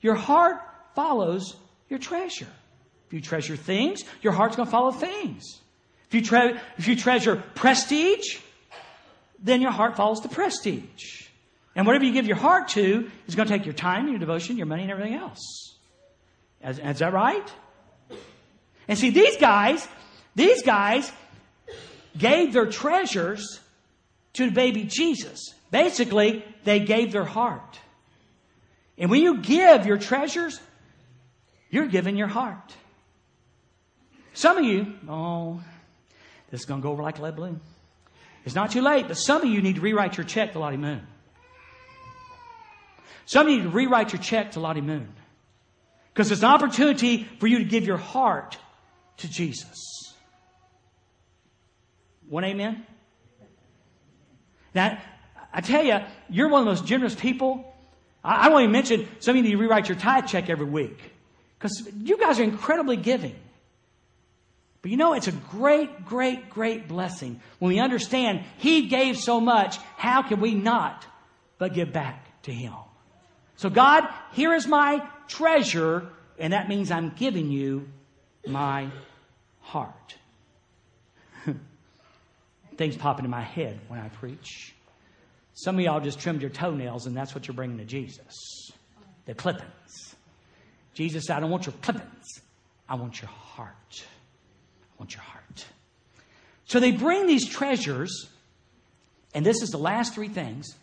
Your 0.00 0.14
heart 0.14 0.56
follows 0.94 1.54
your 1.90 1.98
treasure. 1.98 2.48
If 3.08 3.12
you 3.12 3.20
treasure 3.20 3.56
things, 3.56 4.04
your 4.22 4.32
heart's 4.32 4.56
going 4.56 4.66
to 4.66 4.72
follow 4.72 4.90
things. 4.90 5.60
If 6.08 6.14
you, 6.14 6.22
tre- 6.22 6.58
if 6.78 6.88
you 6.88 6.96
treasure 6.96 7.42
prestige, 7.54 8.38
then 9.38 9.60
your 9.60 9.70
heart 9.70 9.96
follows 9.96 10.22
the 10.22 10.30
prestige. 10.30 11.25
And 11.76 11.86
whatever 11.86 12.06
you 12.06 12.12
give 12.12 12.26
your 12.26 12.36
heart 12.38 12.68
to 12.68 13.10
is 13.28 13.34
going 13.34 13.46
to 13.46 13.56
take 13.56 13.66
your 13.66 13.74
time, 13.74 14.08
your 14.08 14.18
devotion, 14.18 14.56
your 14.56 14.66
money, 14.66 14.82
and 14.82 14.90
everything 14.90 15.14
else. 15.14 15.76
Is, 16.64 16.78
is 16.78 16.98
that 17.00 17.12
right? 17.12 17.52
And 18.88 18.98
see, 18.98 19.10
these 19.10 19.36
guys, 19.36 19.86
these 20.34 20.62
guys 20.62 21.12
gave 22.16 22.54
their 22.54 22.66
treasures 22.66 23.60
to 24.32 24.50
baby 24.50 24.84
Jesus. 24.84 25.54
Basically, 25.70 26.42
they 26.64 26.80
gave 26.80 27.12
their 27.12 27.24
heart. 27.24 27.78
And 28.96 29.10
when 29.10 29.22
you 29.22 29.38
give 29.42 29.84
your 29.84 29.98
treasures, 29.98 30.58
you're 31.68 31.88
giving 31.88 32.16
your 32.16 32.28
heart. 32.28 32.74
Some 34.32 34.56
of 34.56 34.64
you, 34.64 34.94
oh, 35.08 35.60
this 36.50 36.60
is 36.60 36.66
going 36.66 36.80
to 36.80 36.82
go 36.82 36.92
over 36.92 37.02
like 37.02 37.18
a 37.18 37.22
lead 37.22 37.36
balloon. 37.36 37.60
It's 38.46 38.54
not 38.54 38.70
too 38.70 38.80
late, 38.80 39.08
but 39.08 39.18
some 39.18 39.42
of 39.42 39.48
you 39.48 39.60
need 39.60 39.74
to 39.74 39.80
rewrite 39.82 40.16
your 40.16 40.24
check 40.24 40.52
to 40.52 40.58
Lottie 40.58 40.78
Moon. 40.78 41.06
Some 43.26 43.46
of 43.46 43.52
you 43.52 43.58
need 43.58 43.62
to 43.64 43.68
rewrite 43.70 44.12
your 44.12 44.22
check 44.22 44.52
to 44.52 44.60
Lottie 44.60 44.80
Moon. 44.80 45.08
Because 46.14 46.32
it's 46.32 46.42
an 46.42 46.48
opportunity 46.48 47.28
for 47.38 47.46
you 47.46 47.58
to 47.58 47.64
give 47.64 47.86
your 47.86 47.98
heart 47.98 48.56
to 49.18 49.28
Jesus. 49.28 50.14
One 52.28 52.44
amen? 52.44 52.86
Now, 54.74 54.98
I 55.52 55.60
tell 55.60 55.84
you, 55.84 55.98
you're 56.30 56.48
one 56.48 56.60
of 56.60 56.64
the 56.66 56.70
most 56.70 56.86
generous 56.86 57.14
people. 57.14 57.74
I, 58.24 58.46
I 58.46 58.48
don't 58.48 58.60
even 58.60 58.72
mention 58.72 59.08
some 59.20 59.32
of 59.32 59.36
you 59.36 59.42
need 59.42 59.52
to 59.52 59.58
rewrite 59.58 59.88
your 59.88 59.98
tithe 59.98 60.26
check 60.26 60.48
every 60.48 60.66
week. 60.66 60.98
Because 61.58 61.88
you 61.98 62.18
guys 62.18 62.38
are 62.38 62.44
incredibly 62.44 62.96
giving. 62.96 63.34
But 64.82 64.90
you 64.90 64.96
know, 64.96 65.14
it's 65.14 65.28
a 65.28 65.32
great, 65.32 66.04
great, 66.04 66.50
great 66.50 66.86
blessing 66.86 67.40
when 67.58 67.70
we 67.70 67.80
understand 67.80 68.44
He 68.58 68.86
gave 68.88 69.16
so 69.16 69.40
much. 69.40 69.78
How 69.96 70.22
can 70.22 70.40
we 70.40 70.54
not 70.54 71.04
but 71.58 71.74
give 71.74 71.92
back 71.92 72.42
to 72.42 72.52
Him? 72.52 72.74
So 73.56 73.70
God, 73.70 74.04
here 74.32 74.54
is 74.54 74.66
my 74.66 75.06
treasure, 75.28 76.06
and 76.38 76.52
that 76.52 76.68
means 76.68 76.90
I'm 76.90 77.10
giving 77.10 77.50
you 77.50 77.88
my 78.46 78.88
heart. 79.60 80.16
Things 82.76 82.96
pop 82.96 83.18
into 83.18 83.30
my 83.30 83.42
head 83.42 83.80
when 83.88 83.98
I 83.98 84.08
preach. 84.08 84.74
Some 85.54 85.76
of 85.76 85.80
y'all 85.80 86.00
just 86.00 86.20
trimmed 86.20 86.42
your 86.42 86.50
toenails, 86.50 87.06
and 87.06 87.16
that's 87.16 87.34
what 87.34 87.48
you're 87.48 87.54
bringing 87.54 87.78
to 87.78 87.84
Jesus. 87.84 88.70
The 89.24 89.34
clippings. 89.34 90.14
Jesus 90.92 91.24
said, 91.26 91.36
I 91.36 91.40
don't 91.40 91.50
want 91.50 91.66
your 91.66 91.74
clippings. 91.80 92.26
I 92.88 92.94
want 92.96 93.20
your 93.20 93.30
heart. 93.30 93.74
I 94.02 94.94
want 94.98 95.14
your 95.14 95.22
heart. 95.22 95.64
So 96.66 96.78
they 96.78 96.90
bring 96.90 97.26
these 97.26 97.48
treasures, 97.48 98.28
and 99.34 99.46
this 99.46 99.62
is 99.62 99.70
the 99.70 99.78
last 99.78 100.14
three 100.14 100.28
things. 100.28 100.74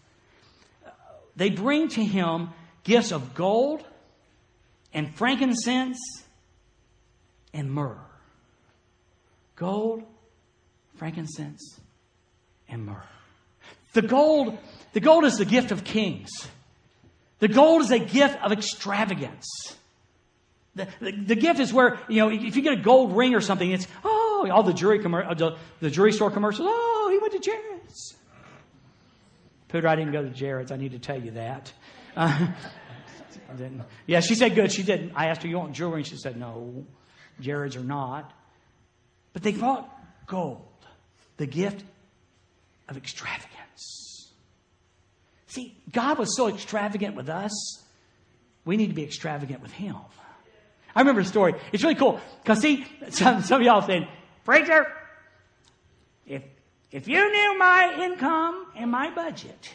They 1.36 1.50
bring 1.50 1.88
to 1.90 2.04
him 2.04 2.50
gifts 2.84 3.12
of 3.12 3.34
gold 3.34 3.84
and 4.94 5.14
frankincense 5.16 6.00
and 7.54 7.72
myrrh. 7.72 7.98
Gold, 9.56 10.04
frankincense, 10.96 11.80
and 12.68 12.86
myrrh. 12.86 13.04
The 13.94 14.02
gold, 14.02 14.58
the 14.94 15.00
gold 15.00 15.26
is 15.26 15.38
the 15.38 15.46
gift 15.46 15.72
of 15.72 15.84
kings. 15.84 16.30
The 17.40 17.48
gold 17.48 17.82
is 17.82 17.92
a 17.92 18.00
gift 18.00 18.42
of 18.42 18.52
extravagance. 18.52 19.46
The, 20.76 20.88
the, 21.00 21.12
the, 21.12 21.36
gift 21.36 21.60
is 21.60 21.72
where, 21.72 22.00
you 22.08 22.18
know, 22.18 22.30
if 22.30 22.56
you 22.56 22.64
get 22.64 22.74
a 22.74 22.82
gold 22.82 23.16
ring 23.16 23.36
or 23.36 23.42
something, 23.42 23.70
it's, 23.70 23.88
oh, 24.04 24.48
all 24.52 24.64
the 24.64 24.74
jewelry, 24.74 25.00
commer- 25.00 25.30
uh, 25.30 25.36
the, 25.36 25.58
the 25.80 25.92
jewelry 25.92 26.14
store 26.14 26.32
commercials, 26.32 26.68
oh, 26.72 27.10
he 27.12 27.20
went 27.20 27.34
to 27.34 27.40
Jared's. 27.40 28.16
Pooter, 29.70 29.86
I 29.86 29.96
didn't 29.96 30.14
go 30.14 30.24
to 30.24 30.30
Jared's. 30.30 30.72
I 30.72 30.78
need 30.78 30.94
to 30.94 31.00
tell 31.00 31.22
you 31.22 31.32
that. 31.32 31.72
Uh. 32.16 32.48
Yeah, 34.08 34.20
she 34.22 34.34
said 34.34 34.56
good. 34.56 34.72
She 34.72 34.82
didn't. 34.82 35.12
I 35.16 35.28
asked 35.28 35.44
her, 35.44 35.48
you 35.48 35.60
want 35.60 35.74
jewelry? 35.74 35.98
And 35.98 36.08
she 36.08 36.18
said, 36.18 36.38
no, 36.38 36.86
Jared's 37.40 37.76
are 37.76 37.84
not. 37.84 38.34
But 39.32 39.44
they 39.44 39.52
bought 39.52 39.88
gold, 40.26 40.66
the 41.38 41.46
gift 41.46 41.84
of 42.90 42.98
extravagance. 42.98 44.32
See, 45.48 45.78
God 45.92 46.18
was 46.18 46.36
so 46.36 46.48
extravagant 46.48 47.16
with 47.16 47.30
us, 47.30 47.84
we 48.66 48.78
need 48.78 48.88
to 48.88 48.96
be 48.96 49.04
extravagant 49.04 49.62
with 49.62 49.72
Him. 49.72 49.96
I 50.96 51.02
remember 51.02 51.22
a 51.22 51.26
story. 51.26 51.56
It's 51.72 51.84
really 51.84 51.96
cool. 51.96 52.20
Because, 52.42 52.60
see, 52.60 52.86
some, 53.10 53.42
some 53.42 53.62
of 53.62 53.66
y'all 53.66 53.82
saying, 53.82 54.08
Preacher, 54.46 54.88
if, 56.26 56.44
if 56.92 57.08
you 57.08 57.32
knew 57.32 57.58
my 57.58 57.98
income 58.04 58.68
and 58.76 58.92
my 58.92 59.10
budget, 59.10 59.74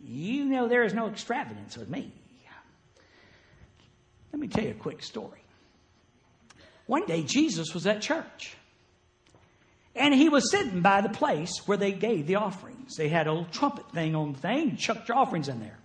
you 0.00 0.44
know 0.44 0.68
there 0.68 0.84
is 0.84 0.94
no 0.94 1.08
extravagance 1.08 1.76
with 1.76 1.88
me. 1.88 2.12
Let 4.32 4.40
me 4.40 4.48
tell 4.48 4.64
you 4.64 4.70
a 4.70 4.74
quick 4.74 5.02
story. 5.02 5.40
One 6.86 7.06
day, 7.06 7.22
Jesus 7.22 7.74
was 7.74 7.86
at 7.86 8.00
church. 8.00 8.56
And 9.94 10.14
he 10.14 10.28
was 10.28 10.50
sitting 10.50 10.80
by 10.80 11.00
the 11.00 11.08
place 11.08 11.66
where 11.66 11.76
they 11.76 11.92
gave 11.92 12.26
the 12.26 12.36
offerings. 12.36 12.96
They 12.96 13.08
had 13.08 13.26
a 13.26 13.32
little 13.32 13.48
trumpet 13.50 13.90
thing 13.92 14.14
on 14.14 14.32
the 14.32 14.38
thing, 14.38 14.76
chucked 14.76 15.08
your 15.08 15.18
offerings 15.18 15.48
in 15.48 15.60
there. 15.60 15.76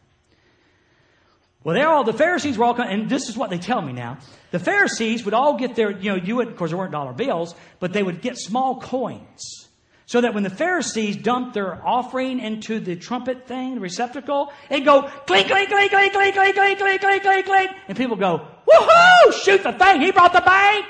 Well, 1.63 1.75
they're 1.75 1.87
all, 1.87 2.03
the 2.03 2.13
Pharisees 2.13 2.57
were 2.57 2.65
all, 2.65 2.73
coming, 2.73 2.93
and 2.93 3.09
this 3.09 3.29
is 3.29 3.37
what 3.37 3.49
they 3.49 3.57
tell 3.57 3.81
me 3.81 3.93
now. 3.93 4.17
The 4.51 4.59
Pharisees 4.59 5.23
would 5.25 5.33
all 5.33 5.57
get 5.57 5.75
their, 5.75 5.91
you 5.91 6.11
know, 6.11 6.15
you 6.17 6.35
would, 6.35 6.49
of 6.49 6.57
course, 6.57 6.71
there 6.71 6.77
weren't 6.77 6.91
dollar 6.91 7.13
bills, 7.13 7.55
but 7.79 7.93
they 7.93 8.03
would 8.03 8.21
get 8.21 8.37
small 8.37 8.79
coins. 8.79 9.67
So 10.05 10.21
that 10.21 10.33
when 10.33 10.43
the 10.43 10.49
Pharisees 10.49 11.17
dumped 11.17 11.53
their 11.53 11.85
offering 11.85 12.39
into 12.39 12.79
the 12.79 12.95
trumpet 12.95 13.47
thing, 13.47 13.75
the 13.75 13.81
receptacle, 13.81 14.51
it'd 14.69 14.85
go 14.85 15.09
clink, 15.25 15.47
clink, 15.47 15.69
clink, 15.69 15.91
clink, 15.91 16.13
clink, 16.13 16.33
clink, 16.35 16.55
clink, 16.55 16.77
clink, 16.77 17.01
clink, 17.01 17.23
clink, 17.23 17.45
clink. 17.45 17.71
And 17.87 17.97
people 17.97 18.17
go, 18.17 18.45
woohoo, 18.69 19.33
shoot 19.33 19.63
the 19.63 19.71
thing, 19.73 20.01
he 20.01 20.11
brought 20.11 20.33
the 20.33 20.41
bank. 20.41 20.85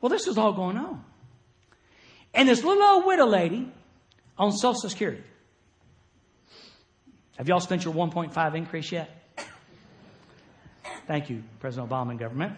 Well, 0.00 0.10
this 0.10 0.26
was 0.26 0.38
all 0.38 0.52
going 0.52 0.76
on. 0.76 1.04
And 2.34 2.48
this 2.48 2.62
little 2.64 2.82
old 2.82 3.06
widow 3.06 3.26
lady 3.26 3.70
on 4.38 4.52
Social 4.52 4.88
Security. 4.88 5.22
Have 7.36 7.48
y'all 7.48 7.60
spent 7.60 7.84
your 7.84 7.94
1.5 7.94 8.54
increase 8.54 8.92
yet? 8.92 9.10
Thank 11.06 11.30
you, 11.30 11.42
President 11.60 11.90
Obama 11.90 12.10
and 12.10 12.18
government. 12.18 12.54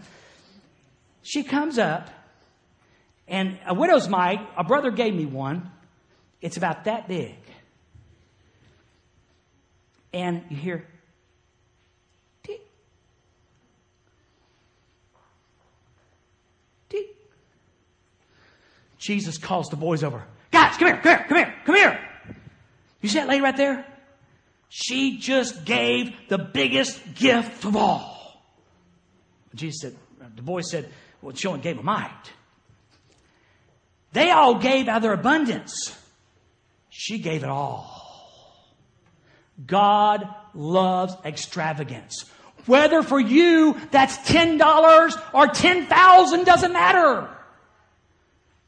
She 1.22 1.42
comes 1.42 1.78
up, 1.78 2.10
and 3.26 3.58
a 3.66 3.74
widow's 3.74 4.08
mite, 4.08 4.40
a 4.56 4.64
brother 4.64 4.90
gave 4.90 5.14
me 5.14 5.26
one. 5.26 5.70
It's 6.40 6.56
about 6.56 6.84
that 6.84 7.08
big. 7.08 7.36
And 10.12 10.44
you 10.48 10.56
hear, 10.56 10.86
tick, 12.44 12.60
tick. 16.88 17.16
Jesus 18.98 19.38
calls 19.38 19.68
the 19.70 19.76
boys 19.76 20.04
over. 20.04 20.22
Guys, 20.52 20.76
come 20.76 20.88
here, 20.88 20.96
come 20.98 21.16
here, 21.16 21.26
come 21.28 21.36
here, 21.38 21.54
come 21.64 21.74
here. 21.74 22.00
You 23.00 23.08
see 23.08 23.18
that 23.18 23.28
lady 23.28 23.42
right 23.42 23.56
there? 23.56 23.84
She 24.68 25.18
just 25.18 25.64
gave 25.64 26.12
the 26.28 26.38
biggest 26.38 27.14
gift 27.14 27.64
of 27.64 27.76
all. 27.76 28.40
Jesus 29.54 29.80
said, 29.80 29.96
the 30.36 30.42
boy 30.42 30.60
said, 30.60 30.90
well, 31.22 31.34
she 31.34 31.48
only 31.48 31.60
gave 31.60 31.78
a 31.78 31.82
mite. 31.82 32.32
They 34.14 34.30
all 34.30 34.54
gave 34.54 34.86
out 34.86 34.98
of 34.98 35.02
their 35.02 35.12
abundance. 35.12 35.92
She 36.88 37.18
gave 37.18 37.42
it 37.42 37.50
all. 37.50 37.90
God 39.66 40.32
loves 40.54 41.16
extravagance. 41.24 42.24
Whether 42.66 43.02
for 43.02 43.18
you 43.18 43.76
that's 43.90 44.16
$10 44.18 45.22
or 45.34 45.48
10,000 45.48 46.44
doesn't 46.44 46.72
matter. 46.72 47.28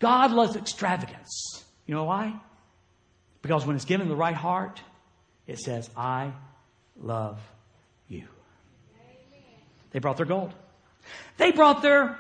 God 0.01 0.33
loves 0.33 0.57
extravagance. 0.57 1.65
You 1.87 1.95
know 1.95 2.05
why? 2.05 2.35
Because 3.41 3.65
when 3.65 3.77
it's 3.77 3.85
given 3.85 4.09
the 4.09 4.17
right 4.17 4.35
heart, 4.35 4.81
it 5.47 5.61
says, 5.61 5.89
I 5.97 6.33
love 7.01 7.39
you. 8.09 8.25
They 9.93 10.01
brought 10.01 10.17
their 10.17 10.27
gold. 10.27 10.53
They 11.37 11.53
brought 11.53 11.83
their 11.83 12.19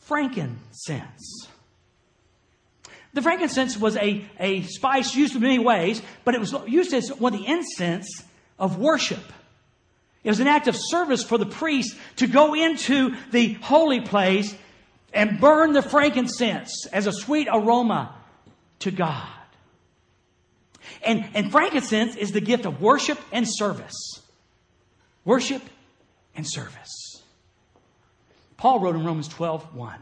frankincense. 0.00 1.48
The 3.14 3.22
frankincense 3.22 3.76
was 3.76 3.96
a, 3.96 4.24
a 4.40 4.62
spice 4.62 5.14
used 5.14 5.34
in 5.34 5.42
many 5.42 5.58
ways, 5.58 6.00
but 6.24 6.34
it 6.34 6.40
was 6.40 6.54
used 6.66 6.94
as 6.94 7.10
one 7.12 7.34
of 7.34 7.40
the 7.40 7.46
incense 7.46 8.22
of 8.58 8.78
worship. 8.78 9.22
It 10.24 10.28
was 10.28 10.40
an 10.40 10.46
act 10.46 10.68
of 10.68 10.76
service 10.76 11.22
for 11.22 11.36
the 11.36 11.46
priest 11.46 11.96
to 12.16 12.26
go 12.26 12.54
into 12.54 13.14
the 13.32 13.54
holy 13.54 14.00
place 14.00 14.54
and 15.12 15.40
burn 15.40 15.72
the 15.72 15.82
frankincense 15.82 16.86
as 16.92 17.06
a 17.06 17.12
sweet 17.12 17.48
aroma 17.52 18.14
to 18.80 18.90
God. 18.90 19.28
And, 21.04 21.28
and 21.34 21.50
frankincense 21.50 22.16
is 22.16 22.32
the 22.32 22.40
gift 22.40 22.64
of 22.64 22.80
worship 22.80 23.18
and 23.32 23.46
service. 23.48 24.20
Worship 25.24 25.62
and 26.36 26.48
service. 26.48 27.22
Paul 28.56 28.80
wrote 28.80 28.94
in 28.94 29.04
Romans 29.04 29.28
12, 29.28 29.74
1. 29.74 29.98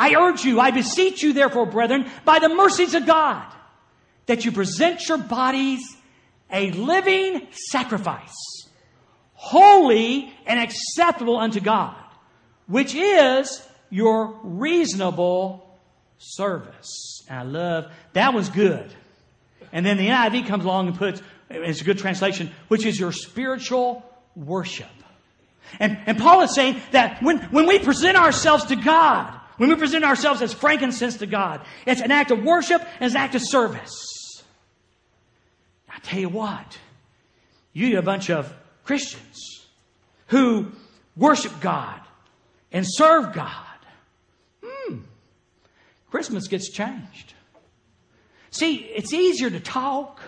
I 0.00 0.14
urge 0.14 0.46
you, 0.46 0.58
I 0.58 0.70
beseech 0.70 1.22
you, 1.22 1.34
therefore, 1.34 1.66
brethren, 1.66 2.10
by 2.24 2.38
the 2.38 2.48
mercies 2.48 2.94
of 2.94 3.04
God, 3.04 3.44
that 4.24 4.46
you 4.46 4.50
present 4.50 5.06
your 5.06 5.18
bodies 5.18 5.82
a 6.50 6.70
living 6.70 7.46
sacrifice, 7.52 8.34
holy 9.34 10.32
and 10.46 10.58
acceptable 10.58 11.36
unto 11.36 11.60
God, 11.60 12.02
which 12.66 12.94
is 12.94 13.62
your 13.90 14.40
reasonable 14.42 15.68
service. 16.16 17.22
And 17.28 17.38
I 17.38 17.42
love 17.42 17.92
that 18.14 18.32
was 18.32 18.48
good. 18.48 18.90
And 19.70 19.84
then 19.84 19.98
the 19.98 20.08
NIV 20.08 20.46
comes 20.46 20.64
along 20.64 20.88
and 20.88 20.96
puts, 20.96 21.20
it's 21.50 21.82
a 21.82 21.84
good 21.84 21.98
translation, 21.98 22.50
which 22.68 22.86
is 22.86 22.98
your 22.98 23.12
spiritual 23.12 24.02
worship. 24.34 24.88
And, 25.78 25.98
and 26.06 26.18
Paul 26.18 26.40
is 26.40 26.54
saying 26.54 26.80
that 26.92 27.22
when, 27.22 27.36
when 27.50 27.66
we 27.66 27.78
present 27.78 28.16
ourselves 28.16 28.64
to 28.66 28.76
God, 28.76 29.39
when 29.60 29.68
we 29.68 29.76
present 29.76 30.06
ourselves 30.06 30.40
as 30.40 30.54
frankincense 30.54 31.18
to 31.18 31.26
God, 31.26 31.60
it's 31.84 32.00
an 32.00 32.10
act 32.10 32.30
of 32.30 32.42
worship 32.42 32.80
and 32.80 33.04
it's 33.04 33.14
an 33.14 33.20
act 33.20 33.34
of 33.34 33.42
service. 33.44 34.42
I 35.86 35.98
tell 35.98 36.18
you 36.18 36.30
what, 36.30 36.78
you 37.74 37.98
a 37.98 38.02
bunch 38.02 38.30
of 38.30 38.50
Christians 38.84 39.66
who 40.28 40.72
worship 41.14 41.52
God 41.60 42.00
and 42.72 42.86
serve 42.88 43.34
God. 43.34 43.66
Hmm. 44.64 45.00
Christmas 46.10 46.48
gets 46.48 46.70
changed. 46.70 47.34
See, 48.50 48.76
it's 48.76 49.12
easier 49.12 49.50
to 49.50 49.60
talk, 49.60 50.22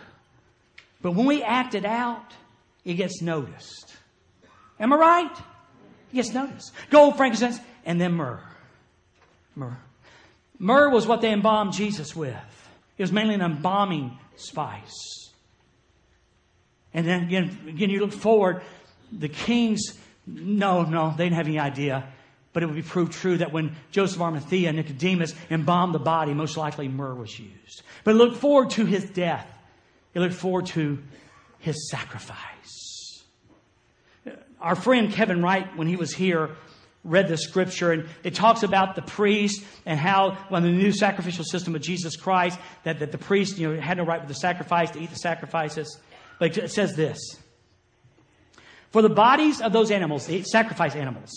but 1.01 1.13
when 1.13 1.25
we 1.25 1.43
act 1.43 1.75
it 1.75 1.87
out, 1.87 2.35
it 2.85 2.95
gets 2.95 3.23
noticed. 3.23 3.97
Am 4.79 4.93
I 4.93 4.97
right? 4.97 5.39
It 6.13 6.17
gets 6.17 6.35
noticed. 6.35 6.71
Gold, 6.91 7.17
frankincense, 7.17 7.59
and 7.87 7.99
then 7.99 8.13
myrrh. 8.13 8.52
Myrrh. 9.55 9.77
Myrrh 10.59 10.91
was 10.91 11.07
what 11.07 11.21
they 11.21 11.33
embalmed 11.33 11.73
Jesus 11.73 12.15
with. 12.15 12.35
It 12.99 13.03
was 13.03 13.13
mainly 13.13 13.35
an 13.35 13.41
embalming 13.41 14.19
spice. 14.37 15.31
And 16.95 17.07
then 17.07 17.25
again, 17.25 17.59
again, 17.69 17.91
you 17.91 18.01
look 18.01 18.13
forward, 18.13 18.63
the 19.11 19.29
kings, 19.29 19.99
no, 20.27 20.83
no, 20.83 21.15
they 21.17 21.25
didn't 21.25 21.37
have 21.37 21.47
any 21.47 21.59
idea. 21.59 22.07
But 22.53 22.63
it 22.63 22.67
would 22.67 22.77
be 22.77 22.83
proved 22.83 23.13
true 23.13 23.39
that 23.39 23.51
when 23.51 23.75
Joseph 23.93 24.21
Arimathea 24.21 24.69
and 24.69 24.77
Nicodemus 24.77 25.35
embalmed 25.51 25.95
the 25.95 25.99
body, 25.99 26.35
most 26.35 26.57
likely 26.57 26.87
myrrh 26.87 27.15
was 27.15 27.39
used. 27.39 27.83
But 28.05 28.15
look 28.15 28.37
forward 28.37 28.71
to 28.71 28.85
his 28.85 29.05
death. 29.05 29.47
It 30.15 30.21
looked 30.21 30.35
forward 30.35 30.67
to 30.67 30.99
his 31.61 31.91
sacrifice. 31.91 33.23
Our 34.61 34.77
friend 34.77 35.11
Kevin 35.11 35.43
Wright, 35.43 35.77
when 35.77 35.89
he 35.89 35.97
was 35.97 36.13
here, 36.13 36.51
read 37.05 37.29
the 37.29 37.37
scripture 37.37 37.91
and 37.93 38.09
it 38.23 38.35
talks 38.35 38.63
about 38.63 38.95
the 38.95 39.03
priest 39.03 39.65
and 39.87 39.99
how 39.99 40.33
when 40.49 40.63
the 40.63 40.71
new 40.71 40.93
sacrificial 40.93 41.45
system 41.45 41.75
of 41.75 41.83
Jesus 41.83 42.17
Christ 42.17 42.59
that, 42.85 43.01
that 43.01 43.11
the 43.11 43.19
priest 43.19 43.59
you 43.59 43.75
know 43.75 43.81
had 43.81 43.97
no 43.97 44.05
right 44.05 44.21
with 44.21 44.29
the 44.29 44.35
sacrifice 44.35 44.91
to 44.93 45.01
eat 45.01 45.11
the 45.11 45.17
sacrifices. 45.17 45.99
But 46.39 46.57
it 46.57 46.71
says 46.71 46.95
this. 46.95 47.19
For 48.91 49.03
the 49.03 49.09
bodies 49.09 49.61
of 49.61 49.73
those 49.73 49.91
animals, 49.91 50.27
the 50.27 50.43
sacrifice 50.43 50.95
animals, 50.95 51.31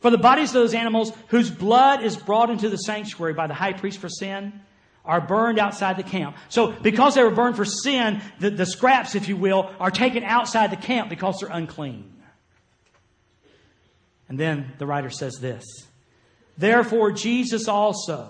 for 0.00 0.10
the 0.10 0.18
bodies 0.18 0.50
of 0.50 0.54
those 0.54 0.74
animals 0.74 1.12
whose 1.28 1.50
blood 1.50 2.02
is 2.02 2.16
brought 2.16 2.50
into 2.50 2.68
the 2.68 2.76
sanctuary 2.76 3.34
by 3.34 3.46
the 3.46 3.54
high 3.54 3.74
priest 3.74 3.98
for 3.98 4.08
sin 4.08 4.60
are 5.04 5.20
burned 5.20 5.58
outside 5.58 5.96
the 5.96 6.02
camp. 6.02 6.36
So 6.48 6.72
because 6.72 7.14
they 7.14 7.22
were 7.22 7.30
burned 7.30 7.56
for 7.56 7.64
sin, 7.64 8.20
the, 8.40 8.50
the 8.50 8.66
scraps, 8.66 9.14
if 9.14 9.28
you 9.28 9.36
will, 9.36 9.70
are 9.78 9.90
taken 9.90 10.24
outside 10.24 10.70
the 10.70 10.76
camp 10.76 11.08
because 11.08 11.38
they're 11.38 11.50
unclean. 11.50 12.12
And 14.28 14.38
then 14.38 14.72
the 14.78 14.86
writer 14.86 15.10
says 15.10 15.38
this 15.40 15.64
Therefore, 16.58 17.12
Jesus 17.12 17.68
also, 17.68 18.28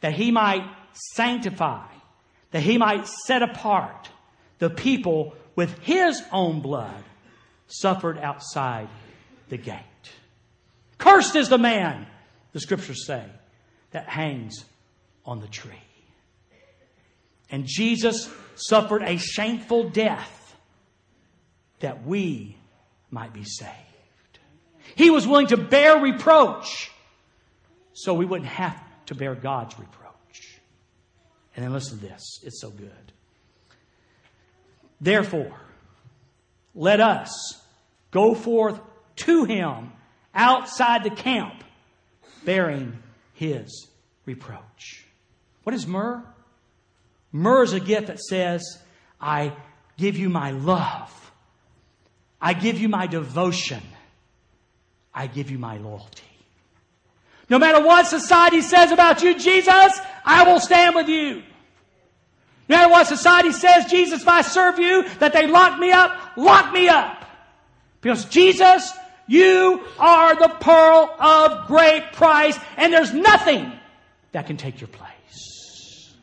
that 0.00 0.14
he 0.14 0.30
might 0.30 0.66
sanctify, 1.14 1.86
that 2.50 2.62
he 2.62 2.78
might 2.78 3.06
set 3.06 3.42
apart 3.42 4.08
the 4.58 4.70
people 4.70 5.34
with 5.56 5.76
his 5.80 6.22
own 6.32 6.60
blood, 6.60 7.02
suffered 7.66 8.18
outside 8.18 8.88
the 9.48 9.56
gate. 9.56 9.78
Cursed 10.98 11.36
is 11.36 11.48
the 11.48 11.58
man, 11.58 12.06
the 12.52 12.60
scriptures 12.60 13.06
say, 13.06 13.24
that 13.90 14.08
hangs 14.08 14.64
on 15.24 15.40
the 15.40 15.48
tree. 15.48 15.72
And 17.50 17.66
Jesus 17.66 18.30
suffered 18.56 19.02
a 19.02 19.16
shameful 19.18 19.90
death 19.90 20.56
that 21.80 22.04
we 22.06 22.56
might 23.10 23.32
be 23.32 23.44
saved. 23.44 23.70
He 24.96 25.10
was 25.10 25.26
willing 25.26 25.48
to 25.48 25.56
bear 25.56 25.98
reproach 25.98 26.90
so 27.92 28.14
we 28.14 28.24
wouldn't 28.24 28.50
have 28.50 28.78
to 29.06 29.14
bear 29.14 29.34
God's 29.34 29.78
reproach. 29.78 30.60
And 31.56 31.64
then 31.64 31.72
listen 31.72 31.98
to 31.98 32.06
this. 32.06 32.40
It's 32.42 32.60
so 32.60 32.70
good. 32.70 32.90
Therefore, 35.00 35.60
let 36.74 37.00
us 37.00 37.62
go 38.10 38.34
forth 38.34 38.80
to 39.16 39.44
him 39.44 39.92
outside 40.34 41.04
the 41.04 41.10
camp 41.10 41.62
bearing 42.44 42.98
his 43.34 43.88
reproach. 44.26 45.04
What 45.62 45.74
is 45.74 45.86
myrrh? 45.86 46.22
Myrrh 47.32 47.62
is 47.64 47.72
a 47.72 47.80
gift 47.80 48.08
that 48.08 48.20
says, 48.20 48.78
I 49.20 49.52
give 49.96 50.16
you 50.16 50.28
my 50.28 50.50
love. 50.50 51.10
I 52.40 52.52
give 52.52 52.78
you 52.78 52.88
my 52.88 53.06
devotion. 53.06 53.82
I 55.14 55.26
give 55.26 55.50
you 55.50 55.58
my 55.58 55.78
loyalty. 55.78 56.22
No 57.48 57.58
matter 57.58 57.84
what 57.84 58.06
society 58.06 58.62
says 58.62 58.90
about 58.90 59.22
you, 59.22 59.38
Jesus, 59.38 60.00
I 60.24 60.44
will 60.50 60.60
stand 60.60 60.94
with 60.94 61.08
you. 61.08 61.42
No 62.68 62.76
matter 62.76 62.90
what 62.90 63.06
society 63.06 63.52
says, 63.52 63.84
Jesus, 63.86 64.22
if 64.22 64.28
I 64.28 64.40
serve 64.40 64.78
you, 64.78 65.06
that 65.18 65.32
they 65.32 65.46
lock 65.46 65.78
me 65.78 65.92
up, 65.92 66.36
lock 66.36 66.72
me 66.72 66.88
up. 66.88 67.24
Because 68.00 68.24
Jesus, 68.24 68.92
you 69.26 69.84
are 69.98 70.34
the 70.34 70.48
pearl 70.48 71.14
of 71.18 71.66
great 71.66 72.12
price, 72.12 72.58
and 72.76 72.92
there's 72.92 73.12
nothing 73.12 73.72
that 74.32 74.46
can 74.46 74.56
take 74.56 74.80
your 74.80 74.88
place. 74.88 76.14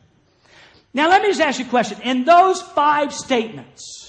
Now 0.92 1.08
let 1.08 1.22
me 1.22 1.28
just 1.28 1.40
ask 1.40 1.58
you 1.58 1.66
a 1.66 1.68
question. 1.68 2.00
In 2.02 2.24
those 2.24 2.60
five 2.60 3.14
statements, 3.14 4.01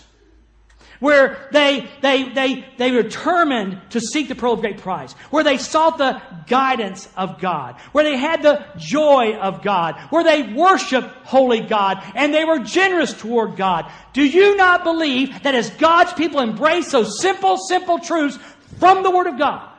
where 1.04 1.50
they, 1.52 1.86
they, 2.00 2.30
they, 2.30 2.66
they 2.78 2.90
determined 2.90 3.78
to 3.90 4.00
seek 4.00 4.30
the 4.30 4.36
pearl 4.36 4.54
of 4.54 4.62
great 4.62 4.78
price, 4.78 5.12
where 5.32 5.44
they 5.44 5.58
sought 5.58 5.98
the 5.98 6.22
guidance 6.48 7.10
of 7.18 7.42
God, 7.42 7.76
where 7.92 8.06
they 8.06 8.16
had 8.16 8.42
the 8.42 8.66
joy 8.78 9.36
of 9.36 9.62
God, 9.62 10.00
where 10.12 10.24
they 10.24 10.54
worshiped 10.54 11.10
holy 11.26 11.60
God, 11.60 12.02
and 12.16 12.34
they 12.34 12.46
were 12.46 12.60
generous 12.60 13.12
toward 13.12 13.58
God. 13.58 13.92
Do 14.14 14.24
you 14.26 14.56
not 14.56 14.86
believe 14.86 15.44
that 15.44 15.54
as 15.56 15.72
God's 15.72 16.14
people 16.14 16.40
embrace 16.40 16.94
those 16.94 17.20
simple, 17.20 17.58
simple 17.58 18.00
truths 18.00 18.40
from 18.80 19.04
the 19.04 19.12
Word 19.12 19.28
of 19.28 19.38
God, 19.38 19.70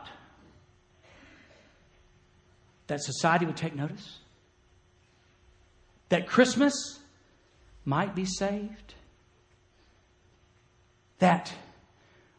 that 2.89 3.01
society 3.01 3.47
would 3.47 3.57
take 3.57 3.75
notice? 3.75 4.18
That 6.11 6.27
Christmas 6.27 6.99
might 7.87 8.14
be 8.14 8.27
saved? 8.27 8.93
That 11.25 11.51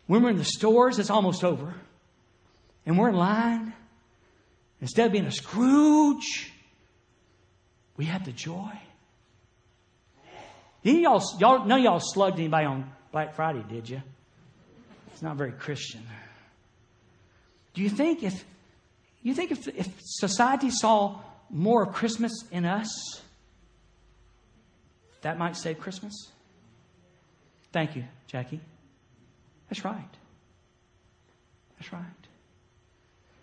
when 0.06 0.22
we're 0.22 0.30
in 0.30 0.38
the 0.38 0.46
stores, 0.46 1.00
it's 1.00 1.10
almost 1.10 1.44
over, 1.44 1.74
and 2.86 3.00
we're 3.00 3.10
in 3.10 3.16
line, 3.16 3.74
instead 4.80 5.08
of 5.08 5.12
being 5.12 5.26
a 5.26 5.32
Scrooge, 5.32 6.52
we 7.98 8.06
have 8.06 8.24
the 8.26 8.32
joy. 8.32 8.72
y'all, 10.84 11.24
y'all, 11.40 11.66
none 11.66 11.80
of 11.80 11.84
y'all 11.84 12.00
slugged 12.00 12.38
anybody 12.38 12.68
on 12.68 12.92
Black 13.12 13.34
Friday, 13.34 13.64
did 13.68 13.90
you? 13.90 14.04
It's 15.12 15.24
not 15.24 15.36
very 15.36 15.54
Christian. 15.54 16.04
Do 17.74 17.82
you 17.82 17.90
think 17.90 18.22
if 18.22 18.46
you 19.24 19.34
think 19.34 19.50
if, 19.52 19.68
if 19.68 19.88
society 20.02 20.70
saw 20.70 21.22
more 21.50 21.84
of 21.84 21.94
Christmas 21.94 22.32
in 22.52 22.66
us, 22.66 23.22
that 25.22 25.40
might 25.40 25.58
save 25.58 25.80
Christmas? 25.80 26.14
Thank 27.72 27.96
you, 27.96 28.04
Jackie. 28.28 28.62
That's 29.70 29.84
right. 29.84 30.10
That's 31.80 31.92
right. 31.92 32.04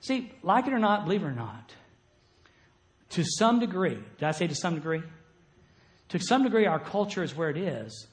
See, 0.01 0.33
like 0.43 0.67
it 0.67 0.73
or 0.73 0.79
not, 0.79 1.05
believe 1.05 1.23
it 1.23 1.27
or 1.27 1.33
not, 1.33 1.75
to 3.11 3.25
some 3.25 3.61
degree, 3.61 3.99
did 4.19 4.25
I 4.25 4.33
say 4.33 4.47
to 4.47 4.55
some 4.55 4.75
degree? 4.75 5.03
To 6.11 6.19
some 6.19 6.43
degree, 6.43 6.67
our 6.67 6.81
culture 6.81 7.23
is 7.23 7.37
where 7.37 7.51
it 7.51 7.57
is, 7.57 8.07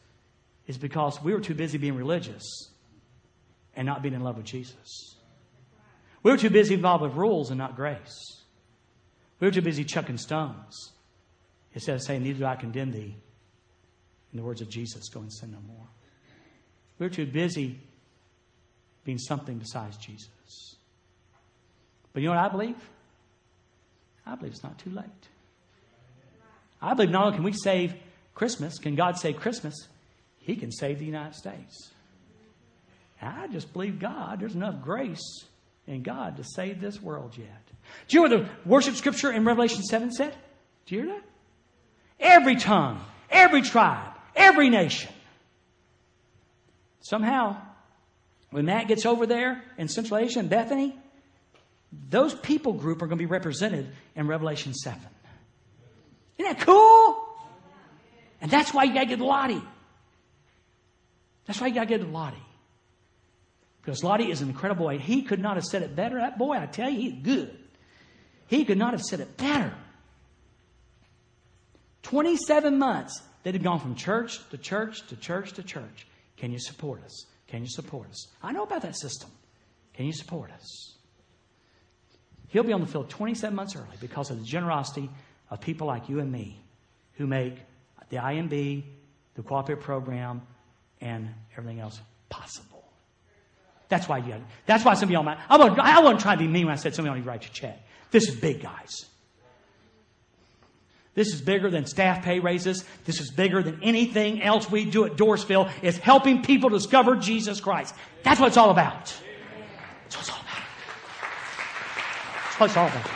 is 0.67 0.77
because 0.77 1.21
we 1.21 1.33
were 1.33 1.39
too 1.39 1.55
busy 1.55 1.77
being 1.77 1.95
religious 1.95 2.43
and 3.75 3.85
not 3.85 4.01
being 4.01 4.13
in 4.13 4.21
love 4.21 4.37
with 4.37 4.45
Jesus. 4.45 5.15
We 6.21 6.31
were 6.31 6.37
too 6.37 6.49
busy 6.49 6.75
involved 6.75 7.03
with 7.03 7.13
rules 7.13 7.49
and 7.49 7.57
not 7.57 7.75
grace. 7.75 8.43
We 9.39 9.47
were 9.47 9.51
too 9.51 9.61
busy 9.61 9.85
chucking 9.85 10.17
stones 10.17 10.91
instead 11.73 11.95
of 11.95 12.03
saying, 12.03 12.23
Neither 12.23 12.39
do 12.39 12.45
I 12.45 12.55
condemn 12.55 12.91
thee. 12.91 13.15
In 14.31 14.37
the 14.37 14.43
words 14.43 14.61
of 14.61 14.69
Jesus, 14.69 15.09
go 15.09 15.21
and 15.21 15.33
sin 15.33 15.51
no 15.51 15.59
more. 15.65 15.87
We 16.99 17.05
were 17.05 17.09
too 17.09 17.25
busy 17.25 17.79
being 19.09 19.17
something 19.17 19.57
besides 19.57 19.97
Jesus. 19.97 20.75
But 22.13 22.21
you 22.21 22.29
know 22.29 22.35
what 22.35 22.45
I 22.45 22.49
believe? 22.49 22.75
I 24.23 24.35
believe 24.35 24.51
it's 24.51 24.61
not 24.61 24.77
too 24.77 24.91
late. 24.91 25.05
I 26.79 26.93
believe 26.93 27.09
not 27.09 27.25
only 27.25 27.37
can 27.37 27.43
we 27.43 27.53
save 27.53 27.95
Christmas, 28.35 28.77
can 28.77 28.93
God 28.93 29.17
save 29.17 29.37
Christmas, 29.37 29.73
He 30.37 30.55
can 30.55 30.71
save 30.71 30.99
the 30.99 31.05
United 31.05 31.33
States. 31.33 31.89
And 33.19 33.33
I 33.35 33.47
just 33.47 33.73
believe 33.73 33.97
God, 33.97 34.41
there's 34.41 34.53
enough 34.53 34.79
grace 34.83 35.43
in 35.87 36.03
God 36.03 36.37
to 36.37 36.43
save 36.43 36.79
this 36.79 37.01
world 37.01 37.35
yet. 37.35 37.63
Do 38.09 38.15
you 38.19 38.29
know 38.29 38.37
what 38.37 38.45
the 38.45 38.69
worship 38.69 38.93
scripture 38.93 39.31
in 39.31 39.43
Revelation 39.43 39.81
7 39.81 40.11
said? 40.11 40.35
Do 40.85 40.93
you 40.93 41.01
hear 41.01 41.13
that? 41.15 41.23
Every 42.19 42.57
tongue, 42.57 43.03
every 43.31 43.63
tribe, 43.63 44.13
every 44.35 44.69
nation. 44.69 45.11
Somehow, 47.01 47.68
when 48.51 48.65
Matt 48.65 48.87
gets 48.87 49.05
over 49.05 49.25
there 49.25 49.63
in 49.77 49.87
Central 49.87 50.19
Asia 50.19 50.39
and 50.39 50.49
Bethany, 50.49 50.97
those 52.09 52.33
people 52.33 52.73
group 52.73 53.01
are 53.01 53.07
going 53.07 53.17
to 53.17 53.23
be 53.23 53.25
represented 53.25 53.91
in 54.15 54.27
Revelation 54.27 54.73
7. 54.73 54.99
Isn't 56.37 56.57
that 56.57 56.65
cool? 56.65 57.25
And 58.41 58.49
that's 58.49 58.73
why 58.73 58.83
you 58.83 58.93
got 58.93 59.01
to 59.01 59.05
get 59.05 59.19
Lottie. 59.19 59.61
That's 61.45 61.59
why 61.59 61.67
you 61.67 61.73
got 61.73 61.87
to 61.87 61.97
get 61.97 62.07
Lottie. 62.07 62.37
Because 63.81 64.03
Lottie 64.03 64.31
is 64.31 64.41
an 64.41 64.49
incredible 64.49 64.85
boy. 64.85 64.99
He 64.99 65.23
could 65.23 65.39
not 65.39 65.55
have 65.55 65.65
said 65.65 65.81
it 65.81 65.95
better. 65.95 66.17
That 66.17 66.37
boy, 66.37 66.57
I 66.57 66.65
tell 66.65 66.89
you, 66.89 66.99
he's 66.99 67.23
good. 67.23 67.57
He 68.47 68.65
could 68.65 68.77
not 68.77 68.93
have 68.93 69.01
said 69.01 69.19
it 69.19 69.37
better. 69.37 69.73
27 72.03 72.77
months, 72.77 73.21
they'd 73.43 73.53
have 73.53 73.63
gone 73.63 73.79
from 73.79 73.95
church 73.95 74.39
to 74.49 74.57
church 74.57 75.05
to 75.07 75.15
church 75.15 75.53
to 75.53 75.63
church. 75.63 76.07
Can 76.37 76.51
you 76.51 76.59
support 76.59 77.03
us? 77.03 77.25
Can 77.49 77.63
you 77.63 77.69
support 77.69 78.09
us? 78.09 78.27
I 78.43 78.51
know 78.51 78.63
about 78.63 78.83
that 78.83 78.95
system. 78.95 79.29
Can 79.93 80.05
you 80.05 80.13
support 80.13 80.51
us? 80.51 80.95
He'll 82.49 82.63
be 82.63 82.73
on 82.73 82.81
the 82.81 82.87
field 82.87 83.09
27 83.09 83.55
months 83.55 83.75
early 83.75 83.97
because 83.99 84.29
of 84.29 84.39
the 84.39 84.45
generosity 84.45 85.09
of 85.49 85.59
people 85.59 85.87
like 85.87 86.09
you 86.09 86.19
and 86.19 86.31
me 86.31 86.59
who 87.13 87.27
make 87.27 87.55
the 88.09 88.17
IMB, 88.17 88.83
the 89.35 89.41
cooperative 89.43 89.83
program, 89.83 90.41
and 91.01 91.29
everything 91.57 91.79
else 91.79 91.99
possible. 92.29 92.83
That's 93.87 94.07
why 94.07 94.19
you. 94.19 94.35
That's 94.65 94.85
why 94.85 94.93
some 94.93 95.09
of 95.09 95.11
y'all 95.11 95.23
might. 95.23 95.39
I 95.49 95.57
wasn't, 95.57 95.79
I 95.79 95.99
wasn't 96.01 96.21
trying 96.21 96.37
to 96.37 96.43
be 96.43 96.47
mean 96.47 96.67
when 96.67 96.73
I 96.73 96.75
said 96.75 96.93
some 96.93 97.05
of 97.05 97.07
y'all 97.07 97.15
need 97.15 97.23
to 97.23 97.29
write 97.29 97.43
your 97.43 97.53
check. 97.53 97.81
This 98.11 98.27
is 98.27 98.35
big, 98.35 98.61
guys. 98.61 99.05
This 101.19 101.33
is 101.33 101.41
bigger 101.41 101.69
than 101.69 101.85
staff 101.85 102.23
pay 102.23 102.39
raises. 102.39 102.85
This 103.03 103.19
is 103.19 103.29
bigger 103.29 103.61
than 103.61 103.83
anything 103.83 104.41
else 104.41 104.71
we 104.71 104.85
do 104.85 105.03
at 105.03 105.17
Doorsville. 105.17 105.69
It's 105.81 105.97
helping 105.97 106.43
people 106.43 106.69
discover 106.69 107.17
Jesus 107.17 107.59
Christ. 107.59 107.93
That's 108.23 108.39
what 108.39 108.47
it's 108.47 108.55
all 108.55 108.69
about. 108.69 109.13
That's 110.03 110.15
what 110.15 110.21
it's 110.21 110.29
all 110.29 110.39
about. 110.39 110.63
That's 112.45 112.59
what 112.61 112.65
it's 112.67 112.77
all 112.77 112.87
about. 112.87 113.09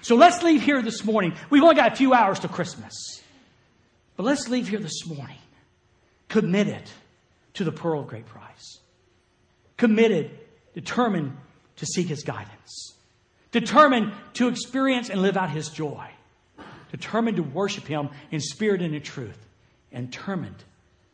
So 0.00 0.14
let's 0.14 0.42
leave 0.42 0.62
here 0.62 0.80
this 0.80 1.04
morning. 1.04 1.34
We've 1.50 1.62
only 1.62 1.74
got 1.74 1.92
a 1.92 1.96
few 1.96 2.14
hours 2.14 2.38
to 2.38 2.48
Christmas. 2.48 3.22
But 4.16 4.22
let's 4.22 4.48
leave 4.48 4.68
here 4.68 4.80
this 4.80 5.06
morning 5.06 5.36
committed 6.30 6.90
to 7.52 7.64
the 7.64 7.72
pearl 7.72 8.00
of 8.00 8.06
great 8.06 8.24
price. 8.24 8.78
Committed, 9.76 10.30
determined 10.72 11.36
to 11.76 11.84
seek 11.84 12.06
his 12.06 12.22
guidance 12.22 12.94
determined 13.54 14.12
to 14.32 14.48
experience 14.48 15.08
and 15.08 15.22
live 15.22 15.36
out 15.36 15.48
his 15.48 15.68
joy, 15.68 16.04
determined 16.90 17.36
to 17.36 17.42
worship 17.44 17.86
him 17.86 18.08
in 18.32 18.40
spirit 18.40 18.82
and 18.82 18.94
in 18.94 19.00
truth, 19.00 19.38
and 19.92 20.10
determined 20.10 20.56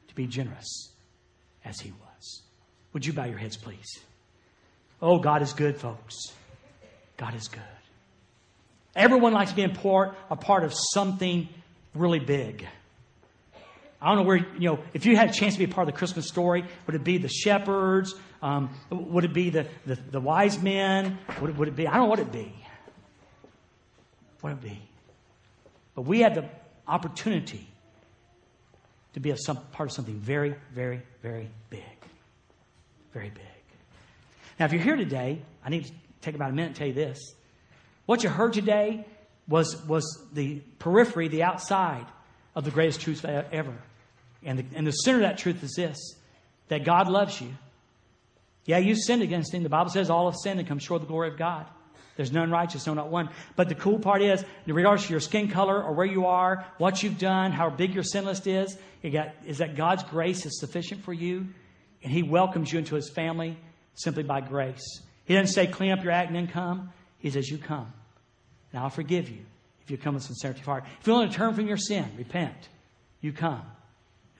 to 0.08 0.14
be 0.14 0.26
generous 0.26 0.88
as 1.66 1.78
he 1.78 1.90
was. 1.90 2.42
Would 2.94 3.04
you 3.04 3.12
bow 3.12 3.26
your 3.26 3.36
heads, 3.36 3.58
please? 3.58 4.00
Oh, 5.02 5.18
God 5.18 5.42
is 5.42 5.52
good, 5.52 5.76
folks. 5.76 6.16
God 7.18 7.34
is 7.34 7.48
good. 7.48 7.60
Everyone 8.96 9.34
likes 9.34 9.50
to 9.50 9.56
be 9.56 9.64
a 9.64 9.68
part, 9.68 10.16
a 10.30 10.36
part 10.36 10.64
of 10.64 10.72
something 10.74 11.46
really 11.94 12.20
big. 12.20 12.66
I 14.02 14.08
don't 14.08 14.16
know 14.16 14.22
where, 14.22 14.38
you 14.38 14.70
know, 14.70 14.78
if 14.94 15.04
you 15.04 15.14
had 15.14 15.28
a 15.28 15.32
chance 15.32 15.54
to 15.54 15.58
be 15.58 15.64
a 15.64 15.68
part 15.68 15.86
of 15.86 15.92
the 15.92 15.98
Christmas 15.98 16.26
story, 16.26 16.64
would 16.86 16.94
it 16.94 17.04
be 17.04 17.18
the 17.18 17.28
shepherds? 17.28 18.14
Um, 18.40 18.70
would 18.90 19.24
it 19.24 19.34
be 19.34 19.50
the, 19.50 19.66
the, 19.84 19.96
the 19.96 20.20
wise 20.20 20.60
men? 20.60 21.18
Would 21.40 21.50
it, 21.50 21.56
would 21.56 21.68
it 21.68 21.76
be? 21.76 21.86
I 21.86 21.92
don't 21.92 22.04
know 22.04 22.06
what 22.06 22.18
it'd 22.18 22.32
be. 22.32 22.54
What 24.40 24.52
it 24.52 24.62
be? 24.62 24.80
But 25.94 26.02
we 26.02 26.20
had 26.20 26.34
the 26.34 26.48
opportunity 26.88 27.66
to 29.12 29.20
be 29.20 29.30
a 29.30 29.36
some, 29.36 29.58
part 29.72 29.90
of 29.90 29.92
something 29.94 30.18
very, 30.18 30.54
very, 30.72 31.02
very 31.22 31.50
big. 31.68 31.82
Very 33.12 33.28
big. 33.28 33.42
Now, 34.58 34.64
if 34.66 34.72
you're 34.72 34.82
here 34.82 34.96
today, 34.96 35.42
I 35.64 35.68
need 35.68 35.84
to 35.84 35.92
take 36.22 36.34
about 36.34 36.50
a 36.50 36.54
minute 36.54 36.74
to 36.74 36.78
tell 36.78 36.88
you 36.88 36.94
this. 36.94 37.18
What 38.06 38.22
you 38.22 38.30
heard 38.30 38.54
today 38.54 39.04
was, 39.46 39.84
was 39.86 40.24
the 40.32 40.60
periphery, 40.78 41.28
the 41.28 41.42
outside 41.42 42.06
of 42.54 42.64
the 42.64 42.70
greatest 42.70 43.00
truth 43.02 43.24
ever. 43.24 43.76
And 44.42 44.58
the, 44.58 44.64
and 44.74 44.86
the 44.86 44.92
center 44.92 45.18
of 45.18 45.22
that 45.22 45.38
truth 45.38 45.62
is 45.62 45.74
this 45.74 45.98
that 46.68 46.84
God 46.84 47.08
loves 47.08 47.40
you. 47.40 47.48
Yeah, 48.64 48.78
you 48.78 48.94
sinned 48.94 49.22
against 49.22 49.52
Him. 49.52 49.62
The 49.62 49.68
Bible 49.68 49.90
says 49.90 50.10
all 50.10 50.30
have 50.30 50.38
sinned 50.42 50.60
and 50.60 50.68
come 50.68 50.78
short 50.78 51.02
of 51.02 51.08
the 51.08 51.12
glory 51.12 51.28
of 51.28 51.36
God. 51.36 51.66
There's 52.16 52.32
none 52.32 52.50
righteous, 52.50 52.86
no, 52.86 52.94
not 52.94 53.08
one. 53.08 53.30
But 53.56 53.68
the 53.68 53.74
cool 53.74 53.98
part 53.98 54.20
is, 54.20 54.44
regardless 54.66 55.04
of 55.04 55.10
your 55.10 55.20
skin 55.20 55.48
color 55.48 55.82
or 55.82 55.94
where 55.94 56.06
you 56.06 56.26
are, 56.26 56.66
what 56.76 57.02
you've 57.02 57.18
done, 57.18 57.50
how 57.50 57.70
big 57.70 57.94
your 57.94 58.02
sin 58.02 58.26
list 58.26 58.46
is, 58.46 58.76
got, 59.02 59.30
is 59.46 59.58
that 59.58 59.74
God's 59.74 60.02
grace 60.02 60.44
is 60.44 60.60
sufficient 60.60 61.02
for 61.02 61.14
you, 61.14 61.46
and 62.02 62.12
He 62.12 62.22
welcomes 62.22 62.72
you 62.72 62.78
into 62.78 62.94
His 62.94 63.08
family 63.08 63.56
simply 63.94 64.22
by 64.22 64.40
grace. 64.40 65.00
He 65.24 65.34
doesn't 65.34 65.54
say, 65.54 65.66
clean 65.66 65.92
up 65.92 66.04
your 66.04 66.12
act 66.12 66.28
and 66.28 66.36
then 66.36 66.46
come. 66.46 66.92
He 67.18 67.30
says, 67.30 67.48
you 67.48 67.58
come, 67.58 67.90
and 68.72 68.82
I'll 68.82 68.90
forgive 68.90 69.30
you 69.30 69.40
if 69.82 69.90
you 69.90 69.96
come 69.96 70.14
with 70.14 70.22
sincerity 70.22 70.60
of 70.60 70.66
heart. 70.66 70.84
If 71.00 71.06
you 71.06 71.14
want 71.14 71.30
to 71.30 71.36
turn 71.36 71.54
from 71.54 71.66
your 71.66 71.76
sin, 71.76 72.06
repent, 72.18 72.68
you 73.20 73.32
come, 73.32 73.62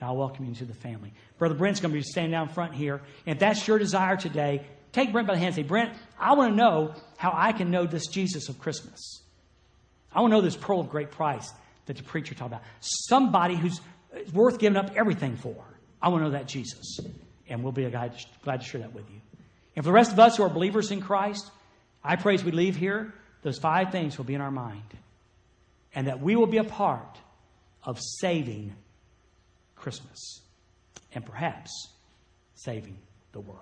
and 0.01 0.09
I'll 0.09 0.17
welcome 0.17 0.45
you 0.45 0.49
into 0.49 0.65
the 0.65 0.73
family. 0.73 1.13
Brother 1.37 1.53
Brent's 1.55 1.79
going 1.79 1.93
to 1.93 1.97
be 1.97 2.03
standing 2.03 2.31
down 2.31 2.49
front 2.49 2.73
here, 2.73 3.01
and 3.25 3.35
if 3.35 3.39
that's 3.39 3.65
your 3.67 3.77
desire 3.77 4.17
today, 4.17 4.65
take 4.91 5.11
Brent 5.11 5.27
by 5.27 5.35
the 5.35 5.39
hand 5.39 5.55
and 5.55 5.55
say, 5.55 5.63
Brent, 5.63 5.93
I 6.19 6.33
want 6.33 6.51
to 6.51 6.55
know 6.55 6.95
how 7.17 7.31
I 7.33 7.53
can 7.53 7.69
know 7.69 7.85
this 7.85 8.07
Jesus 8.07 8.49
of 8.49 8.59
Christmas. 8.59 9.21
I 10.11 10.21
want 10.21 10.31
to 10.31 10.37
know 10.37 10.41
this 10.41 10.57
pearl 10.57 10.79
of 10.79 10.89
great 10.89 11.11
price 11.11 11.53
that 11.85 11.97
the 11.97 12.03
preacher 12.03 12.35
talked 12.35 12.51
about. 12.51 12.63
Somebody 12.79 13.55
who's 13.55 13.79
worth 14.33 14.59
giving 14.59 14.77
up 14.77 14.91
everything 14.95 15.37
for. 15.37 15.63
I 16.01 16.09
want 16.09 16.21
to 16.21 16.25
know 16.25 16.31
that 16.31 16.47
Jesus. 16.47 16.99
And 17.47 17.63
we'll 17.63 17.71
be 17.71 17.87
glad 17.89 18.17
to 18.43 18.65
share 18.65 18.81
that 18.81 18.93
with 18.93 19.09
you. 19.09 19.21
And 19.75 19.85
for 19.85 19.89
the 19.89 19.93
rest 19.93 20.11
of 20.11 20.19
us 20.19 20.35
who 20.35 20.43
are 20.43 20.49
believers 20.49 20.91
in 20.91 21.01
Christ, 21.01 21.49
I 22.03 22.15
pray 22.15 22.33
as 22.33 22.43
we 22.43 22.51
leave 22.51 22.75
here, 22.75 23.13
those 23.43 23.59
five 23.59 23.91
things 23.91 24.17
will 24.17 24.25
be 24.25 24.33
in 24.33 24.41
our 24.41 24.51
mind. 24.51 24.81
And 25.93 26.07
that 26.07 26.21
we 26.21 26.35
will 26.35 26.47
be 26.47 26.57
a 26.57 26.63
part 26.63 27.19
of 27.83 27.99
saving 27.99 28.73
Christmas. 29.81 30.41
And 31.13 31.25
perhaps 31.25 31.89
saving 32.55 32.97
the 33.33 33.41
world. 33.41 33.59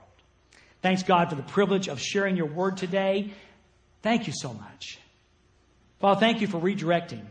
Thanks, 0.81 1.03
God, 1.03 1.29
for 1.29 1.35
the 1.35 1.43
privilege 1.43 1.87
of 1.87 1.99
sharing 1.99 2.37
your 2.37 2.45
word 2.45 2.77
today. 2.77 3.31
Thank 4.01 4.27
you 4.27 4.33
so 4.35 4.53
much. 4.53 4.99
Father, 5.99 6.19
thank 6.19 6.41
you 6.41 6.47
for 6.47 6.59
redirecting. 6.59 7.25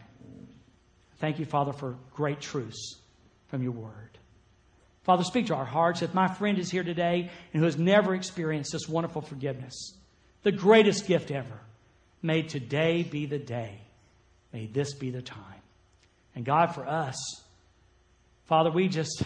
Thank 1.18 1.39
you, 1.39 1.45
Father, 1.45 1.72
for 1.72 1.97
great 2.14 2.41
truths 2.41 2.97
from 3.49 3.62
your 3.62 3.72
word. 3.72 4.18
Father, 5.05 5.24
speak 5.24 5.47
to 5.47 5.55
our 5.55 5.64
hearts. 5.64 6.03
If 6.03 6.12
my 6.12 6.28
friend 6.28 6.59
is 6.59 6.70
here 6.70 6.84
today 6.84 7.30
and 7.53 7.61
who 7.61 7.64
has 7.64 7.78
never 7.78 8.14
experienced 8.14 8.72
this 8.72 8.89
wonderful 8.89 9.22
forgiveness, 9.22 9.95
the 10.43 10.53
greatest 10.53 11.07
gift 11.07 11.30
ever, 11.30 11.61
may 12.22 12.43
today 12.43 13.03
be 13.03 13.24
the 13.24 13.39
day. 13.39 13.80
May 14.53 14.66
this 14.66 14.95
be 14.95 15.11
the 15.11 15.22
time. 15.22 15.62
And 16.34 16.45
God, 16.45 16.74
for 16.74 16.86
us, 16.86 17.16
Father, 18.49 18.70
we 18.70 18.88
just, 18.88 19.22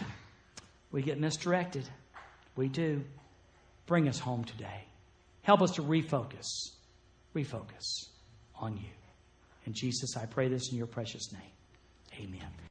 we 0.90 1.00
get 1.00 1.18
misdirected. 1.18 1.88
We 2.56 2.68
do. 2.68 3.04
Bring 3.86 4.08
us 4.08 4.18
home 4.18 4.44
today. 4.44 4.84
Help 5.42 5.62
us 5.62 5.72
to 5.72 5.82
refocus, 5.82 6.46
refocus 7.34 8.08
on 8.56 8.76
you. 8.76 8.90
And 9.64 9.74
Jesus, 9.74 10.16
I 10.16 10.26
pray 10.26 10.48
this 10.48 10.70
in 10.72 10.78
your 10.78 10.86
precious 10.88 11.32
name. 11.32 11.42
Amen. 12.20 12.52